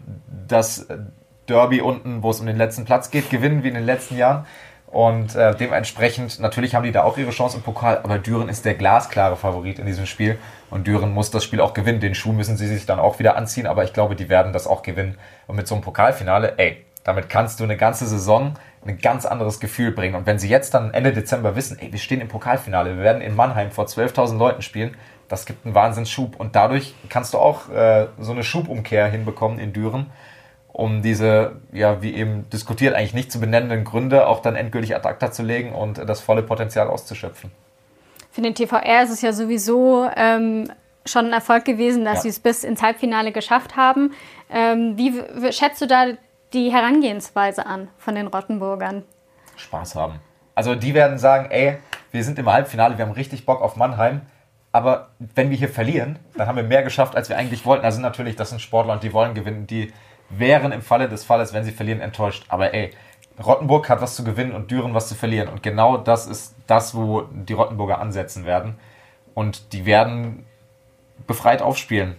das 0.47 0.87
Derby 1.47 1.81
unten, 1.81 2.21
wo 2.21 2.29
es 2.29 2.39
um 2.39 2.45
den 2.45 2.57
letzten 2.57 2.85
Platz 2.85 3.09
geht, 3.11 3.29
gewinnen 3.29 3.63
wie 3.63 3.69
in 3.69 3.73
den 3.73 3.85
letzten 3.85 4.17
Jahren. 4.17 4.45
Und 4.87 5.35
äh, 5.35 5.55
dementsprechend, 5.55 6.39
natürlich 6.39 6.73
haben 6.73 6.83
die 6.83 6.91
da 6.91 7.03
auch 7.03 7.17
ihre 7.17 7.29
Chance 7.29 7.57
im 7.57 7.63
Pokal, 7.63 7.99
aber 8.01 8.17
Düren 8.17 8.49
ist 8.49 8.65
der 8.65 8.73
glasklare 8.73 9.35
Favorit 9.35 9.77
in 9.77 9.85
diesem 9.85 10.07
Spiel. 10.07 10.39
Und 10.71 10.87
Düren 10.87 11.13
muss 11.13 11.29
das 11.29 11.43
Spiel 11.43 11.61
auch 11.61 11.75
gewinnen. 11.75 11.99
Den 11.99 12.15
Schuh 12.15 12.31
müssen 12.31 12.57
sie 12.57 12.67
sich 12.67 12.87
dann 12.87 12.99
auch 12.99 13.19
wieder 13.19 13.35
anziehen, 13.35 13.67
aber 13.67 13.83
ich 13.83 13.93
glaube, 13.93 14.15
die 14.15 14.29
werden 14.29 14.51
das 14.51 14.65
auch 14.65 14.81
gewinnen. 14.81 15.17
Und 15.45 15.57
mit 15.57 15.67
so 15.67 15.75
einem 15.75 15.83
Pokalfinale, 15.83 16.57
ey, 16.57 16.85
damit 17.03 17.29
kannst 17.29 17.59
du 17.59 17.65
eine 17.65 17.77
ganze 17.77 18.07
Saison 18.07 18.55
ein 18.85 18.97
ganz 18.99 19.25
anderes 19.25 19.59
Gefühl 19.59 19.91
bringen. 19.91 20.15
Und 20.15 20.25
wenn 20.25 20.39
sie 20.39 20.49
jetzt 20.49 20.73
dann 20.73 20.93
Ende 20.93 21.13
Dezember 21.13 21.55
wissen, 21.55 21.77
ey, 21.79 21.91
wir 21.91 21.99
stehen 21.99 22.21
im 22.21 22.27
Pokalfinale, 22.27 22.95
wir 22.95 23.03
werden 23.03 23.21
in 23.21 23.35
Mannheim 23.35 23.71
vor 23.71 23.85
12.000 23.85 24.37
Leuten 24.37 24.61
spielen, 24.61 24.95
das 25.27 25.45
gibt 25.45 25.65
einen 25.65 25.75
Wahnsinnsschub. 25.75 26.39
Und 26.39 26.55
dadurch 26.55 26.95
kannst 27.09 27.33
du 27.33 27.37
auch 27.37 27.69
äh, 27.69 28.07
so 28.19 28.31
eine 28.31 28.43
Schubumkehr 28.43 29.07
hinbekommen 29.07 29.59
in 29.59 29.73
Düren, 29.73 30.07
um 30.71 31.01
diese, 31.01 31.57
ja, 31.71 32.01
wie 32.01 32.13
eben 32.13 32.49
diskutiert, 32.49 32.95
eigentlich 32.95 33.13
nicht 33.13 33.31
zu 33.31 33.39
benennenden 33.39 33.83
Gründe 33.83 34.27
auch 34.27 34.41
dann 34.41 34.55
endgültig 34.55 34.95
ad 34.95 35.07
acta 35.07 35.31
zu 35.31 35.43
legen 35.43 35.73
und 35.73 35.97
das 35.97 36.21
volle 36.21 36.41
Potenzial 36.41 36.87
auszuschöpfen. 36.87 37.51
Für 38.31 38.41
den 38.41 38.55
TVR 38.55 39.03
ist 39.03 39.11
es 39.11 39.21
ja 39.21 39.33
sowieso 39.33 40.07
ähm, 40.15 40.71
schon 41.05 41.25
ein 41.25 41.33
Erfolg 41.33 41.65
gewesen, 41.65 42.05
dass 42.05 42.17
ja. 42.17 42.21
sie 42.21 42.29
es 42.29 42.39
bis 42.39 42.63
ins 42.63 42.81
Halbfinale 42.81 43.31
geschafft 43.31 43.75
haben. 43.75 44.13
Ähm, 44.51 44.97
wie 44.97 45.13
schätzt 45.51 45.81
du 45.81 45.87
da 45.87 46.05
die 46.53 46.71
Herangehensweise 46.71 47.65
an 47.65 47.89
von 47.97 48.15
den 48.15 48.27
Rottenburgern? 48.27 49.03
Spaß 49.55 49.95
haben. 49.95 50.19
Also 50.55 50.75
die 50.75 50.93
werden 50.93 51.17
sagen, 51.17 51.49
ey, 51.51 51.77
wir 52.11 52.23
sind 52.23 52.39
im 52.39 52.51
Halbfinale, 52.51 52.97
wir 52.97 53.05
haben 53.05 53.13
richtig 53.13 53.45
Bock 53.45 53.61
auf 53.61 53.75
Mannheim. 53.75 54.21
Aber 54.71 55.09
wenn 55.19 55.49
wir 55.49 55.57
hier 55.57 55.69
verlieren, 55.69 56.19
dann 56.35 56.47
haben 56.47 56.55
wir 56.55 56.63
mehr 56.63 56.83
geschafft, 56.83 57.15
als 57.15 57.29
wir 57.29 57.37
eigentlich 57.37 57.65
wollten. 57.65 57.85
Also 57.85 58.01
natürlich, 58.01 58.35
das 58.35 58.49
sind 58.49 58.61
Sportler 58.61 58.93
und 58.93 59.03
die 59.03 59.13
wollen 59.13 59.33
gewinnen. 59.33 59.67
Die 59.67 59.93
wären 60.29 60.71
im 60.71 60.81
Falle 60.81 61.09
des 61.09 61.23
Falles, 61.23 61.53
wenn 61.53 61.63
sie 61.63 61.71
verlieren, 61.71 62.01
enttäuscht. 62.01 62.45
Aber 62.49 62.73
ey, 62.73 62.91
Rottenburg 63.43 63.89
hat 63.89 64.01
was 64.01 64.15
zu 64.15 64.23
gewinnen 64.23 64.51
und 64.51 64.69
Düren 64.69 64.93
was 64.93 65.07
zu 65.07 65.15
verlieren. 65.15 65.47
Und 65.49 65.63
genau 65.63 65.97
das 65.97 66.27
ist 66.27 66.55
das, 66.67 66.93
wo 66.93 67.21
die 67.21 67.53
Rottenburger 67.53 67.99
ansetzen 67.99 68.45
werden. 68.45 68.77
Und 69.33 69.73
die 69.73 69.85
werden 69.85 70.45
befreit 71.25 71.61
aufspielen 71.61 72.15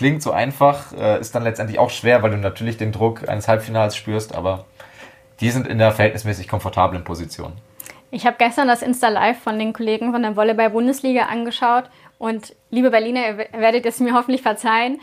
klingt 0.00 0.22
so 0.22 0.30
einfach, 0.30 0.94
äh, 0.94 1.20
ist 1.20 1.34
dann 1.34 1.44
letztendlich 1.44 1.78
auch 1.78 1.90
schwer, 1.90 2.22
weil 2.22 2.30
du 2.30 2.38
natürlich 2.38 2.78
den 2.78 2.90
Druck 2.90 3.28
eines 3.28 3.48
Halbfinals 3.48 3.94
spürst, 3.94 4.34
aber 4.34 4.64
die 5.40 5.50
sind 5.50 5.66
in 5.66 5.76
der 5.76 5.92
verhältnismäßig 5.92 6.48
komfortablen 6.48 7.04
Position. 7.04 7.52
Ich 8.10 8.24
habe 8.24 8.36
gestern 8.38 8.66
das 8.66 8.80
Insta 8.80 9.10
Live 9.10 9.40
von 9.40 9.58
den 9.58 9.74
Kollegen 9.74 10.12
von 10.12 10.22
der 10.22 10.36
Volleyball-Bundesliga 10.36 11.24
angeschaut 11.24 11.84
und 12.16 12.56
liebe 12.70 12.88
Berliner, 12.90 13.28
ihr 13.28 13.46
werdet 13.52 13.84
es 13.84 14.00
mir 14.00 14.14
hoffentlich 14.14 14.40
verzeihen. 14.40 15.02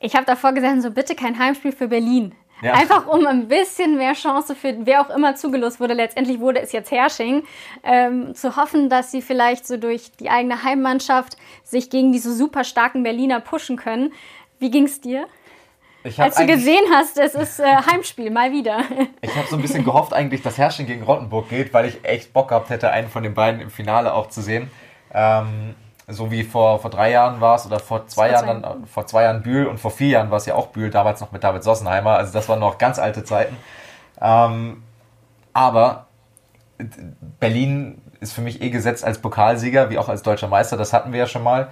Ich 0.00 0.16
habe 0.16 0.26
davor 0.26 0.50
gesagt, 0.50 0.82
so 0.82 0.90
bitte 0.90 1.14
kein 1.14 1.38
Heimspiel 1.38 1.70
für 1.70 1.86
Berlin. 1.86 2.34
Ja. 2.62 2.72
Einfach 2.72 3.06
um 3.06 3.26
ein 3.26 3.48
bisschen 3.48 3.96
mehr 3.98 4.14
Chance 4.14 4.54
für 4.54 4.74
wer 4.86 5.02
auch 5.02 5.10
immer 5.10 5.34
zugelost 5.34 5.80
wurde. 5.80 5.94
Letztendlich 5.94 6.40
wurde 6.40 6.60
es 6.60 6.72
jetzt 6.72 6.90
Hersching. 6.90 7.42
Ähm, 7.82 8.34
zu 8.34 8.56
hoffen, 8.56 8.88
dass 8.88 9.10
sie 9.10 9.22
vielleicht 9.22 9.66
so 9.66 9.76
durch 9.76 10.12
die 10.12 10.30
eigene 10.30 10.62
Heimmannschaft 10.62 11.36
sich 11.62 11.90
gegen 11.90 12.12
diese 12.12 12.32
super 12.32 12.64
starken 12.64 13.02
Berliner 13.02 13.40
pushen 13.40 13.76
können. 13.76 14.12
Wie 14.58 14.70
ging 14.70 14.84
es 14.84 15.00
dir? 15.00 15.26
Als 16.18 16.36
du 16.36 16.46
gesehen 16.46 16.84
hast, 16.92 17.18
es 17.18 17.34
ist 17.34 17.60
äh, 17.60 17.64
Heimspiel, 17.64 18.30
mal 18.30 18.52
wieder. 18.52 18.82
Ich 19.22 19.34
habe 19.34 19.48
so 19.48 19.56
ein 19.56 19.62
bisschen 19.62 19.84
gehofft 19.84 20.12
eigentlich, 20.12 20.42
dass 20.42 20.58
Hersching 20.58 20.86
gegen 20.86 21.02
Rottenburg 21.02 21.48
geht, 21.48 21.72
weil 21.72 21.86
ich 21.86 22.04
echt 22.04 22.34
Bock 22.34 22.48
gehabt 22.48 22.68
hätte, 22.68 22.90
einen 22.90 23.08
von 23.08 23.22
den 23.22 23.32
beiden 23.32 23.62
im 23.62 23.70
Finale 23.70 24.12
auch 24.12 24.28
zu 24.28 24.42
sehen. 24.42 24.70
Ähm, 25.14 25.74
so 26.06 26.30
wie 26.30 26.44
vor, 26.44 26.80
vor 26.80 26.90
drei 26.90 27.10
Jahren 27.10 27.40
war 27.40 27.56
es 27.56 27.66
oder 27.66 27.78
vor 27.78 28.06
zwei 28.06 28.30
Jahren 28.30 28.62
dann, 28.62 28.86
vor 28.86 29.06
zwei 29.06 29.22
Jahren 29.22 29.42
Bühl 29.42 29.66
und 29.66 29.80
vor 29.80 29.90
vier 29.90 30.08
Jahren 30.08 30.30
war 30.30 30.36
es 30.36 30.46
ja 30.46 30.54
auch 30.54 30.68
Bühl, 30.68 30.90
damals 30.90 31.20
noch 31.20 31.32
mit 31.32 31.42
David 31.42 31.62
Sossenheimer. 31.62 32.16
Also 32.16 32.32
das 32.32 32.48
waren 32.48 32.60
noch 32.60 32.78
ganz 32.78 32.98
alte 32.98 33.24
Zeiten. 33.24 33.56
Ähm, 34.20 34.82
aber 35.52 36.06
Berlin 37.40 38.02
ist 38.20 38.32
für 38.32 38.42
mich 38.42 38.60
eh 38.60 38.70
gesetzt 38.70 39.04
als 39.04 39.18
Pokalsieger, 39.18 39.90
wie 39.90 39.98
auch 39.98 40.08
als 40.08 40.22
deutscher 40.22 40.48
Meister. 40.48 40.76
Das 40.76 40.92
hatten 40.92 41.12
wir 41.12 41.20
ja 41.20 41.26
schon 41.26 41.42
mal. 41.42 41.68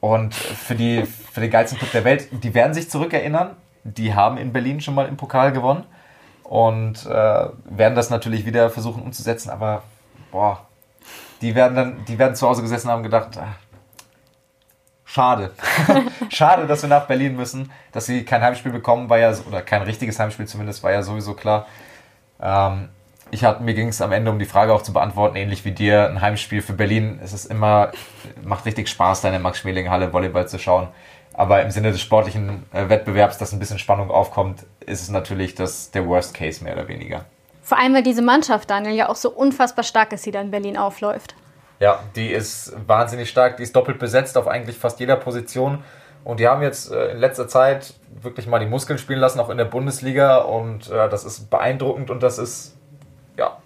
Und 0.00 0.34
für, 0.34 0.74
die, 0.74 1.04
für 1.04 1.40
den 1.40 1.50
geilsten 1.50 1.78
Club 1.78 1.92
der 1.92 2.04
Welt, 2.04 2.28
die 2.30 2.54
werden 2.54 2.74
sich 2.74 2.90
zurückerinnern. 2.90 3.50
Die 3.84 4.14
haben 4.14 4.38
in 4.38 4.52
Berlin 4.52 4.80
schon 4.80 4.94
mal 4.94 5.06
im 5.06 5.16
Pokal 5.16 5.52
gewonnen 5.52 5.84
und 6.44 7.04
äh, 7.06 7.10
werden 7.10 7.94
das 7.94 8.10
natürlich 8.10 8.46
wieder 8.46 8.70
versuchen 8.70 9.02
umzusetzen. 9.02 9.50
Aber 9.50 9.82
boah, 10.30 10.66
die 11.42 11.54
werden 11.54 11.74
dann, 11.74 12.04
die 12.06 12.18
werden 12.18 12.34
zu 12.34 12.48
Hause 12.48 12.62
gesessen 12.62 12.90
haben 12.90 12.98
und 12.98 13.04
gedacht, 13.04 13.38
ach, 13.40 13.67
Schade. 15.18 15.50
Schade, 16.28 16.66
dass 16.68 16.82
wir 16.82 16.88
nach 16.88 17.06
Berlin 17.06 17.34
müssen. 17.34 17.72
Dass 17.90 18.06
sie 18.06 18.24
kein 18.24 18.40
Heimspiel 18.40 18.70
bekommen, 18.70 19.10
war 19.10 19.18
ja, 19.18 19.34
oder 19.48 19.62
kein 19.62 19.82
richtiges 19.82 20.20
Heimspiel 20.20 20.46
zumindest, 20.46 20.84
war 20.84 20.92
ja 20.92 21.02
sowieso 21.02 21.34
klar. 21.34 21.66
Ähm, 22.40 22.88
ich 23.32 23.42
hatte, 23.42 23.64
mir 23.64 23.74
ging 23.74 23.88
es 23.88 24.00
am 24.00 24.12
Ende 24.12 24.30
um 24.30 24.38
die 24.38 24.44
Frage 24.44 24.72
auch 24.72 24.82
zu 24.82 24.92
beantworten, 24.92 25.34
ähnlich 25.34 25.64
wie 25.64 25.72
dir, 25.72 26.08
ein 26.08 26.20
Heimspiel 26.20 26.62
für 26.62 26.72
Berlin. 26.72 27.18
Es 27.20 27.32
ist 27.32 27.46
immer, 27.46 27.90
macht 28.44 28.64
richtig 28.64 28.88
Spaß, 28.88 29.22
da 29.22 29.28
in 29.28 29.32
der 29.32 29.40
Max-Schmeling-Halle 29.40 30.12
Volleyball 30.12 30.46
zu 30.46 30.60
schauen. 30.60 30.86
Aber 31.34 31.62
im 31.62 31.72
Sinne 31.72 31.90
des 31.90 32.00
sportlichen 32.00 32.62
äh, 32.72 32.88
Wettbewerbs, 32.88 33.38
dass 33.38 33.52
ein 33.52 33.58
bisschen 33.58 33.80
Spannung 33.80 34.12
aufkommt, 34.12 34.66
ist 34.86 35.02
es 35.02 35.08
natürlich 35.08 35.56
das, 35.56 35.90
der 35.90 36.06
Worst 36.06 36.32
Case 36.32 36.62
mehr 36.62 36.74
oder 36.74 36.86
weniger. 36.86 37.24
Vor 37.64 37.76
allem, 37.76 37.92
weil 37.92 38.04
diese 38.04 38.22
Mannschaft, 38.22 38.70
Daniel, 38.70 38.94
ja 38.94 39.08
auch 39.08 39.16
so 39.16 39.30
unfassbar 39.30 39.82
stark 39.82 40.12
ist, 40.12 40.24
die 40.26 40.30
da 40.30 40.40
in 40.40 40.52
Berlin 40.52 40.76
aufläuft. 40.76 41.34
Ja, 41.80 42.00
die 42.16 42.30
ist 42.30 42.72
wahnsinnig 42.86 43.30
stark, 43.30 43.56
die 43.56 43.62
ist 43.62 43.76
doppelt 43.76 43.98
besetzt 43.98 44.36
auf 44.36 44.48
eigentlich 44.48 44.76
fast 44.76 44.98
jeder 45.00 45.16
Position. 45.16 45.84
Und 46.24 46.40
die 46.40 46.48
haben 46.48 46.62
jetzt 46.62 46.90
äh, 46.90 47.12
in 47.12 47.18
letzter 47.18 47.48
Zeit 47.48 47.94
wirklich 48.20 48.46
mal 48.46 48.58
die 48.58 48.66
Muskeln 48.66 48.98
spielen 48.98 49.20
lassen, 49.20 49.38
auch 49.40 49.50
in 49.50 49.58
der 49.58 49.64
Bundesliga. 49.64 50.38
Und 50.38 50.90
äh, 50.90 51.08
das 51.08 51.24
ist 51.24 51.50
beeindruckend 51.50 52.10
und 52.10 52.22
das 52.22 52.38
ist 52.38 52.76
ja 53.36 53.56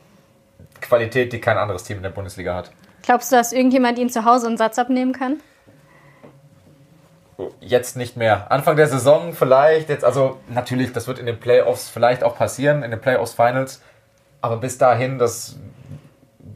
Qualität, 0.80 1.32
die 1.32 1.40
kein 1.40 1.56
anderes 1.56 1.84
Team 1.84 1.96
in 1.98 2.02
der 2.02 2.10
Bundesliga 2.10 2.54
hat. 2.54 2.70
Glaubst 3.02 3.32
du, 3.32 3.36
dass 3.36 3.52
irgendjemand 3.52 3.98
ihnen 3.98 4.10
zu 4.10 4.24
Hause 4.24 4.46
einen 4.46 4.56
Satz 4.56 4.78
abnehmen 4.78 5.12
kann? 5.12 5.40
Jetzt 7.60 7.96
nicht 7.96 8.16
mehr. 8.16 8.52
Anfang 8.52 8.76
der 8.76 8.86
Saison 8.86 9.32
vielleicht. 9.32 9.88
Jetzt, 9.88 10.04
also 10.04 10.38
natürlich, 10.48 10.92
das 10.92 11.08
wird 11.08 11.18
in 11.18 11.26
den 11.26 11.40
Playoffs 11.40 11.88
vielleicht 11.88 12.22
auch 12.22 12.36
passieren, 12.36 12.82
in 12.82 12.90
den 12.90 13.00
Playoffs 13.00 13.32
Finals. 13.32 13.82
Aber 14.40 14.58
bis 14.58 14.78
dahin, 14.78 15.18
das 15.18 15.56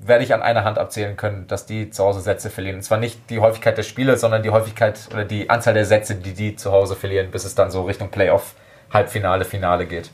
werde 0.07 0.25
ich 0.25 0.33
an 0.35 0.43
einer 0.43 0.65
Hand 0.65 0.79
abzählen 0.79 1.17
können, 1.17 1.47
dass 1.47 1.67
die 1.67 1.91
zu 1.91 2.05
Hause 2.05 2.21
Sätze 2.21 2.51
verlieren. 2.51 2.77
Und 2.77 2.83
zwar 2.83 2.99
nicht 2.99 3.31
die 3.31 3.41
Häufigkeit 3.41 3.77
der 3.77 3.83
Spiele, 3.83 4.17
sondern 4.17 4.43
die 4.43 4.51
Häufigkeit 4.51 4.99
oder 5.13 5.25
die 5.25 5.51
Anzahl 5.51 5.75
der 5.75 5.85
Sätze, 5.85 6.15
die 6.15 6.33
die 6.33 6.57
zu 6.57 6.73
Hause 6.73 6.97
verlieren, 6.97 7.31
bis 7.31 7.45
es 7.45 7.55
dann 7.55 7.71
so 7.71 7.83
Richtung 7.83 8.11
Playoff 8.11 8.55
Halbfinale, 8.93 9.45
Finale 9.45 9.87
geht. 9.87 10.11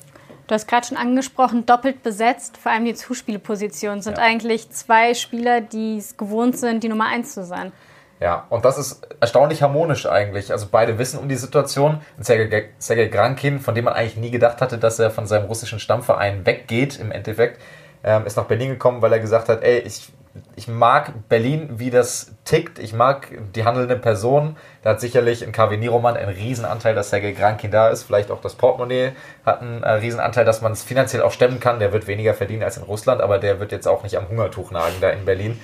Du 0.46 0.55
hast 0.55 0.66
gerade 0.66 0.87
schon 0.87 0.96
angesprochen, 0.96 1.66
doppelt 1.66 2.02
besetzt, 2.02 2.57
vor 2.57 2.72
allem 2.72 2.85
die 2.85 2.94
Zuspielpositionen 2.94 4.02
sind 4.02 4.18
ja. 4.18 4.24
eigentlich 4.24 4.70
zwei 4.70 5.14
Spieler, 5.14 5.61
die 5.61 5.98
es 5.98 6.16
gewohnt 6.16 6.59
sind, 6.59 6.83
die 6.83 6.88
Nummer 6.88 7.07
eins 7.07 7.33
zu 7.33 7.44
sein. 7.44 7.72
Ja, 8.20 8.46
und 8.50 8.64
das 8.64 8.78
ist 8.78 9.07
erstaunlich 9.18 9.62
harmonisch 9.62 10.07
eigentlich. 10.07 10.52
Also 10.52 10.68
beide 10.70 10.96
wissen 10.98 11.18
um 11.18 11.28
die 11.28 11.37
Situation. 11.37 12.02
Sergei, 12.20 12.68
Sergei 12.78 13.07
Grankin, 13.07 13.59
von 13.59 13.74
dem 13.74 13.87
man 13.87 13.94
eigentlich 13.94 14.16
nie 14.16 14.31
gedacht 14.31 14.61
hatte, 14.61 14.78
dass 14.78 15.00
er 15.00 15.11
von 15.11 15.26
seinem 15.26 15.46
russischen 15.46 15.81
Stammverein 15.81 16.46
weggeht 16.46 17.00
im 17.00 17.11
Endeffekt, 17.11 17.61
ähm, 18.04 18.26
ist 18.26 18.36
nach 18.36 18.44
Berlin 18.44 18.70
gekommen, 18.70 19.02
weil 19.02 19.12
er 19.12 19.20
gesagt 19.20 19.48
hat, 19.48 19.62
ey, 19.62 19.78
ich, 19.80 20.12
ich 20.56 20.68
mag 20.68 21.28
Berlin, 21.28 21.68
wie 21.76 21.90
das 21.90 22.34
tickt. 22.44 22.78
Ich 22.78 22.92
mag 22.92 23.28
die 23.54 23.64
handelnde 23.64 23.96
Person. 23.96 24.56
Da 24.82 24.90
hat 24.90 25.00
sicherlich 25.00 25.42
in 25.42 25.52
KW 25.52 25.76
Niroman 25.76 26.16
einen 26.16 26.34
Riesenanteil, 26.34 26.94
dass 26.94 27.10
Sergei 27.10 27.32
Grankin 27.32 27.70
da 27.70 27.88
ist. 27.88 28.04
Vielleicht 28.04 28.30
auch 28.30 28.40
das 28.40 28.54
Portemonnaie 28.54 29.12
hat 29.44 29.60
einen 29.60 29.82
äh, 29.82 29.90
Riesenanteil, 29.92 30.44
dass 30.44 30.62
man 30.62 30.72
es 30.72 30.82
finanziell 30.82 31.22
auch 31.22 31.32
stemmen 31.32 31.60
kann. 31.60 31.78
Der 31.78 31.92
wird 31.92 32.06
weniger 32.06 32.34
verdienen 32.34 32.62
als 32.62 32.76
in 32.76 32.82
Russland, 32.84 33.20
aber 33.20 33.38
der 33.38 33.60
wird 33.60 33.72
jetzt 33.72 33.86
auch 33.86 34.02
nicht 34.02 34.16
am 34.16 34.28
Hungertuch 34.28 34.70
nagen 34.70 34.96
da 35.00 35.10
in 35.10 35.24
Berlin. 35.24 35.60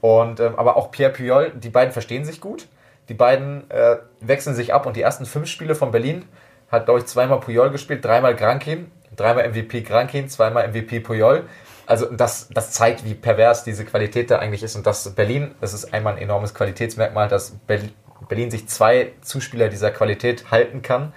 Und, 0.00 0.40
ähm, 0.40 0.54
aber 0.56 0.76
auch 0.76 0.90
Pierre 0.90 1.12
Puyol, 1.12 1.52
die 1.54 1.70
beiden 1.70 1.92
verstehen 1.92 2.24
sich 2.24 2.40
gut. 2.40 2.68
Die 3.08 3.14
beiden 3.14 3.70
äh, 3.70 3.96
wechseln 4.20 4.54
sich 4.54 4.74
ab 4.74 4.86
und 4.86 4.96
die 4.96 5.02
ersten 5.02 5.26
fünf 5.26 5.48
Spiele 5.48 5.74
von 5.74 5.90
Berlin 5.90 6.24
hat, 6.70 6.86
glaube 6.86 7.00
ich, 7.00 7.06
zweimal 7.06 7.40
Puyol 7.40 7.70
gespielt, 7.70 8.04
dreimal 8.04 8.34
Grankin, 8.34 8.90
dreimal 9.14 9.48
MVP 9.48 9.82
Grankin, 9.82 10.28
zweimal 10.28 10.68
MVP 10.68 11.00
Puyol. 11.00 11.44
Also 11.86 12.06
das, 12.06 12.48
das 12.52 12.72
zeigt, 12.72 13.04
wie 13.04 13.14
pervers 13.14 13.64
diese 13.64 13.84
Qualität 13.84 14.30
da 14.30 14.38
eigentlich 14.38 14.62
ist 14.62 14.74
und 14.74 14.86
dass 14.86 15.08
Berlin, 15.14 15.54
das 15.60 15.72
ist 15.72 15.94
einmal 15.94 16.14
ein 16.14 16.18
enormes 16.18 16.52
Qualitätsmerkmal, 16.52 17.28
dass 17.28 17.52
Berlin 17.66 18.50
sich 18.50 18.68
zwei 18.68 19.12
Zuspieler 19.22 19.68
dieser 19.68 19.92
Qualität 19.92 20.50
halten 20.50 20.82
kann. 20.82 21.12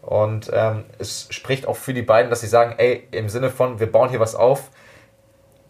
Und 0.00 0.50
ähm, 0.52 0.84
es 0.98 1.28
spricht 1.30 1.66
auch 1.66 1.76
für 1.76 1.94
die 1.94 2.02
beiden, 2.02 2.30
dass 2.30 2.40
sie 2.40 2.48
sagen, 2.48 2.74
ey, 2.78 3.06
im 3.10 3.28
Sinne 3.28 3.50
von, 3.50 3.80
wir 3.80 3.90
bauen 3.90 4.10
hier 4.10 4.20
was 4.20 4.34
auf, 4.34 4.70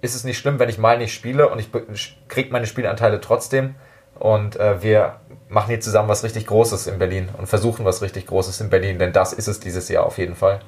ist 0.01 0.15
es 0.15 0.25
nicht 0.25 0.39
schlimm, 0.39 0.59
wenn 0.59 0.69
ich 0.69 0.79
mal 0.79 0.99
nicht 0.99 1.15
spiele 1.15 1.49
und 1.49 1.59
ich 1.59 2.19
kriege 2.29 2.51
meine 2.51 2.67
Spielanteile 2.67 3.21
trotzdem. 3.21 3.75
Und 4.19 4.57
äh, 4.57 4.83
wir 4.83 5.21
machen 5.49 5.69
hier 5.69 5.81
zusammen 5.81 6.09
was 6.09 6.25
richtig 6.25 6.47
Großes 6.47 6.87
in 6.87 6.99
Berlin 6.99 7.29
und 7.37 7.47
versuchen 7.47 7.85
was 7.85 8.03
richtig 8.03 8.27
Großes 8.27 8.61
in 8.61 8.71
Berlin, 8.71 8.99
denn 8.99 9.13
das 9.13 9.33
ist 9.33 9.49
es 9.49 9.61
dieses 9.61 9.89
Jahr 9.89 10.05
auf 10.05 10.19
jeden 10.19 10.35
Fall. 10.35 10.61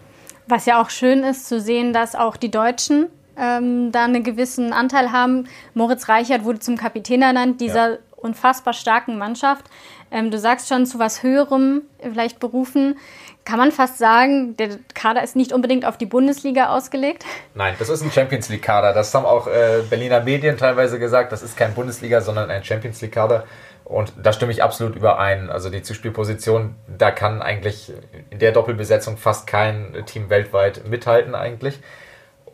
Was 0.47 0.67
ja 0.67 0.81
auch 0.81 0.91
schön 0.91 1.25
ist 1.25 1.47
zu 1.49 1.61
sehen, 1.61 1.93
dass 1.93 2.15
auch 2.15 2.37
die 2.37 2.51
Deutschen 2.51 3.09
ähm, 3.37 3.93
da 3.93 4.05
einen 4.05 4.23
gewissen 4.23 4.73
Anteil 4.73 5.13
haben. 5.13 5.49
Moritz 5.75 6.09
Reichert 6.09 6.45
wurde 6.45 6.61
zum 6.61 6.77
Kapitän 6.77 7.23
ernannt 7.23 7.61
dieser 7.61 7.93
ja. 7.93 7.99
unfassbar 8.17 8.75
starken 8.75 9.19
Mannschaft. 9.19 9.65
Ähm, 10.11 10.31
du 10.31 10.39
sagst 10.39 10.69
schon 10.69 10.87
zu 10.87 10.99
was 10.99 11.23
Höherem 11.23 11.83
vielleicht 12.03 12.41
berufen 12.41 12.97
kann 13.45 13.59
man 13.59 13.73
fast 13.73 13.99
sagen, 13.99 14.57
der 14.57 14.71
Kader 14.95 15.23
ist 15.23 15.37
nicht 15.37 15.53
unbedingt 15.53 15.85
auf 15.85 15.99
die 15.99 16.07
Bundesliga 16.07 16.75
ausgelegt? 16.75 17.25
Nein, 17.55 17.75
das 17.79 17.91
ist 17.91 18.03
ein 18.03 18.11
Champions 18.11 18.49
League-Kader. 18.49 18.95
Das 18.95 19.15
haben 19.15 19.27
auch 19.27 19.47
äh, 19.47 19.83
Berliner 19.89 20.21
Medien 20.21 20.57
teilweise 20.57 20.99
gesagt. 20.99 21.31
Das 21.31 21.43
ist 21.43 21.57
kein 21.57 21.75
Bundesliga, 21.75 22.23
sondern 22.23 22.51
ein 22.51 22.65
Champions 22.65 23.03
League-Kader. 23.03 23.45
Und 23.85 24.15
da 24.23 24.33
stimme 24.33 24.51
ich 24.51 24.63
absolut 24.63 24.97
überein. 24.97 25.51
Also 25.51 25.69
die 25.69 25.83
Zuspielposition, 25.83 26.75
da 26.87 27.11
kann 27.11 27.43
eigentlich 27.43 27.93
in 28.31 28.39
der 28.39 28.53
Doppelbesetzung 28.53 29.19
fast 29.19 29.47
kein 29.47 29.95
Team 30.07 30.31
weltweit 30.31 30.89
mithalten 30.89 31.35
eigentlich. 31.35 31.81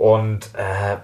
Und 0.01 0.49
äh, 0.57 0.97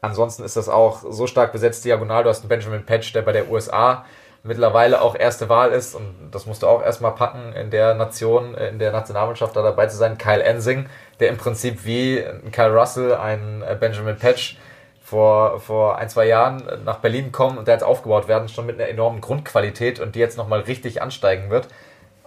ansonsten 0.00 0.44
ist 0.44 0.56
das 0.56 0.68
auch 0.68 1.02
so 1.10 1.26
stark 1.26 1.50
besetzt 1.50 1.84
diagonal. 1.84 2.22
Du 2.22 2.28
hast 2.28 2.42
einen 2.42 2.48
Benjamin 2.48 2.86
Patch, 2.86 3.12
der 3.12 3.22
bei 3.22 3.32
der 3.32 3.50
USA 3.50 4.04
mittlerweile 4.44 5.02
auch 5.02 5.16
erste 5.16 5.48
Wahl 5.48 5.72
ist, 5.72 5.96
und 5.96 6.30
das 6.30 6.46
musst 6.46 6.62
du 6.62 6.68
auch 6.68 6.84
erstmal 6.84 7.16
packen, 7.16 7.52
in 7.52 7.70
der 7.70 7.94
Nation, 7.94 8.54
in 8.54 8.78
der 8.78 8.92
Nationalmannschaft 8.92 9.56
da 9.56 9.62
dabei 9.62 9.88
zu 9.88 9.96
sein, 9.96 10.18
Kyle 10.18 10.44
Ensing, 10.44 10.86
der 11.18 11.30
im 11.30 11.36
Prinzip 11.36 11.84
wie 11.84 12.24
Kyle 12.52 12.72
Russell, 12.72 13.14
ein 13.16 13.64
Benjamin 13.80 14.18
Patch 14.18 14.56
vor, 15.02 15.58
vor 15.58 15.98
ein, 15.98 16.08
zwei 16.08 16.26
Jahren 16.26 16.62
nach 16.84 16.98
Berlin 16.98 17.32
kommen 17.32 17.58
und 17.58 17.66
der 17.66 17.74
jetzt 17.74 17.84
aufgebaut 17.84 18.28
werden, 18.28 18.48
schon 18.48 18.66
mit 18.66 18.80
einer 18.80 18.88
enormen 18.88 19.20
Grundqualität 19.20 19.98
und 19.98 20.14
die 20.14 20.20
jetzt 20.20 20.38
nochmal 20.38 20.60
richtig 20.60 21.02
ansteigen 21.02 21.50
wird. 21.50 21.66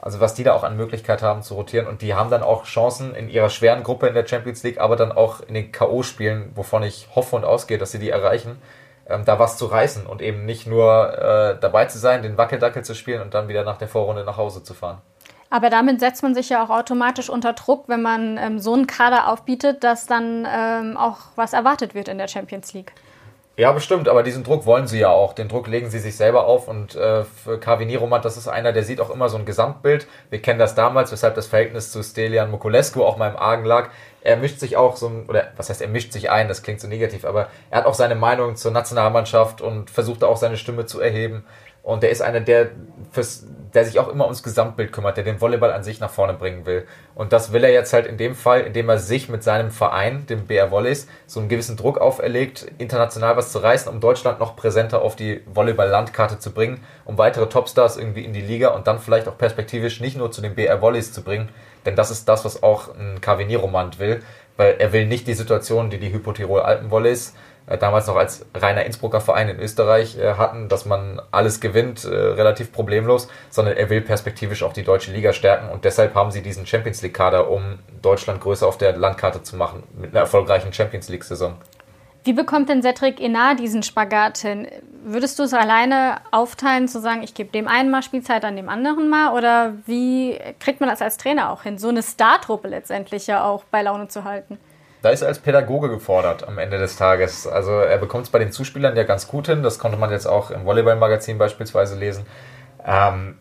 Also 0.07 0.21
was 0.21 0.35
die 0.35 0.45
da 0.45 0.53
auch 0.53 0.63
an 0.63 0.77
Möglichkeit 0.77 1.21
haben 1.21 1.41
zu 1.43 1.55
rotieren 1.55 1.85
und 1.85 2.01
die 2.01 2.13
haben 2.13 2.29
dann 2.29 2.41
auch 2.41 2.63
Chancen 2.63 3.13
in 3.13 3.27
ihrer 3.27 3.49
schweren 3.49 3.83
Gruppe 3.83 4.07
in 4.07 4.13
der 4.13 4.25
Champions 4.25 4.63
League, 4.63 4.79
aber 4.79 4.95
dann 4.95 5.11
auch 5.11 5.41
in 5.41 5.53
den 5.53 5.73
K.O.-Spielen, 5.73 6.55
wovon 6.55 6.83
ich 6.83 7.09
hoffe 7.13 7.35
und 7.35 7.43
ausgehe, 7.43 7.77
dass 7.77 7.91
sie 7.91 7.99
die 7.99 8.09
erreichen 8.09 8.57
ähm, 9.09 9.25
da 9.25 9.37
was 9.37 9.57
zu 9.57 9.65
reißen 9.65 10.05
und 10.05 10.21
eben 10.21 10.45
nicht 10.45 10.65
nur 10.65 11.11
äh, 11.17 11.59
dabei 11.59 11.87
zu 11.87 11.97
sein, 11.97 12.23
den 12.23 12.37
Wackeldackel 12.37 12.85
zu 12.85 12.95
spielen 12.95 13.21
und 13.21 13.33
dann 13.33 13.49
wieder 13.49 13.65
nach 13.65 13.77
der 13.77 13.89
Vorrunde 13.89 14.23
nach 14.23 14.37
Hause 14.37 14.63
zu 14.63 14.73
fahren. 14.73 14.99
Aber 15.49 15.69
damit 15.69 15.99
setzt 15.99 16.23
man 16.23 16.33
sich 16.33 16.47
ja 16.47 16.63
auch 16.63 16.69
automatisch 16.69 17.29
unter 17.29 17.51
Druck, 17.51 17.89
wenn 17.89 18.01
man 18.01 18.37
ähm, 18.37 18.59
so 18.59 18.75
einen 18.75 18.87
Kader 18.87 19.27
aufbietet, 19.27 19.83
dass 19.83 20.05
dann 20.05 20.47
ähm, 20.49 20.95
auch 20.95 21.17
was 21.35 21.51
erwartet 21.51 21.95
wird 21.95 22.07
in 22.07 22.17
der 22.17 22.29
Champions 22.29 22.73
League. 22.73 22.93
Ja, 23.57 23.71
bestimmt, 23.71 24.07
aber 24.07 24.21
diesen 24.21 24.43
Druck 24.43 24.67
wollen 24.67 24.85
sie 24.85 24.99
ja 24.99 25.09
auch. 25.09 25.33
Den 25.33 25.47
Druck 25.47 25.67
legen 25.67 25.89
sie 25.89 25.97
sich 25.97 26.15
selber 26.15 26.45
auf 26.45 26.67
und 26.67 26.95
äh, 26.95 27.23
für 27.23 27.59
Kavi 27.59 27.85
Niromat, 27.85 28.23
das 28.23 28.37
ist 28.37 28.47
einer, 28.47 28.71
der 28.71 28.83
sieht 28.83 29.01
auch 29.01 29.09
immer 29.09 29.29
so 29.29 29.37
ein 29.37 29.45
Gesamtbild. 29.45 30.07
Wir 30.29 30.41
kennen 30.41 30.59
das 30.59 30.75
damals, 30.75 31.11
weshalb 31.11 31.33
das 31.33 31.47
Verhältnis 31.47 31.91
zu 31.91 32.03
Stelian 32.03 32.51
Mokulescu 32.51 33.03
auch 33.03 33.17
mal 33.17 33.29
im 33.29 33.35
Argen 33.35 33.65
lag 33.65 33.89
er 34.27 34.35
mischt 34.35 34.59
sich 34.59 34.75
auch 34.75 34.97
so, 34.97 35.23
oder 35.29 35.51
was 35.55 35.69
heißt, 35.69 35.81
er 35.81 35.87
mischt 35.87 36.11
sich 36.11 36.29
ein, 36.29 36.49
das 36.49 36.61
klingt 36.61 36.81
so 36.81 36.87
negativ, 36.89 37.23
aber 37.23 37.47
er 37.69 37.79
hat 37.79 37.85
auch 37.85 37.93
seine 37.93 38.15
Meinung 38.15 38.57
zur 38.57 38.71
Nationalmannschaft 38.71 39.61
und 39.61 39.89
versucht 39.89 40.21
auch 40.23 40.35
seine 40.35 40.57
Stimme 40.57 40.85
zu 40.85 40.99
erheben. 40.99 41.45
Und 41.81 42.03
der 42.03 42.09
ist 42.09 42.21
einer, 42.21 42.41
der, 42.41 42.71
fürs, 43.13 43.45
der 43.73 43.85
sich 43.85 43.99
auch 43.99 44.07
immer 44.07 44.25
ums 44.25 44.43
Gesamtbild 44.43 44.91
kümmert, 44.91 45.17
der 45.17 45.23
den 45.23 45.41
Volleyball 45.41 45.71
an 45.71 45.83
sich 45.83 45.99
nach 45.99 46.09
vorne 46.09 46.33
bringen 46.33 46.65
will. 46.65 46.85
Und 47.15 47.33
das 47.33 47.53
will 47.53 47.63
er 47.63 47.71
jetzt 47.71 47.93
halt 47.93 48.05
in 48.05 48.17
dem 48.17 48.35
Fall, 48.35 48.61
indem 48.61 48.89
er 48.89 48.99
sich 48.99 49.29
mit 49.29 49.43
seinem 49.43 49.71
Verein, 49.71 50.25
dem 50.27 50.45
BR 50.45 50.71
Volleys, 50.71 51.07
so 51.25 51.39
einen 51.39 51.49
gewissen 51.49 51.77
Druck 51.77 51.97
auferlegt, 51.97 52.67
international 52.77 53.37
was 53.37 53.51
zu 53.51 53.59
reißen, 53.59 53.91
um 53.91 53.99
Deutschland 53.99 54.39
noch 54.39 54.55
präsenter 54.55 55.01
auf 55.01 55.15
die 55.15 55.41
Volleyball-Landkarte 55.45 56.39
zu 56.39 56.51
bringen, 56.51 56.83
um 57.05 57.17
weitere 57.17 57.47
Topstars 57.47 57.97
irgendwie 57.97 58.23
in 58.23 58.33
die 58.33 58.41
Liga 58.41 58.69
und 58.69 58.87
dann 58.87 58.99
vielleicht 58.99 59.27
auch 59.27 59.37
perspektivisch 59.37 59.99
nicht 59.99 60.17
nur 60.17 60.31
zu 60.31 60.41
den 60.41 60.55
BR 60.55 60.81
Volleys 60.81 61.11
zu 61.11 61.23
bringen, 61.23 61.49
denn 61.85 61.95
das 61.95 62.11
ist 62.11 62.27
das, 62.27 62.45
was 62.45 62.63
auch 62.63 62.95
ein 62.95 63.21
KW-Nieromand 63.21 63.99
will, 63.99 64.21
weil 64.57 64.75
er 64.79 64.91
will 64.91 65.05
nicht 65.05 65.27
die 65.27 65.33
Situation, 65.33 65.89
die 65.89 65.99
die 65.99 66.11
Hypotirol 66.11 66.61
Alpenvolleys 66.61 67.33
damals 67.75 68.07
noch 68.07 68.15
als 68.15 68.45
reiner 68.53 68.85
Innsbrucker 68.85 69.19
Verein 69.19 69.49
in 69.49 69.59
Österreich 69.59 70.17
äh, 70.17 70.35
hatten, 70.35 70.69
dass 70.69 70.85
man 70.85 71.21
alles 71.31 71.59
gewinnt, 71.59 72.05
äh, 72.05 72.15
relativ 72.15 72.71
problemlos, 72.71 73.27
sondern 73.49 73.75
er 73.75 73.89
will 73.89 73.99
perspektivisch 73.99 74.63
auch 74.63 74.71
die 74.71 74.83
deutsche 74.83 75.11
Liga 75.11 75.33
stärken 75.33 75.69
und 75.69 75.83
deshalb 75.83 76.15
haben 76.15 76.31
sie 76.31 76.41
diesen 76.41 76.65
Champions 76.65 77.01
League 77.01 77.13
Kader, 77.13 77.49
um 77.49 77.79
Deutschland 78.01 78.39
größer 78.39 78.65
auf 78.65 78.77
der 78.77 78.95
Landkarte 78.95 79.43
zu 79.43 79.57
machen, 79.57 79.83
mit 79.99 80.11
einer 80.11 80.21
erfolgreichen 80.21 80.71
Champions 80.71 81.09
League 81.09 81.25
Saison. 81.25 81.55
Wie 82.23 82.33
bekommt 82.33 82.67
denn 82.67 82.81
Cedric 82.81 83.21
Enar 83.21 83.55
diesen 83.55 83.83
Spagat 83.83 84.39
hin? 84.39 84.67
Würdest 85.05 85.39
du 85.39 85.43
es 85.43 85.53
alleine 85.53 86.17
aufteilen, 86.31 86.89
zu 86.89 86.99
sagen, 86.99 87.23
ich 87.23 87.33
gebe 87.33 87.51
dem 87.51 87.69
einen 87.69 87.89
mal 87.89 88.03
Spielzeit, 88.03 88.43
an 88.43 88.57
dem 88.57 88.67
anderen 88.67 89.09
mal? 89.09 89.33
Oder 89.33 89.75
wie 89.85 90.37
kriegt 90.59 90.81
man 90.81 90.89
das 90.89 91.01
als 91.01 91.15
Trainer 91.15 91.49
auch 91.49 91.63
hin, 91.63 91.77
so 91.77 91.87
eine 91.87 92.03
Startruppe 92.03 92.67
letztendlich 92.67 93.27
ja 93.27 93.45
auch 93.45 93.63
bei 93.71 93.81
Laune 93.81 94.09
zu 94.09 94.25
halten? 94.25 94.59
Da 95.01 95.09
ist 95.09 95.21
er 95.21 95.27
als 95.27 95.39
Pädagoge 95.39 95.89
gefordert 95.89 96.47
am 96.47 96.57
Ende 96.57 96.77
des 96.77 96.95
Tages. 96.95 97.45
Also 97.47 97.71
er 97.71 97.97
bekommt 97.97 98.25
es 98.25 98.29
bei 98.31 98.39
den 98.39 98.51
Zuspielern 98.51 98.95
ja 98.95 99.03
ganz 99.03 99.27
gut 99.27 99.47
hin. 99.47 99.63
Das 99.63 99.79
konnte 99.79 99.97
man 99.97 100.09
jetzt 100.09 100.25
auch 100.25 100.51
im 100.51 100.65
Volleyball-Magazin 100.65 101.37
beispielsweise 101.37 101.95
lesen. 101.95 102.25
Ähm, 102.85 103.37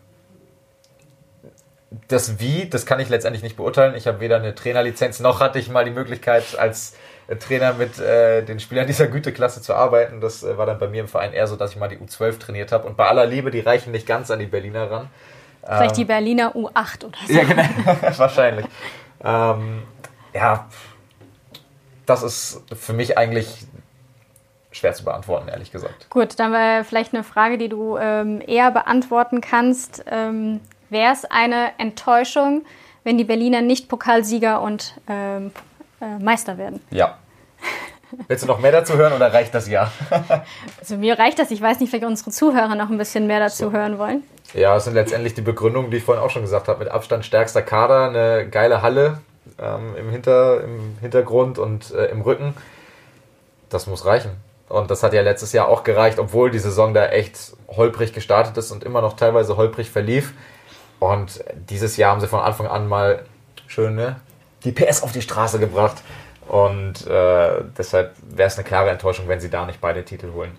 das 2.07 2.39
Wie, 2.39 2.69
das 2.69 2.85
kann 2.85 2.99
ich 2.99 3.09
letztendlich 3.09 3.43
nicht 3.43 3.57
beurteilen. 3.57 3.95
Ich 3.95 4.07
habe 4.07 4.19
weder 4.19 4.35
eine 4.35 4.53
Trainerlizenz 4.53 5.19
noch 5.19 5.39
hatte 5.39 5.57
ich 5.57 5.69
mal 5.69 5.85
die 5.85 5.91
Möglichkeit, 5.91 6.57
als 6.57 6.95
Trainer 7.39 7.73
mit 7.73 7.99
äh, 7.99 8.43
den 8.43 8.59
Spielern 8.59 8.87
dieser 8.87 9.07
Güteklasse 9.07 9.61
zu 9.61 9.73
arbeiten. 9.73 10.21
Das 10.21 10.43
äh, 10.43 10.57
war 10.57 10.65
dann 10.65 10.79
bei 10.79 10.87
mir 10.87 11.01
im 11.01 11.07
Verein 11.07 11.33
eher 11.33 11.47
so, 11.47 11.55
dass 11.55 11.71
ich 11.71 11.77
mal 11.77 11.89
die 11.89 11.97
U12 11.97 12.39
trainiert 12.39 12.71
habe. 12.71 12.87
Und 12.87 12.95
bei 12.97 13.07
aller 13.07 13.25
Liebe, 13.25 13.51
die 13.51 13.59
reichen 13.59 13.91
nicht 13.91 14.07
ganz 14.07 14.31
an 14.31 14.39
die 14.39 14.45
Berliner 14.45 14.89
ran. 14.89 15.09
Vielleicht 15.63 15.91
ähm, 15.91 15.95
die 15.95 16.05
Berliner 16.05 16.55
U8 16.55 17.05
oder 17.05 17.17
so. 17.27 17.33
Ja, 17.33 17.43
genau, 17.43 17.63
wahrscheinlich. 18.17 18.65
Ähm, 19.23 19.83
ja, 20.33 20.67
das 22.07 22.23
ist 22.23 22.61
für 22.73 22.93
mich 22.93 23.17
eigentlich 23.17 23.67
schwer 24.71 24.93
zu 24.93 25.03
beantworten, 25.03 25.49
ehrlich 25.49 25.71
gesagt. 25.71 26.09
Gut, 26.09 26.39
dann 26.39 26.51
wäre 26.51 26.83
vielleicht 26.83 27.13
eine 27.13 27.23
Frage, 27.23 27.57
die 27.57 27.69
du 27.69 27.97
ähm, 27.97 28.41
eher 28.45 28.71
beantworten 28.71 29.41
kannst. 29.41 30.03
Ähm, 30.09 30.61
Wäre 30.89 31.11
es 31.11 31.25
eine 31.25 31.71
Enttäuschung, 31.79 32.63
wenn 33.03 33.17
die 33.17 33.25
Berliner 33.25 33.61
nicht 33.61 33.89
Pokalsieger 33.89 34.61
und 34.61 34.93
ähm, 35.09 35.51
äh, 35.99 36.17
Meister 36.23 36.57
werden. 36.57 36.81
Ja. 36.91 37.17
Willst 38.29 38.43
du 38.43 38.47
noch 38.47 38.59
mehr 38.59 38.71
dazu 38.71 38.95
hören 38.95 39.11
oder 39.11 39.33
reicht 39.33 39.53
das 39.53 39.67
ja? 39.67 39.91
also 40.79 40.95
mir 40.95 41.19
reicht 41.19 41.39
das. 41.39 41.51
Ich 41.51 41.61
weiß 41.61 41.81
nicht, 41.81 41.89
vielleicht 41.89 42.05
unsere 42.05 42.31
Zuhörer 42.31 42.75
noch 42.75 42.89
ein 42.89 42.97
bisschen 42.97 43.27
mehr 43.27 43.39
dazu 43.39 43.65
so. 43.65 43.71
hören 43.73 43.99
wollen. 43.99 44.23
Ja, 44.53 44.75
das 44.75 44.85
sind 44.85 44.93
letztendlich 44.93 45.33
die 45.33 45.41
Begründungen, 45.41 45.91
die 45.91 45.97
ich 45.97 46.03
vorhin 46.03 46.23
auch 46.23 46.29
schon 46.29 46.43
gesagt 46.43 46.69
habe. 46.69 46.79
Mit 46.79 46.87
Abstand 46.87 47.25
stärkster 47.25 47.61
Kader, 47.61 48.07
eine 48.07 48.47
geile 48.49 48.81
Halle 48.81 49.19
ähm, 49.59 49.95
im, 49.95 50.09
Hinter, 50.09 50.63
im 50.63 50.97
Hintergrund 51.01 51.59
und 51.59 51.91
äh, 51.91 52.05
im 52.07 52.21
Rücken. 52.21 52.53
Das 53.69 53.87
muss 53.87 54.05
reichen. 54.05 54.31
Und 54.69 54.91
das 54.91 55.03
hat 55.03 55.13
ja 55.13 55.21
letztes 55.21 55.53
Jahr 55.53 55.67
auch 55.67 55.83
gereicht, 55.83 56.19
obwohl 56.19 56.51
die 56.51 56.59
Saison 56.59 56.93
da 56.93 57.07
echt 57.07 57.53
holprig 57.69 58.13
gestartet 58.13 58.57
ist 58.57 58.71
und 58.71 58.83
immer 58.83 59.01
noch 59.01 59.15
teilweise 59.15 59.57
holprig 59.57 59.89
verlief. 59.89 60.33
Und 60.99 61.43
dieses 61.69 61.95
Jahr 61.97 62.11
haben 62.11 62.21
sie 62.21 62.27
von 62.27 62.39
Anfang 62.39 62.67
an 62.67 62.87
mal 62.87 63.23
schön 63.67 63.95
ne? 63.95 64.17
die 64.63 64.71
PS 64.71 65.03
auf 65.03 65.11
die 65.11 65.21
Straße 65.21 65.59
gebracht. 65.59 65.97
Und 66.47 67.05
äh, 67.07 67.63
deshalb 67.77 68.15
wäre 68.21 68.47
es 68.47 68.57
eine 68.57 68.65
klare 68.65 68.89
Enttäuschung, 68.89 69.27
wenn 69.27 69.39
sie 69.39 69.49
da 69.49 69.65
nicht 69.65 69.81
beide 69.81 70.03
Titel 70.03 70.33
holen. 70.33 70.57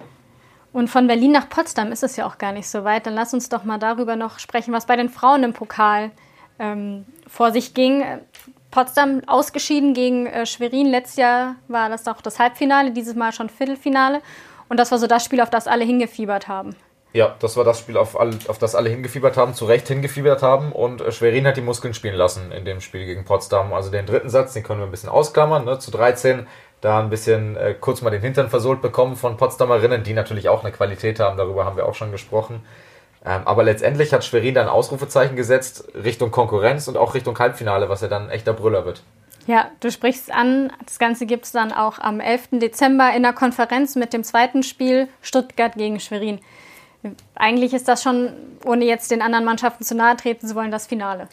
Und 0.72 0.89
von 0.89 1.07
Berlin 1.07 1.32
nach 1.32 1.49
Potsdam 1.49 1.93
ist 1.93 2.03
es 2.03 2.16
ja 2.16 2.26
auch 2.26 2.39
gar 2.39 2.53
nicht 2.53 2.68
so 2.68 2.84
weit. 2.84 3.07
Dann 3.07 3.14
lass 3.14 3.32
uns 3.32 3.49
doch 3.49 3.64
mal 3.64 3.78
darüber 3.78 4.16
noch 4.16 4.39
sprechen, 4.39 4.72
was 4.72 4.86
bei 4.86 4.97
den 4.97 5.09
Frauen 5.09 5.43
im 5.43 5.53
Pokal 5.55 6.11
ähm, 6.59 7.07
vor 7.26 7.53
sich 7.53 7.72
ging. 7.74 8.05
Potsdam 8.71 9.23
ausgeschieden 9.27 9.95
gegen 9.95 10.27
äh, 10.27 10.47
Schwerin. 10.47 10.87
Letztes 10.87 11.16
Jahr 11.16 11.57
war 11.69 11.89
das 11.89 12.07
auch 12.07 12.21
das 12.21 12.39
Halbfinale, 12.39 12.91
dieses 12.91 13.14
Mal 13.14 13.33
schon 13.33 13.49
Viertelfinale. 13.49 14.21
Und 14.69 14.79
das 14.79 14.91
war 14.91 14.99
so 14.99 15.07
das 15.07 15.25
Spiel, 15.25 15.41
auf 15.41 15.51
das 15.51 15.66
alle 15.66 15.85
hingefiebert 15.85 16.49
haben. 16.49 16.77
Ja, 17.14 17.35
das 17.41 17.57
war 17.57 17.64
das 17.64 17.79
Spiel, 17.79 17.97
auf, 17.97 18.21
all, 18.21 18.31
auf 18.49 18.59
das 18.59 18.75
alle 18.75 18.91
hingefiebert 18.91 19.39
haben, 19.39 19.55
zu 19.55 19.64
Recht 19.64 19.89
hingefiebert 19.89 20.43
haben. 20.43 20.73
Und 20.73 21.01
äh, 21.01 21.11
Schwerin 21.11 21.47
hat 21.47 21.57
die 21.57 21.62
Muskeln 21.62 21.95
spielen 21.95 22.14
lassen 22.14 22.53
in 22.53 22.64
dem 22.64 22.81
Spiel 22.81 23.07
gegen 23.07 23.25
Potsdam. 23.25 23.73
Also 23.73 23.91
den 23.91 24.05
dritten 24.05 24.29
Satz, 24.29 24.53
den 24.53 24.62
können 24.62 24.81
wir 24.81 24.87
ein 24.87 24.91
bisschen 24.91 25.09
ausklammern. 25.09 25.64
Ne? 25.64 25.79
Zu 25.79 25.91
13 25.91 26.47
da 26.81 27.01
ein 27.01 27.11
bisschen 27.11 27.57
äh, 27.57 27.75
kurz 27.79 28.03
mal 28.03 28.11
den 28.11 28.21
Hintern 28.21 28.51
versohlt 28.51 28.83
bekommen 28.83 29.16
von 29.16 29.37
Potsdamerinnen, 29.37 30.05
die 30.05 30.12
natürlich 30.12 30.49
auch 30.49 30.62
eine 30.62 30.73
Qualität 30.73 31.19
haben. 31.19 31.37
Darüber 31.37 31.64
haben 31.64 31.77
wir 31.77 31.87
auch 31.87 31.95
schon 31.95 32.12
gesprochen. 32.12 32.62
Ähm, 33.25 33.43
aber 33.45 33.64
letztendlich 33.64 34.12
hat 34.12 34.25
Schwerin 34.25 34.55
dann 34.55 34.69
Ausrufezeichen 34.69 35.37
gesetzt 35.37 35.89
Richtung 35.95 36.31
Konkurrenz 36.31 36.89
und 36.89 36.97
auch 36.97 37.14
Richtung 37.14 37.39
Halbfinale, 37.39 37.89
was 37.89 38.01
ja 38.01 38.09
dann 38.09 38.25
ein 38.25 38.31
echter 38.31 38.53
Brüller 38.53 38.85
wird. 38.85 39.03
Ja, 39.47 39.71
du 39.81 39.91
sprichst 39.91 40.31
an, 40.31 40.71
das 40.85 40.99
Ganze 40.99 41.25
gibt 41.25 41.47
es 41.47 41.53
dann 41.53 41.73
auch 41.73 41.99
am 41.99 42.21
11. 42.21 42.49
Dezember 42.53 43.11
in 43.14 43.23
der 43.23 43.33
Konferenz 43.33 43.97
mit 43.97 44.12
dem 44.12 44.23
zweiten 44.23 44.62
Spiel 44.62 45.09
Stuttgart 45.23 45.75
gegen 45.75 46.01
Schwerin. 46.01 46.39
Eigentlich 47.35 47.73
ist 47.73 47.89
das 47.89 48.03
schon, 48.03 48.35
ohne 48.64 48.85
jetzt 48.85 49.11
den 49.11 49.23
anderen 49.23 49.45
Mannschaften 49.45 49.85
zu 49.85 49.95
nahe 49.95 50.16
treten 50.16 50.47
zu 50.47 50.55
wollen, 50.55 50.71
das 50.71 50.87
Finale. 50.87 51.29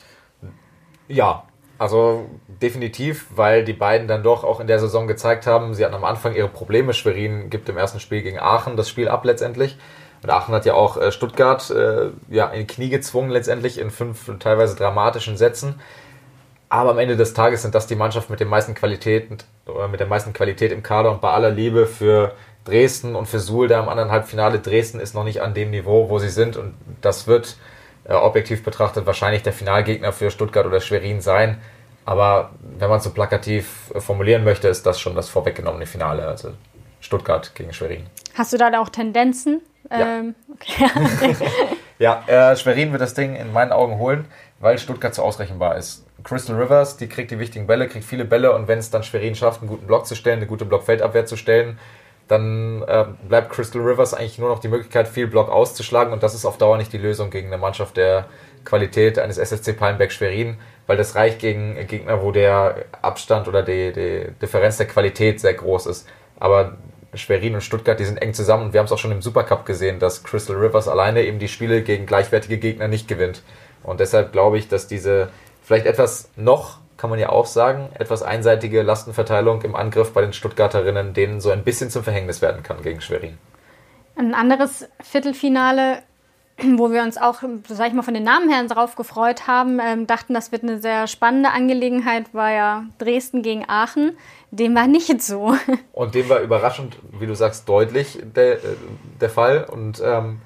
Ja, 1.07 1.43
also 1.77 2.29
definitiv, 2.47 3.27
weil 3.35 3.65
die 3.65 3.73
beiden 3.73 4.07
dann 4.07 4.23
doch 4.23 4.43
auch 4.43 4.59
in 4.59 4.67
der 4.67 4.79
Saison 4.79 5.07
gezeigt 5.07 5.45
haben, 5.45 5.73
sie 5.73 5.83
hatten 5.83 5.95
am 5.95 6.05
Anfang 6.05 6.35
ihre 6.35 6.47
Probleme. 6.47 6.93
Schwerin 6.93 7.49
gibt 7.49 7.67
im 7.67 7.77
ersten 7.77 7.99
Spiel 7.99 8.21
gegen 8.21 8.39
Aachen 8.39 8.77
das 8.77 8.87
Spiel 8.87 9.09
ab 9.09 9.25
letztendlich. 9.25 9.77
Und 10.25 10.31
Aachen 10.31 10.55
hat 10.55 10.65
ja 10.65 10.73
auch 10.73 10.97
äh, 10.97 11.11
Stuttgart 11.11 11.69
äh, 11.69 12.09
ja, 12.29 12.47
in 12.47 12.65
Knie 12.65 12.89
gezwungen 12.89 13.29
letztendlich 13.29 13.77
in 13.77 13.91
fünf 13.91 14.27
teilweise 14.39 14.75
dramatischen 14.75 15.37
Sätzen. 15.37 15.79
Aber 16.67 16.89
am 16.89 16.97
Ende 16.97 17.15
des 17.15 17.35
Tages 17.35 17.61
sind 17.61 17.75
das 17.75 17.85
die 17.85 17.95
Mannschaft 17.95 18.31
mit, 18.31 18.39
den 18.39 18.47
meisten 18.47 18.73
Qualitäten, 18.73 19.37
oder 19.67 19.87
mit 19.87 19.99
der 19.99 20.07
meisten 20.07 20.33
Qualität 20.33 20.71
im 20.71 20.81
Kader 20.81 21.11
und 21.11 21.21
bei 21.21 21.29
aller 21.29 21.51
Liebe 21.51 21.85
für 21.85 22.33
Dresden 22.63 23.15
und 23.15 23.27
für 23.27 23.39
Suhl 23.39 23.67
da 23.67 23.79
im 23.79 23.87
anderen 23.87 24.09
Halbfinale. 24.09 24.57
Dresden 24.57 24.99
ist 24.99 25.13
noch 25.13 25.25
nicht 25.25 25.43
an 25.43 25.53
dem 25.53 25.69
Niveau, 25.69 26.09
wo 26.09 26.17
sie 26.17 26.29
sind 26.29 26.57
und 26.57 26.73
das 27.01 27.27
wird 27.27 27.55
äh, 28.05 28.13
objektiv 28.13 28.63
betrachtet 28.63 29.05
wahrscheinlich 29.05 29.43
der 29.43 29.53
Finalgegner 29.53 30.11
für 30.11 30.31
Stuttgart 30.31 30.65
oder 30.65 30.81
Schwerin 30.81 31.21
sein. 31.21 31.61
Aber 32.03 32.49
wenn 32.79 32.89
man 32.89 32.97
es 32.97 33.03
so 33.03 33.11
plakativ 33.11 33.91
äh, 33.93 34.01
formulieren 34.01 34.43
möchte, 34.43 34.69
ist 34.69 34.87
das 34.87 34.99
schon 34.99 35.13
das 35.13 35.29
vorweggenommene 35.29 35.85
Finale, 35.85 36.27
also 36.27 36.53
Stuttgart 36.99 37.53
gegen 37.53 37.73
Schwerin. 37.73 38.07
Hast 38.33 38.53
du 38.53 38.57
da 38.57 38.81
auch 38.81 38.89
Tendenzen? 38.89 39.61
Ja, 39.91 40.19
ähm, 40.19 40.35
okay. 40.53 41.35
ja 41.99 42.23
äh, 42.27 42.55
Schwerin 42.55 42.91
wird 42.91 43.01
das 43.01 43.13
Ding 43.13 43.35
in 43.35 43.53
meinen 43.53 43.71
Augen 43.71 43.97
holen, 43.99 44.25
weil 44.59 44.77
Stuttgart 44.77 45.13
zu 45.13 45.23
ausrechenbar 45.23 45.77
ist. 45.77 46.05
Crystal 46.23 46.55
Rivers, 46.55 46.97
die 46.97 47.07
kriegt 47.07 47.31
die 47.31 47.39
wichtigen 47.39 47.67
Bälle, 47.67 47.87
kriegt 47.87 48.05
viele 48.05 48.25
Bälle 48.25 48.53
und 48.53 48.67
wenn 48.67 48.79
es 48.79 48.89
dann 48.89 49.03
Schwerin 49.03 49.35
schafft, 49.35 49.61
einen 49.61 49.69
guten 49.69 49.85
Block 49.85 50.07
zu 50.07 50.15
stellen, 50.15 50.37
eine 50.37 50.47
gute 50.47 50.65
Blockfeldabwehr 50.65 51.25
zu 51.25 51.37
stellen, 51.37 51.77
dann 52.27 52.81
äh, 52.87 53.05
bleibt 53.27 53.51
Crystal 53.51 53.81
Rivers 53.81 54.15
eigentlich 54.15 54.39
nur 54.39 54.49
noch 54.49 54.59
die 54.59 54.67
Möglichkeit, 54.67 55.07
viel 55.07 55.27
Block 55.27 55.49
auszuschlagen 55.49 56.11
und 56.11 56.23
das 56.23 56.33
ist 56.33 56.45
auf 56.45 56.57
Dauer 56.57 56.77
nicht 56.77 56.91
die 56.91 56.97
Lösung 56.97 57.29
gegen 57.29 57.47
eine 57.47 57.59
Mannschaft 57.59 57.97
der 57.97 58.25
Qualität 58.63 59.19
eines 59.19 59.37
SSC 59.37 59.73
Pallenberg 59.73 60.11
Schwerin, 60.11 60.57
weil 60.87 60.97
das 60.97 61.13
reicht 61.13 61.39
gegen 61.39 61.75
Gegner, 61.87 62.23
wo 62.23 62.31
der 62.31 62.85
Abstand 63.01 63.47
oder 63.47 63.61
die, 63.61 63.93
die 63.93 64.31
Differenz 64.41 64.77
der 64.77 64.87
Qualität 64.87 65.39
sehr 65.39 65.53
groß 65.53 65.85
ist. 65.85 66.07
Aber 66.39 66.77
Schwerin 67.17 67.55
und 67.55 67.61
Stuttgart, 67.61 67.99
die 67.99 68.05
sind 68.05 68.21
eng 68.21 68.33
zusammen 68.33 68.65
und 68.65 68.73
wir 68.73 68.79
haben 68.79 68.85
es 68.85 68.91
auch 68.91 68.97
schon 68.97 69.11
im 69.11 69.21
Supercup 69.21 69.65
gesehen, 69.65 69.99
dass 69.99 70.23
Crystal 70.23 70.55
Rivers 70.55 70.87
alleine 70.87 71.23
eben 71.23 71.39
die 71.39 71.47
Spiele 71.47 71.81
gegen 71.81 72.05
gleichwertige 72.05 72.57
Gegner 72.57 72.87
nicht 72.87 73.07
gewinnt. 73.07 73.43
Und 73.83 73.99
deshalb 73.99 74.31
glaube 74.31 74.57
ich, 74.57 74.67
dass 74.67 74.87
diese 74.87 75.29
vielleicht 75.63 75.85
etwas 75.85 76.29
noch 76.35 76.79
kann 76.97 77.09
man 77.09 77.19
ja 77.19 77.29
auch 77.29 77.45
sagen, 77.45 77.89
etwas 77.95 78.23
einseitige 78.23 78.81
Lastenverteilung 78.81 79.61
im 79.63 79.75
Angriff 79.75 80.13
bei 80.13 80.21
den 80.21 80.33
Stuttgarterinnen 80.33 81.13
denen 81.13 81.41
so 81.41 81.51
ein 81.51 81.63
bisschen 81.63 81.89
zum 81.89 82.03
Verhängnis 82.03 82.41
werden 82.41 82.63
kann 82.63 82.81
gegen 82.81 83.01
Schwerin. 83.01 83.37
Ein 84.15 84.33
anderes 84.33 84.87
Viertelfinale, 85.01 86.03
wo 86.77 86.91
wir 86.91 87.03
uns 87.03 87.17
auch, 87.17 87.41
sag 87.67 87.87
ich 87.87 87.93
mal, 87.93 88.01
von 88.01 88.13
den 88.13 88.23
Namen 88.23 88.49
her 88.49 88.63
drauf 88.65 88.95
gefreut 88.95 89.47
haben, 89.47 89.79
ähm, 89.79 90.07
dachten, 90.07 90.33
das 90.33 90.51
wird 90.51 90.63
eine 90.63 90.81
sehr 90.81 91.07
spannende 91.07 91.51
Angelegenheit, 91.51 92.33
war 92.33 92.51
ja 92.51 92.85
Dresden 92.97 93.41
gegen 93.41 93.65
Aachen. 93.67 94.17
Dem 94.51 94.73
war 94.75 94.87
nicht 94.87 95.21
so. 95.21 95.55
Und 95.91 96.15
dem 96.15 96.29
war 96.29 96.39
überraschend, 96.39 96.97
wie 97.19 97.27
du 97.27 97.35
sagst, 97.35 97.67
deutlich 97.67 98.19
der, 98.35 98.53
äh, 98.53 98.59
der 99.19 99.29
Fall. 99.29 99.65
Und 99.69 100.01
ähm, 100.03 100.41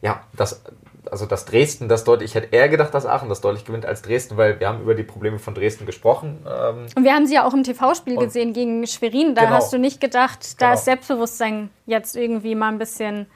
ja, 0.00 0.20
das 0.36 0.62
also 1.10 1.26
dass 1.26 1.44
Dresden 1.44 1.88
das 1.88 2.04
deutlich, 2.04 2.30
ich 2.30 2.34
hätte 2.34 2.54
eher 2.54 2.68
gedacht, 2.68 2.94
dass 2.94 3.06
Aachen 3.06 3.28
das 3.28 3.40
deutlich 3.40 3.64
gewinnt 3.64 3.86
als 3.86 4.02
Dresden, 4.02 4.36
weil 4.36 4.60
wir 4.60 4.68
haben 4.68 4.82
über 4.82 4.94
die 4.94 5.02
Probleme 5.02 5.38
von 5.38 5.54
Dresden 5.54 5.86
gesprochen. 5.86 6.46
Ähm 6.46 6.86
und 6.94 7.04
wir 7.04 7.14
haben 7.14 7.26
sie 7.26 7.34
ja 7.34 7.46
auch 7.46 7.54
im 7.54 7.62
TV-Spiel 7.62 8.16
gesehen 8.16 8.52
gegen 8.52 8.86
Schwerin. 8.86 9.34
Da 9.34 9.44
genau. 9.44 9.56
hast 9.56 9.72
du 9.72 9.78
nicht 9.78 10.00
gedacht, 10.00 10.60
da 10.60 10.66
genau. 10.66 10.78
ist 10.78 10.84
Selbstbewusstsein 10.84 11.70
jetzt 11.86 12.16
irgendwie 12.16 12.54
mal 12.54 12.68
ein 12.68 12.78
bisschen 12.78 13.26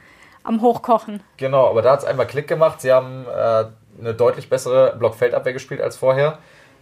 am 0.44 0.62
Hochkochen. 0.62 1.22
Genau, 1.36 1.68
aber 1.68 1.82
da 1.82 1.92
hat 1.92 2.00
es 2.00 2.04
einmal 2.04 2.26
Klick 2.26 2.48
gemacht. 2.48 2.80
Sie 2.80 2.92
haben 2.92 3.26
äh, 3.26 3.64
eine 4.00 4.14
deutlich 4.14 4.48
bessere 4.48 4.96
Blockfeldabwehr 4.96 5.52
gespielt 5.52 5.80
als 5.80 5.96
vorher, 5.96 6.38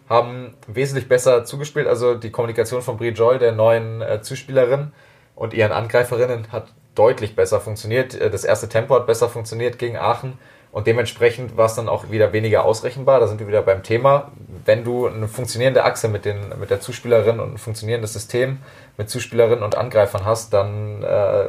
haben 0.08 0.54
wesentlich 0.66 1.08
besser 1.08 1.44
zugespielt. 1.44 1.86
Also 1.86 2.14
die 2.14 2.30
Kommunikation 2.30 2.82
von 2.82 2.96
Brie 2.96 3.11
Joy, 3.11 3.38
der 3.38 3.52
neuen 3.52 4.02
äh, 4.02 4.22
Zuspielerin 4.22 4.92
und 5.34 5.54
ihren 5.54 5.72
Angreiferinnen, 5.72 6.52
hat 6.52 6.68
deutlich 6.94 7.36
besser 7.36 7.61
funktioniert. 7.61 8.14
Äh, 8.14 8.30
das 8.30 8.44
erste 8.44 8.68
Tempo 8.68 8.94
hat 8.94 9.06
besser 9.06 9.28
funktioniert 9.28 9.78
gegen 9.78 9.96
Aachen. 9.96 10.38
Und 10.73 10.87
dementsprechend 10.87 11.57
war 11.57 11.66
es 11.66 11.75
dann 11.75 11.89
auch 11.89 12.11
wieder 12.11 12.33
weniger 12.33 12.64
ausrechenbar. 12.64 13.18
Da 13.18 13.27
sind 13.27 13.41
wir 13.41 13.49
wieder 13.49 13.62
beim 13.62 13.83
Thema. 13.83 14.31
Wenn 14.64 14.85
du 14.85 15.09
eine 15.09 15.27
funktionierende 15.27 15.85
Achse 15.85 16.09
mit, 16.09 16.25
den, 16.25 16.59
mit 16.61 16.71
der 16.71 16.81
Zuspielerin 16.81 17.41
und 17.41 17.55
ein 17.55 17.59
funktionierendes 17.59 18.12
System 18.12 18.59
mit 18.97 19.11
Zuspielerinnen 19.11 19.64
und 19.64 19.77
Angreifern 19.77 20.25
hast, 20.25 20.53
dann 20.53 21.03
äh, 21.03 21.49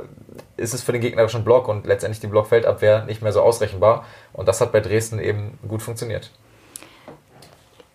ist 0.57 0.73
es 0.73 0.81
für 0.81 0.91
den 0.91 1.01
gegnerischen 1.01 1.43
Block 1.43 1.67
und 1.67 1.85
letztendlich 1.85 2.19
die 2.19 2.27
Blockfeldabwehr 2.27 3.05
nicht 3.05 3.21
mehr 3.21 3.31
so 3.31 3.41
ausrechenbar. 3.41 4.05
Und 4.33 4.47
das 4.47 4.59
hat 4.59 4.71
bei 4.71 4.79
Dresden 4.79 5.19
eben 5.19 5.59
gut 5.67 5.83
funktioniert. 5.83 6.31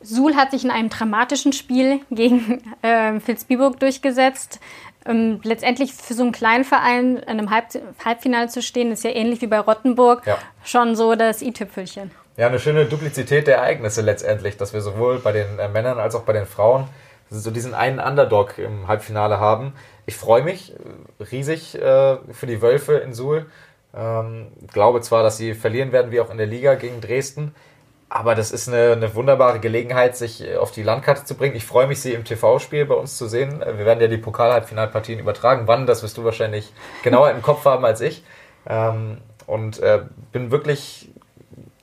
Suhl 0.01 0.37
hat 0.37 0.53
sich 0.53 0.62
in 0.62 0.70
einem 0.70 0.91
dramatischen 0.91 1.53
Spiel 1.53 2.01
gegen 2.11 2.62
äh, 2.83 3.18
Vilsbiburg 3.18 3.81
durchgesetzt. 3.81 4.61
Ähm, 5.07 5.40
letztendlich 5.42 5.92
für 5.92 6.14
so 6.14 6.22
einen 6.22 6.32
kleinen 6.32 6.64
Verein 6.64 7.16
in 7.16 7.24
einem 7.28 7.50
Halb 7.50 7.66
Halbfinale 8.04 8.48
zu 8.48 8.62
stehen, 8.62 8.92
ist 8.92 9.04
ja 9.04 9.11
ähnlich 9.11 9.40
wie 9.40 9.46
bei 9.46 9.61
Rottenburg 9.61 10.26
ja. 10.26 10.38
schon 10.64 10.96
so 10.96 11.14
das 11.14 11.42
i-Tüpfelchen. 11.42 12.11
Ja, 12.36 12.48
eine 12.48 12.59
schöne 12.59 12.84
Duplizität 12.84 13.46
der 13.46 13.57
Ereignisse 13.57 14.02
letztendlich, 14.02 14.57
dass 14.57 14.74
wir 14.74 14.82
sowohl 14.82 15.20
bei 15.20 15.32
den 15.32 15.59
äh, 15.59 15.68
Männern 15.68 15.98
als 15.98 16.14
auch 16.14 16.22
bei 16.22 16.32
den 16.32 16.46
Frauen 16.46 16.88
so 17.30 17.50
diesen 17.50 17.74
einen 17.74 17.98
Underdog 17.98 18.59
im 18.59 18.88
Halbfinale 18.88 19.40
haben. 19.40 19.72
Ich 20.04 20.16
freue 20.16 20.42
mich 20.42 20.72
äh, 20.72 21.22
riesig 21.24 21.74
äh, 21.76 22.16
für 22.32 22.46
die 22.46 22.61
Wölfe 22.62 22.94
in 22.94 23.14
Suhl. 23.14 23.46
Ähm, 23.94 24.48
glaube 24.72 25.00
zwar, 25.00 25.22
dass 25.22 25.38
sie 25.38 25.54
verlieren 25.54 25.92
werden, 25.92 26.12
wie 26.12 26.20
auch 26.20 26.30
in 26.30 26.36
der 26.36 26.46
Liga 26.46 26.74
gegen 26.74 27.00
Dresden, 27.00 27.54
aber 28.09 28.34
das 28.34 28.52
ist 28.52 28.68
eine, 28.68 28.92
eine 28.92 29.14
wunderbare 29.14 29.59
Gelegenheit, 29.59 30.16
sich 30.16 30.42
äh, 30.42 30.57
auf 30.57 30.70
die 30.70 30.82
Landkarte 30.82 31.24
zu 31.24 31.34
bringen. 31.34 31.57
Ich 31.57 31.64
freue 31.64 31.86
mich, 31.86 32.00
sie 32.00 32.12
im 32.12 32.24
TV-Spiel 32.24 32.86
bei 32.86 32.94
uns 32.94 33.16
zu 33.16 33.26
sehen. 33.26 33.61
Wir 33.61 33.84
werden 33.84 34.00
ja 34.00 34.09
die 34.09 34.16
Pokal-Halbfinalpartien 34.16 35.18
übertragen. 35.18 35.66
Wann, 35.66 35.86
das 35.86 36.02
wirst 36.02 36.16
du 36.16 36.24
wahrscheinlich 36.24 36.72
genauer 37.02 37.30
im 37.30 37.42
Kopf 37.42 37.64
haben 37.64 37.84
als 37.84 38.00
ich. 38.00 38.22
Ähm, 38.68 39.18
und 39.46 39.78
äh, 39.80 40.02
bin 40.32 40.50
wirklich 40.50 41.11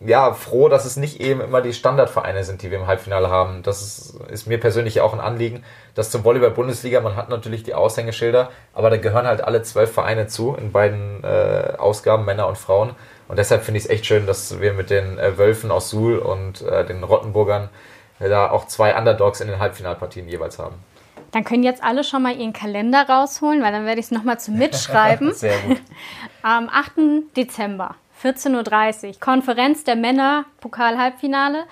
ja, 0.06 0.34
froh, 0.34 0.70
dass 0.70 0.86
es 0.86 0.98
nicht 0.98 1.22
eben 1.22 1.42
immer 1.42 1.62
die 1.62 1.74
Standardvereine 1.74 2.44
sind, 2.44 2.62
die 2.62 2.72
wir 2.72 2.80
im 2.80 2.88
Halbfinale 2.88 3.30
haben. 3.30 3.64
Das 3.64 3.82
ist, 3.82 4.20
ist 4.30 4.48
mir 4.48 4.60
persönlich 4.60 5.02
auch 5.02 5.14
ein 5.14 5.20
Anliegen. 5.20 5.64
Das 5.96 6.12
zum 6.12 6.24
Volleyball-Bundesliga, 6.24 7.02
man 7.02 7.16
hat 7.16 7.30
natürlich 7.30 7.64
die 7.64 7.74
Aushängeschilder, 7.74 8.50
aber 8.74 8.90
da 8.90 8.98
gehören 8.98 9.28
halt 9.28 9.44
alle 9.44 9.62
zwölf 9.62 9.92
Vereine 9.92 10.28
zu, 10.28 10.56
in 10.56 10.72
beiden 10.72 11.24
äh, 11.24 11.74
Ausgaben, 11.78 12.26
Männer 12.26 12.48
und 12.48 12.58
Frauen. 12.58 12.96
Und 13.28 13.38
deshalb 13.38 13.64
finde 13.64 13.78
ich 13.80 13.86
es 13.86 13.90
echt 13.90 14.06
schön, 14.06 14.28
dass 14.28 14.60
wir 14.60 14.74
mit 14.74 14.90
den 14.90 15.18
äh, 15.18 15.38
Wölfen 15.38 15.72
aus 15.72 15.90
Suhl 15.90 16.18
und 16.18 16.62
äh, 16.62 16.86
den 16.86 17.04
Rottenburgern 17.04 17.70
äh, 18.20 18.30
da 18.30 18.50
auch 18.50 18.68
zwei 18.68 18.98
Underdogs 18.98 19.42
in 19.42 19.48
den 19.48 19.60
Halbfinalpartien 19.60 20.28
jeweils 20.28 20.60
haben. 20.60 20.76
Dann 21.32 21.44
können 21.44 21.64
jetzt 21.64 21.84
alle 21.84 22.04
schon 22.04 22.22
mal 22.22 22.36
ihren 22.36 22.54
Kalender 22.54 23.08
rausholen, 23.10 23.64
weil 23.64 23.72
dann 23.72 23.86
werde 23.86 24.00
ich 24.00 24.06
es 24.06 24.12
nochmal 24.12 24.40
zum 24.40 24.56
Mitschreiben. 24.56 25.34
Sehr 25.34 25.58
gut. 25.60 25.82
Am 26.44 26.70
8. 26.70 27.36
Dezember, 27.36 27.96
14.30 28.24 29.08
Uhr, 29.08 29.20
Konferenz 29.20 29.84
der 29.84 29.96
Männer, 29.96 30.46
Pokal-Halbfinale. 30.62 31.66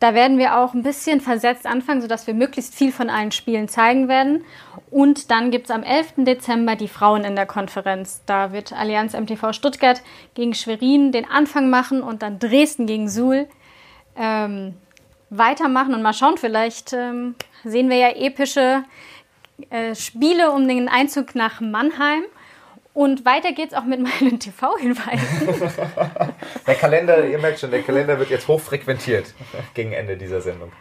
Da 0.00 0.14
werden 0.14 0.38
wir 0.38 0.58
auch 0.58 0.74
ein 0.74 0.82
bisschen 0.82 1.20
versetzt 1.20 1.66
anfangen, 1.66 2.00
sodass 2.00 2.26
wir 2.26 2.34
möglichst 2.34 2.74
viel 2.74 2.92
von 2.92 3.10
allen 3.10 3.32
Spielen 3.32 3.68
zeigen 3.68 4.06
werden. 4.08 4.44
Und 4.90 5.30
dann 5.30 5.50
gibt 5.50 5.66
es 5.66 5.70
am 5.70 5.82
11. 5.82 6.14
Dezember 6.18 6.76
die 6.76 6.88
Frauen 6.88 7.24
in 7.24 7.34
der 7.34 7.46
Konferenz. 7.46 8.22
Da 8.24 8.52
wird 8.52 8.72
Allianz 8.72 9.14
MTV 9.14 9.52
Stuttgart 9.52 10.02
gegen 10.34 10.54
Schwerin 10.54 11.10
den 11.10 11.28
Anfang 11.28 11.68
machen 11.68 12.02
und 12.02 12.22
dann 12.22 12.38
Dresden 12.38 12.86
gegen 12.86 13.08
Suhl. 13.08 13.48
Ähm, 14.16 14.74
weitermachen 15.30 15.94
und 15.94 16.02
mal 16.02 16.14
schauen, 16.14 16.38
vielleicht 16.38 16.92
ähm, 16.92 17.34
sehen 17.64 17.90
wir 17.90 17.96
ja 17.96 18.10
epische 18.10 18.84
äh, 19.70 19.94
Spiele 19.94 20.52
um 20.52 20.66
den 20.66 20.88
Einzug 20.88 21.34
nach 21.34 21.60
Mannheim. 21.60 22.22
Und 22.98 23.24
weiter 23.24 23.52
geht's 23.52 23.74
auch 23.74 23.84
mit 23.84 24.00
meinen 24.00 24.40
TV-Hinweisen. 24.40 25.46
der 26.66 26.74
Kalender, 26.74 27.24
ihr 27.24 27.38
merkt 27.38 27.60
schon, 27.60 27.70
der 27.70 27.82
Kalender 27.82 28.18
wird 28.18 28.28
jetzt 28.28 28.48
hochfrequentiert 28.48 29.34
gegen 29.74 29.92
Ende 29.92 30.16
dieser 30.16 30.40
Sendung. 30.40 30.72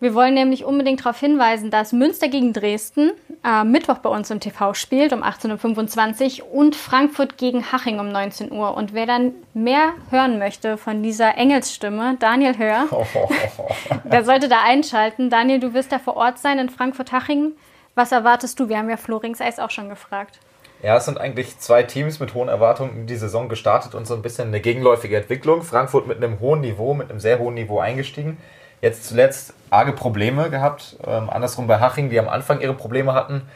Wir 0.00 0.16
wollen 0.16 0.34
nämlich 0.34 0.64
unbedingt 0.64 1.04
darauf 1.04 1.20
hinweisen, 1.20 1.70
dass 1.70 1.92
Münster 1.92 2.26
gegen 2.26 2.52
Dresden 2.52 3.12
äh, 3.44 3.62
Mittwoch 3.62 3.98
bei 3.98 4.10
uns 4.10 4.32
im 4.32 4.40
TV 4.40 4.74
spielt 4.74 5.12
um 5.12 5.22
18.25 5.22 6.42
Uhr 6.42 6.52
und 6.52 6.74
Frankfurt 6.74 7.38
gegen 7.38 7.70
Haching 7.70 8.00
um 8.00 8.10
19 8.10 8.50
Uhr. 8.50 8.76
Und 8.76 8.92
wer 8.92 9.06
dann 9.06 9.30
mehr 9.54 9.92
hören 10.10 10.40
möchte 10.40 10.76
von 10.76 11.04
dieser 11.04 11.38
Engelsstimme, 11.38 12.16
Daniel 12.18 12.58
Hör, 12.58 12.88
der 14.04 14.24
sollte 14.24 14.48
da 14.48 14.64
einschalten. 14.64 15.30
Daniel, 15.30 15.60
du 15.60 15.72
wirst 15.72 15.92
da 15.92 16.00
vor 16.00 16.16
Ort 16.16 16.40
sein 16.40 16.58
in 16.58 16.68
Frankfurt-Haching. 16.68 17.52
Was 17.94 18.10
erwartest 18.10 18.58
du? 18.58 18.68
Wir 18.68 18.78
haben 18.78 18.90
ja 18.90 18.96
Florings 18.96 19.40
Eis 19.40 19.60
auch 19.60 19.70
schon 19.70 19.88
gefragt. 19.88 20.40
Ja, 20.84 20.98
es 20.98 21.06
sind 21.06 21.18
eigentlich 21.18 21.58
zwei 21.60 21.82
Teams 21.82 22.20
mit 22.20 22.34
hohen 22.34 22.50
Erwartungen 22.50 22.94
in 22.94 23.06
die 23.06 23.16
Saison 23.16 23.48
gestartet 23.48 23.94
und 23.94 24.06
so 24.06 24.12
ein 24.14 24.20
bisschen 24.20 24.48
eine 24.48 24.60
gegenläufige 24.60 25.16
Entwicklung. 25.16 25.62
Frankfurt 25.62 26.06
mit 26.06 26.18
einem 26.18 26.40
hohen 26.40 26.60
Niveau, 26.60 26.92
mit 26.92 27.08
einem 27.08 27.20
sehr 27.20 27.38
hohen 27.38 27.54
Niveau 27.54 27.78
eingestiegen. 27.78 28.36
Jetzt 28.82 29.08
zuletzt 29.08 29.54
arge 29.70 29.92
Probleme 29.92 30.50
gehabt. 30.50 30.98
Ähm, 31.06 31.30
andersrum 31.30 31.66
bei 31.66 31.80
Haching, 31.80 32.10
die 32.10 32.18
am 32.18 32.28
Anfang 32.28 32.60
ihre 32.60 32.74
Probleme 32.74 33.14
hatten. 33.14 33.48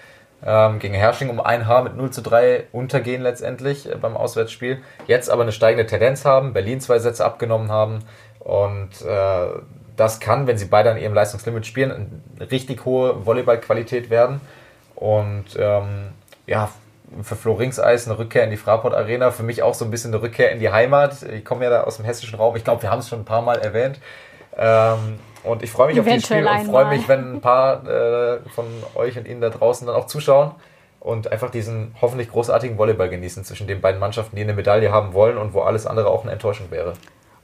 Ähm, 0.43 0.79
gegen 0.79 0.95
Hersching 0.95 1.29
um 1.29 1.39
ein 1.39 1.67
Haar 1.67 1.83
mit 1.83 1.97
0 1.97 2.11
zu 2.13 2.23
3 2.23 2.69
untergehen 2.73 3.21
letztendlich 3.21 3.93
äh, 3.93 3.97
beim 3.97 4.17
Auswärtsspiel. 4.17 4.81
Jetzt 5.07 5.29
aber 5.29 5.43
eine 5.43 5.53
steigende 5.53 5.85
Tendenz 5.85 6.25
haben, 6.25 6.55
Berlin 6.55 6.81
zwei 6.81 6.99
Sätze 6.99 7.27
abgenommen 7.27 7.71
haben. 7.71 8.07
Und 8.39 9.03
äh, 9.07 9.49
das 9.97 10.21
kann, 10.21 10.47
wenn 10.47 10.57
sie 10.57 10.65
beide 10.65 10.93
an 10.93 10.97
ihrem 10.97 11.13
Leistungslimit 11.13 11.67
spielen, 11.67 12.23
eine 12.37 12.51
richtig 12.51 12.87
hohe 12.87 13.27
Volleyballqualität 13.27 14.09
werden. 14.09 14.41
Und 14.95 15.59
ähm, 15.59 16.15
ja, 16.47 16.71
für 17.23 17.37
Flo 17.37 17.55
Ringseis 17.55 18.07
eine 18.07 18.19
Rückkehr 18.19 18.45
in 18.45 18.51
die 18.51 18.57
Fraport 18.57 18.95
Arena, 18.95 19.31
für 19.31 19.43
mich 19.43 19.63
auch 19.63 19.75
so 19.75 19.85
ein 19.85 19.91
bisschen 19.91 20.13
eine 20.13 20.23
Rückkehr 20.23 20.51
in 20.51 20.61
die 20.61 20.71
Heimat. 20.71 21.23
Ich 21.23 21.45
komme 21.45 21.65
ja 21.65 21.71
da 21.71 21.83
aus 21.83 21.97
dem 21.97 22.05
hessischen 22.05 22.39
Raum. 22.39 22.57
Ich 22.57 22.65
glaube, 22.65 22.83
wir 22.83 22.91
haben 22.91 23.01
es 23.01 23.09
schon 23.09 23.21
ein 23.21 23.25
paar 23.25 23.43
Mal 23.43 23.59
erwähnt. 23.59 23.99
Ähm, 24.57 25.19
und 25.45 25.63
ich 25.63 25.71
freue 25.71 25.89
mich 25.89 25.97
Eventuell 25.97 26.47
auf 26.47 26.53
dieses 26.53 26.63
Spiel 26.63 26.69
und 26.69 26.75
freue 26.75 26.97
mich, 26.97 27.09
wenn 27.09 27.37
ein 27.37 27.41
paar 27.41 27.87
äh, 27.87 28.41
von 28.55 28.67
euch 28.95 29.17
und 29.17 29.27
Ihnen 29.27 29.41
da 29.41 29.51
draußen 29.51 29.87
dann 29.87 29.97
auch 29.97 30.07
zuschauen 30.07 30.53
und 31.01 31.31
einfach 31.31 31.51
diesen 31.51 31.95
hoffentlich 32.01 32.31
großartigen 32.31 32.77
Volleyball 32.77 33.09
genießen 33.09 33.45
zwischen 33.45 33.67
den 33.67 33.81
beiden 33.81 34.01
Mannschaften, 34.01 34.37
die 34.37 34.43
eine 34.43 34.55
Medaille 34.55 34.91
haben 34.91 35.15
wollen 35.15 35.39
und 35.39 35.55
wo 35.55 35.61
alles 35.61 35.87
andere 35.87 36.09
auch 36.09 36.23
eine 36.23 36.33
Enttäuschung 36.33 36.71
wäre. 36.71 36.95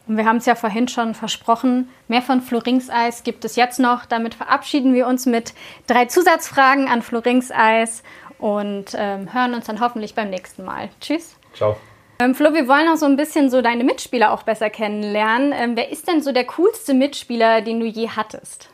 Und 0.07 0.19
wir 0.19 0.27
haben 0.27 0.37
es 0.37 0.45
ja 0.45 0.55
vorhin 0.55 0.87
schon 0.87 1.15
versprochen, 1.15 1.89
mehr 2.09 2.21
von 2.21 2.43
Floringseis 2.43 3.23
gibt 3.23 3.45
es 3.47 3.57
jetzt 3.57 3.81
noch. 3.81 4.05
Damit 4.05 4.35
verabschieden 4.35 4.93
wir 4.93 5.07
uns 5.07 5.25
mit 5.25 5.55
drei 5.87 6.05
Zusatzfragen 6.05 6.89
an 6.89 7.01
Floringseis 7.01 8.03
und 8.39 8.95
ähm, 8.97 9.33
hören 9.33 9.55
uns 9.55 9.67
dann 9.67 9.81
hoffentlich 9.81 10.15
beim 10.15 10.31
nächsten 10.31 10.65
Mal. 10.65 10.89
Tschüss. 11.01 11.37
Ciao. 11.55 11.77
Ähm, 12.19 12.35
Flo, 12.35 12.53
wir 12.53 12.69
wollen 12.69 12.89
auch 12.89 12.97
so 12.97 13.07
ein 13.07 13.17
bisschen 13.17 13.51
so 13.51 13.61
deine 13.61 13.85
Mitspieler 13.85 14.33
auch 14.33 14.45
besser 14.45 14.71
kennenlernen. 14.71 15.53
Ähm, 15.55 15.77
wer 15.77 15.91
ist 15.91 16.09
denn 16.09 16.23
so 16.23 16.33
der 16.33 16.45
coolste 16.45 16.95
Mitspieler, 16.95 17.61
den 17.61 17.81
du 17.81 17.87
je 17.87 18.09
hattest? 18.09 18.69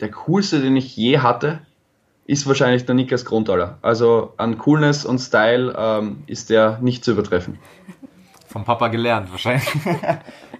Der 0.00 0.10
coolste, 0.10 0.60
den 0.60 0.76
ich 0.76 0.96
je 0.96 1.18
hatte, 1.18 1.60
ist 2.26 2.46
wahrscheinlich 2.46 2.86
der 2.86 2.94
Niklas 2.94 3.24
Grundaler. 3.24 3.78
Also 3.82 4.32
an 4.36 4.56
Coolness 4.58 5.04
und 5.04 5.18
Style 5.18 5.74
ähm, 5.76 6.22
ist 6.26 6.48
der 6.48 6.78
nicht 6.80 7.04
zu 7.04 7.12
übertreffen. 7.12 7.58
Vom 8.46 8.64
Papa 8.64 8.88
gelernt 8.88 9.30
wahrscheinlich. 9.30 9.68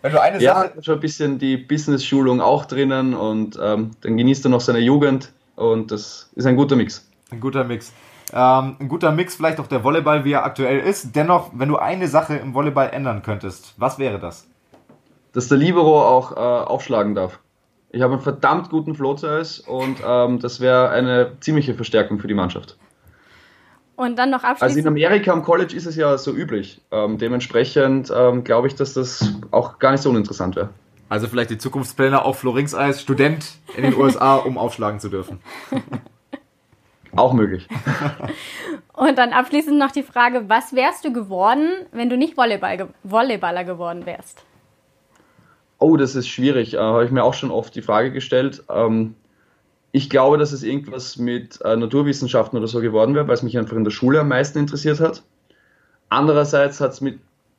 Wenn 0.02 0.12
du 0.12 0.20
eine 0.20 0.40
ja, 0.40 0.54
Sache 0.54 0.82
schon 0.82 0.94
ein 0.94 1.00
bisschen 1.00 1.38
die 1.38 1.56
Business-Schulung 1.56 2.40
auch 2.40 2.64
drinnen 2.64 3.14
und 3.14 3.58
ähm, 3.62 3.92
dann 4.00 4.16
genießt 4.16 4.44
er 4.46 4.50
noch 4.50 4.60
seine 4.60 4.80
Jugend 4.80 5.32
und 5.54 5.92
das 5.92 6.30
ist 6.34 6.46
ein 6.46 6.56
guter 6.56 6.74
Mix. 6.76 7.09
Ein 7.30 7.40
guter 7.40 7.64
Mix. 7.64 7.92
Ähm, 8.32 8.76
ein 8.78 8.88
guter 8.88 9.12
Mix, 9.12 9.36
vielleicht 9.36 9.60
auch 9.60 9.66
der 9.66 9.82
Volleyball, 9.82 10.24
wie 10.24 10.32
er 10.32 10.44
aktuell 10.44 10.80
ist. 10.80 11.14
Dennoch, 11.16 11.50
wenn 11.54 11.68
du 11.68 11.76
eine 11.76 12.08
Sache 12.08 12.36
im 12.36 12.54
Volleyball 12.54 12.90
ändern 12.90 13.22
könntest, 13.22 13.74
was 13.76 13.98
wäre 13.98 14.18
das? 14.18 14.48
Dass 15.32 15.48
der 15.48 15.58
Libero 15.58 16.02
auch 16.02 16.32
äh, 16.32 16.34
aufschlagen 16.34 17.14
darf. 17.14 17.40
Ich 17.90 18.02
habe 18.02 18.14
einen 18.14 18.22
verdammt 18.22 18.70
guten 18.70 18.94
Float-Size 18.94 19.62
und 19.68 19.98
ähm, 20.06 20.38
das 20.38 20.60
wäre 20.60 20.90
eine 20.90 21.32
ziemliche 21.40 21.74
Verstärkung 21.74 22.20
für 22.20 22.28
die 22.28 22.34
Mannschaft. 22.34 22.76
Und 23.96 24.16
dann 24.18 24.30
noch 24.30 24.44
abschließend. 24.44 24.62
Also 24.62 24.78
in 24.78 24.86
Amerika 24.86 25.32
am 25.32 25.42
College 25.42 25.74
ist 25.74 25.86
es 25.86 25.96
ja 25.96 26.16
so 26.16 26.32
üblich. 26.32 26.80
Ähm, 26.90 27.18
dementsprechend 27.18 28.12
ähm, 28.14 28.44
glaube 28.44 28.68
ich, 28.68 28.76
dass 28.76 28.94
das 28.94 29.34
auch 29.50 29.78
gar 29.78 29.90
nicht 29.90 30.02
so 30.02 30.10
uninteressant 30.10 30.56
wäre. 30.56 30.70
Also 31.08 31.26
vielleicht 31.26 31.50
die 31.50 31.58
Zukunftspläne 31.58 32.24
auch 32.24 32.36
Florings 32.36 32.72
als 32.72 33.02
Student 33.02 33.58
in 33.76 33.82
den 33.82 33.94
USA, 33.96 34.36
um 34.36 34.56
aufschlagen 34.56 35.00
zu 35.00 35.08
dürfen. 35.08 35.40
Auch 37.16 37.32
möglich. 37.32 37.66
Und 38.92 39.18
dann 39.18 39.32
abschließend 39.32 39.78
noch 39.78 39.90
die 39.90 40.02
Frage, 40.02 40.48
was 40.48 40.74
wärst 40.74 41.04
du 41.04 41.12
geworden, 41.12 41.68
wenn 41.92 42.10
du 42.10 42.16
nicht 42.16 42.36
Volleyball, 42.36 42.88
Volleyballer 43.02 43.64
geworden 43.64 44.06
wärst? 44.06 44.44
Oh, 45.78 45.96
das 45.96 46.14
ist 46.14 46.28
schwierig. 46.28 46.74
Äh, 46.74 46.78
Habe 46.78 47.04
ich 47.04 47.10
mir 47.10 47.24
auch 47.24 47.34
schon 47.34 47.50
oft 47.50 47.74
die 47.74 47.82
Frage 47.82 48.12
gestellt. 48.12 48.62
Ähm, 48.68 49.14
ich 49.92 50.10
glaube, 50.10 50.38
dass 50.38 50.52
es 50.52 50.62
irgendwas 50.62 51.16
mit 51.16 51.60
äh, 51.62 51.76
Naturwissenschaften 51.76 52.58
oder 52.58 52.68
so 52.68 52.80
geworden 52.80 53.14
wäre, 53.14 53.26
weil 53.26 53.34
es 53.34 53.42
mich 53.42 53.58
einfach 53.58 53.76
in 53.76 53.84
der 53.84 53.90
Schule 53.90 54.20
am 54.20 54.28
meisten 54.28 54.58
interessiert 54.58 55.00
hat. 55.00 55.22
Andererseits 56.10 56.80
hat's 56.80 57.00
mit, 57.00 57.18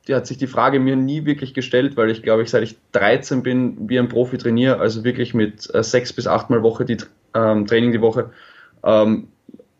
hat 0.10 0.28
sich 0.28 0.38
die 0.38 0.48
Frage 0.48 0.80
mir 0.80 0.96
nie 0.96 1.26
wirklich 1.26 1.54
gestellt, 1.54 1.98
weil 1.98 2.10
ich 2.10 2.22
glaube, 2.22 2.44
ich 2.44 2.50
seit 2.50 2.64
ich 2.64 2.78
13 2.94 3.44
bin, 3.44 3.90
wie 3.90 4.00
ein 4.00 4.08
Profi 4.08 4.38
trainiere, 4.38 4.80
also 4.80 5.04
wirklich 5.04 5.34
mit 5.34 5.74
äh, 5.74 5.84
sechs 5.84 6.14
bis 6.14 6.28
achtmal 6.28 6.64
Woche 6.64 6.86
die 6.86 6.98
ähm, 7.34 7.66
Training 7.66 7.92
die 7.92 8.02
Woche, 8.02 8.32
ähm, 8.84 9.28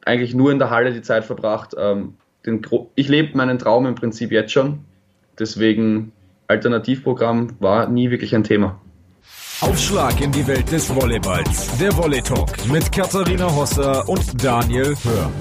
eigentlich 0.06 0.34
nur 0.34 0.52
in 0.52 0.60
der 0.60 0.70
Halle 0.70 0.94
die 0.94 1.02
Zeit 1.02 1.26
verbracht. 1.26 1.76
Ähm, 1.78 2.16
den, 2.46 2.62
ich 2.96 3.08
lebe 3.08 3.38
meinen 3.38 3.60
Traum 3.60 3.86
im 3.86 3.96
Prinzip 3.96 4.32
jetzt 4.32 4.52
schon. 4.52 4.80
Deswegen 5.40 6.12
Alternativprogramm 6.48 7.56
war 7.60 7.88
nie 7.88 8.10
wirklich 8.12 8.36
ein 8.36 8.44
Thema. 8.44 8.80
Aufschlag 9.62 10.20
in 10.22 10.32
die 10.32 10.46
Welt 10.48 10.72
des 10.72 10.94
Volleyballs. 10.94 11.78
Der 11.78 11.96
Volley 11.96 12.22
Talk 12.22 12.50
mit 12.72 12.92
Katharina 12.92 13.54
Hosser 13.56 14.08
und 14.10 14.44
Daniel 14.44 14.96
Hör. 15.04 15.32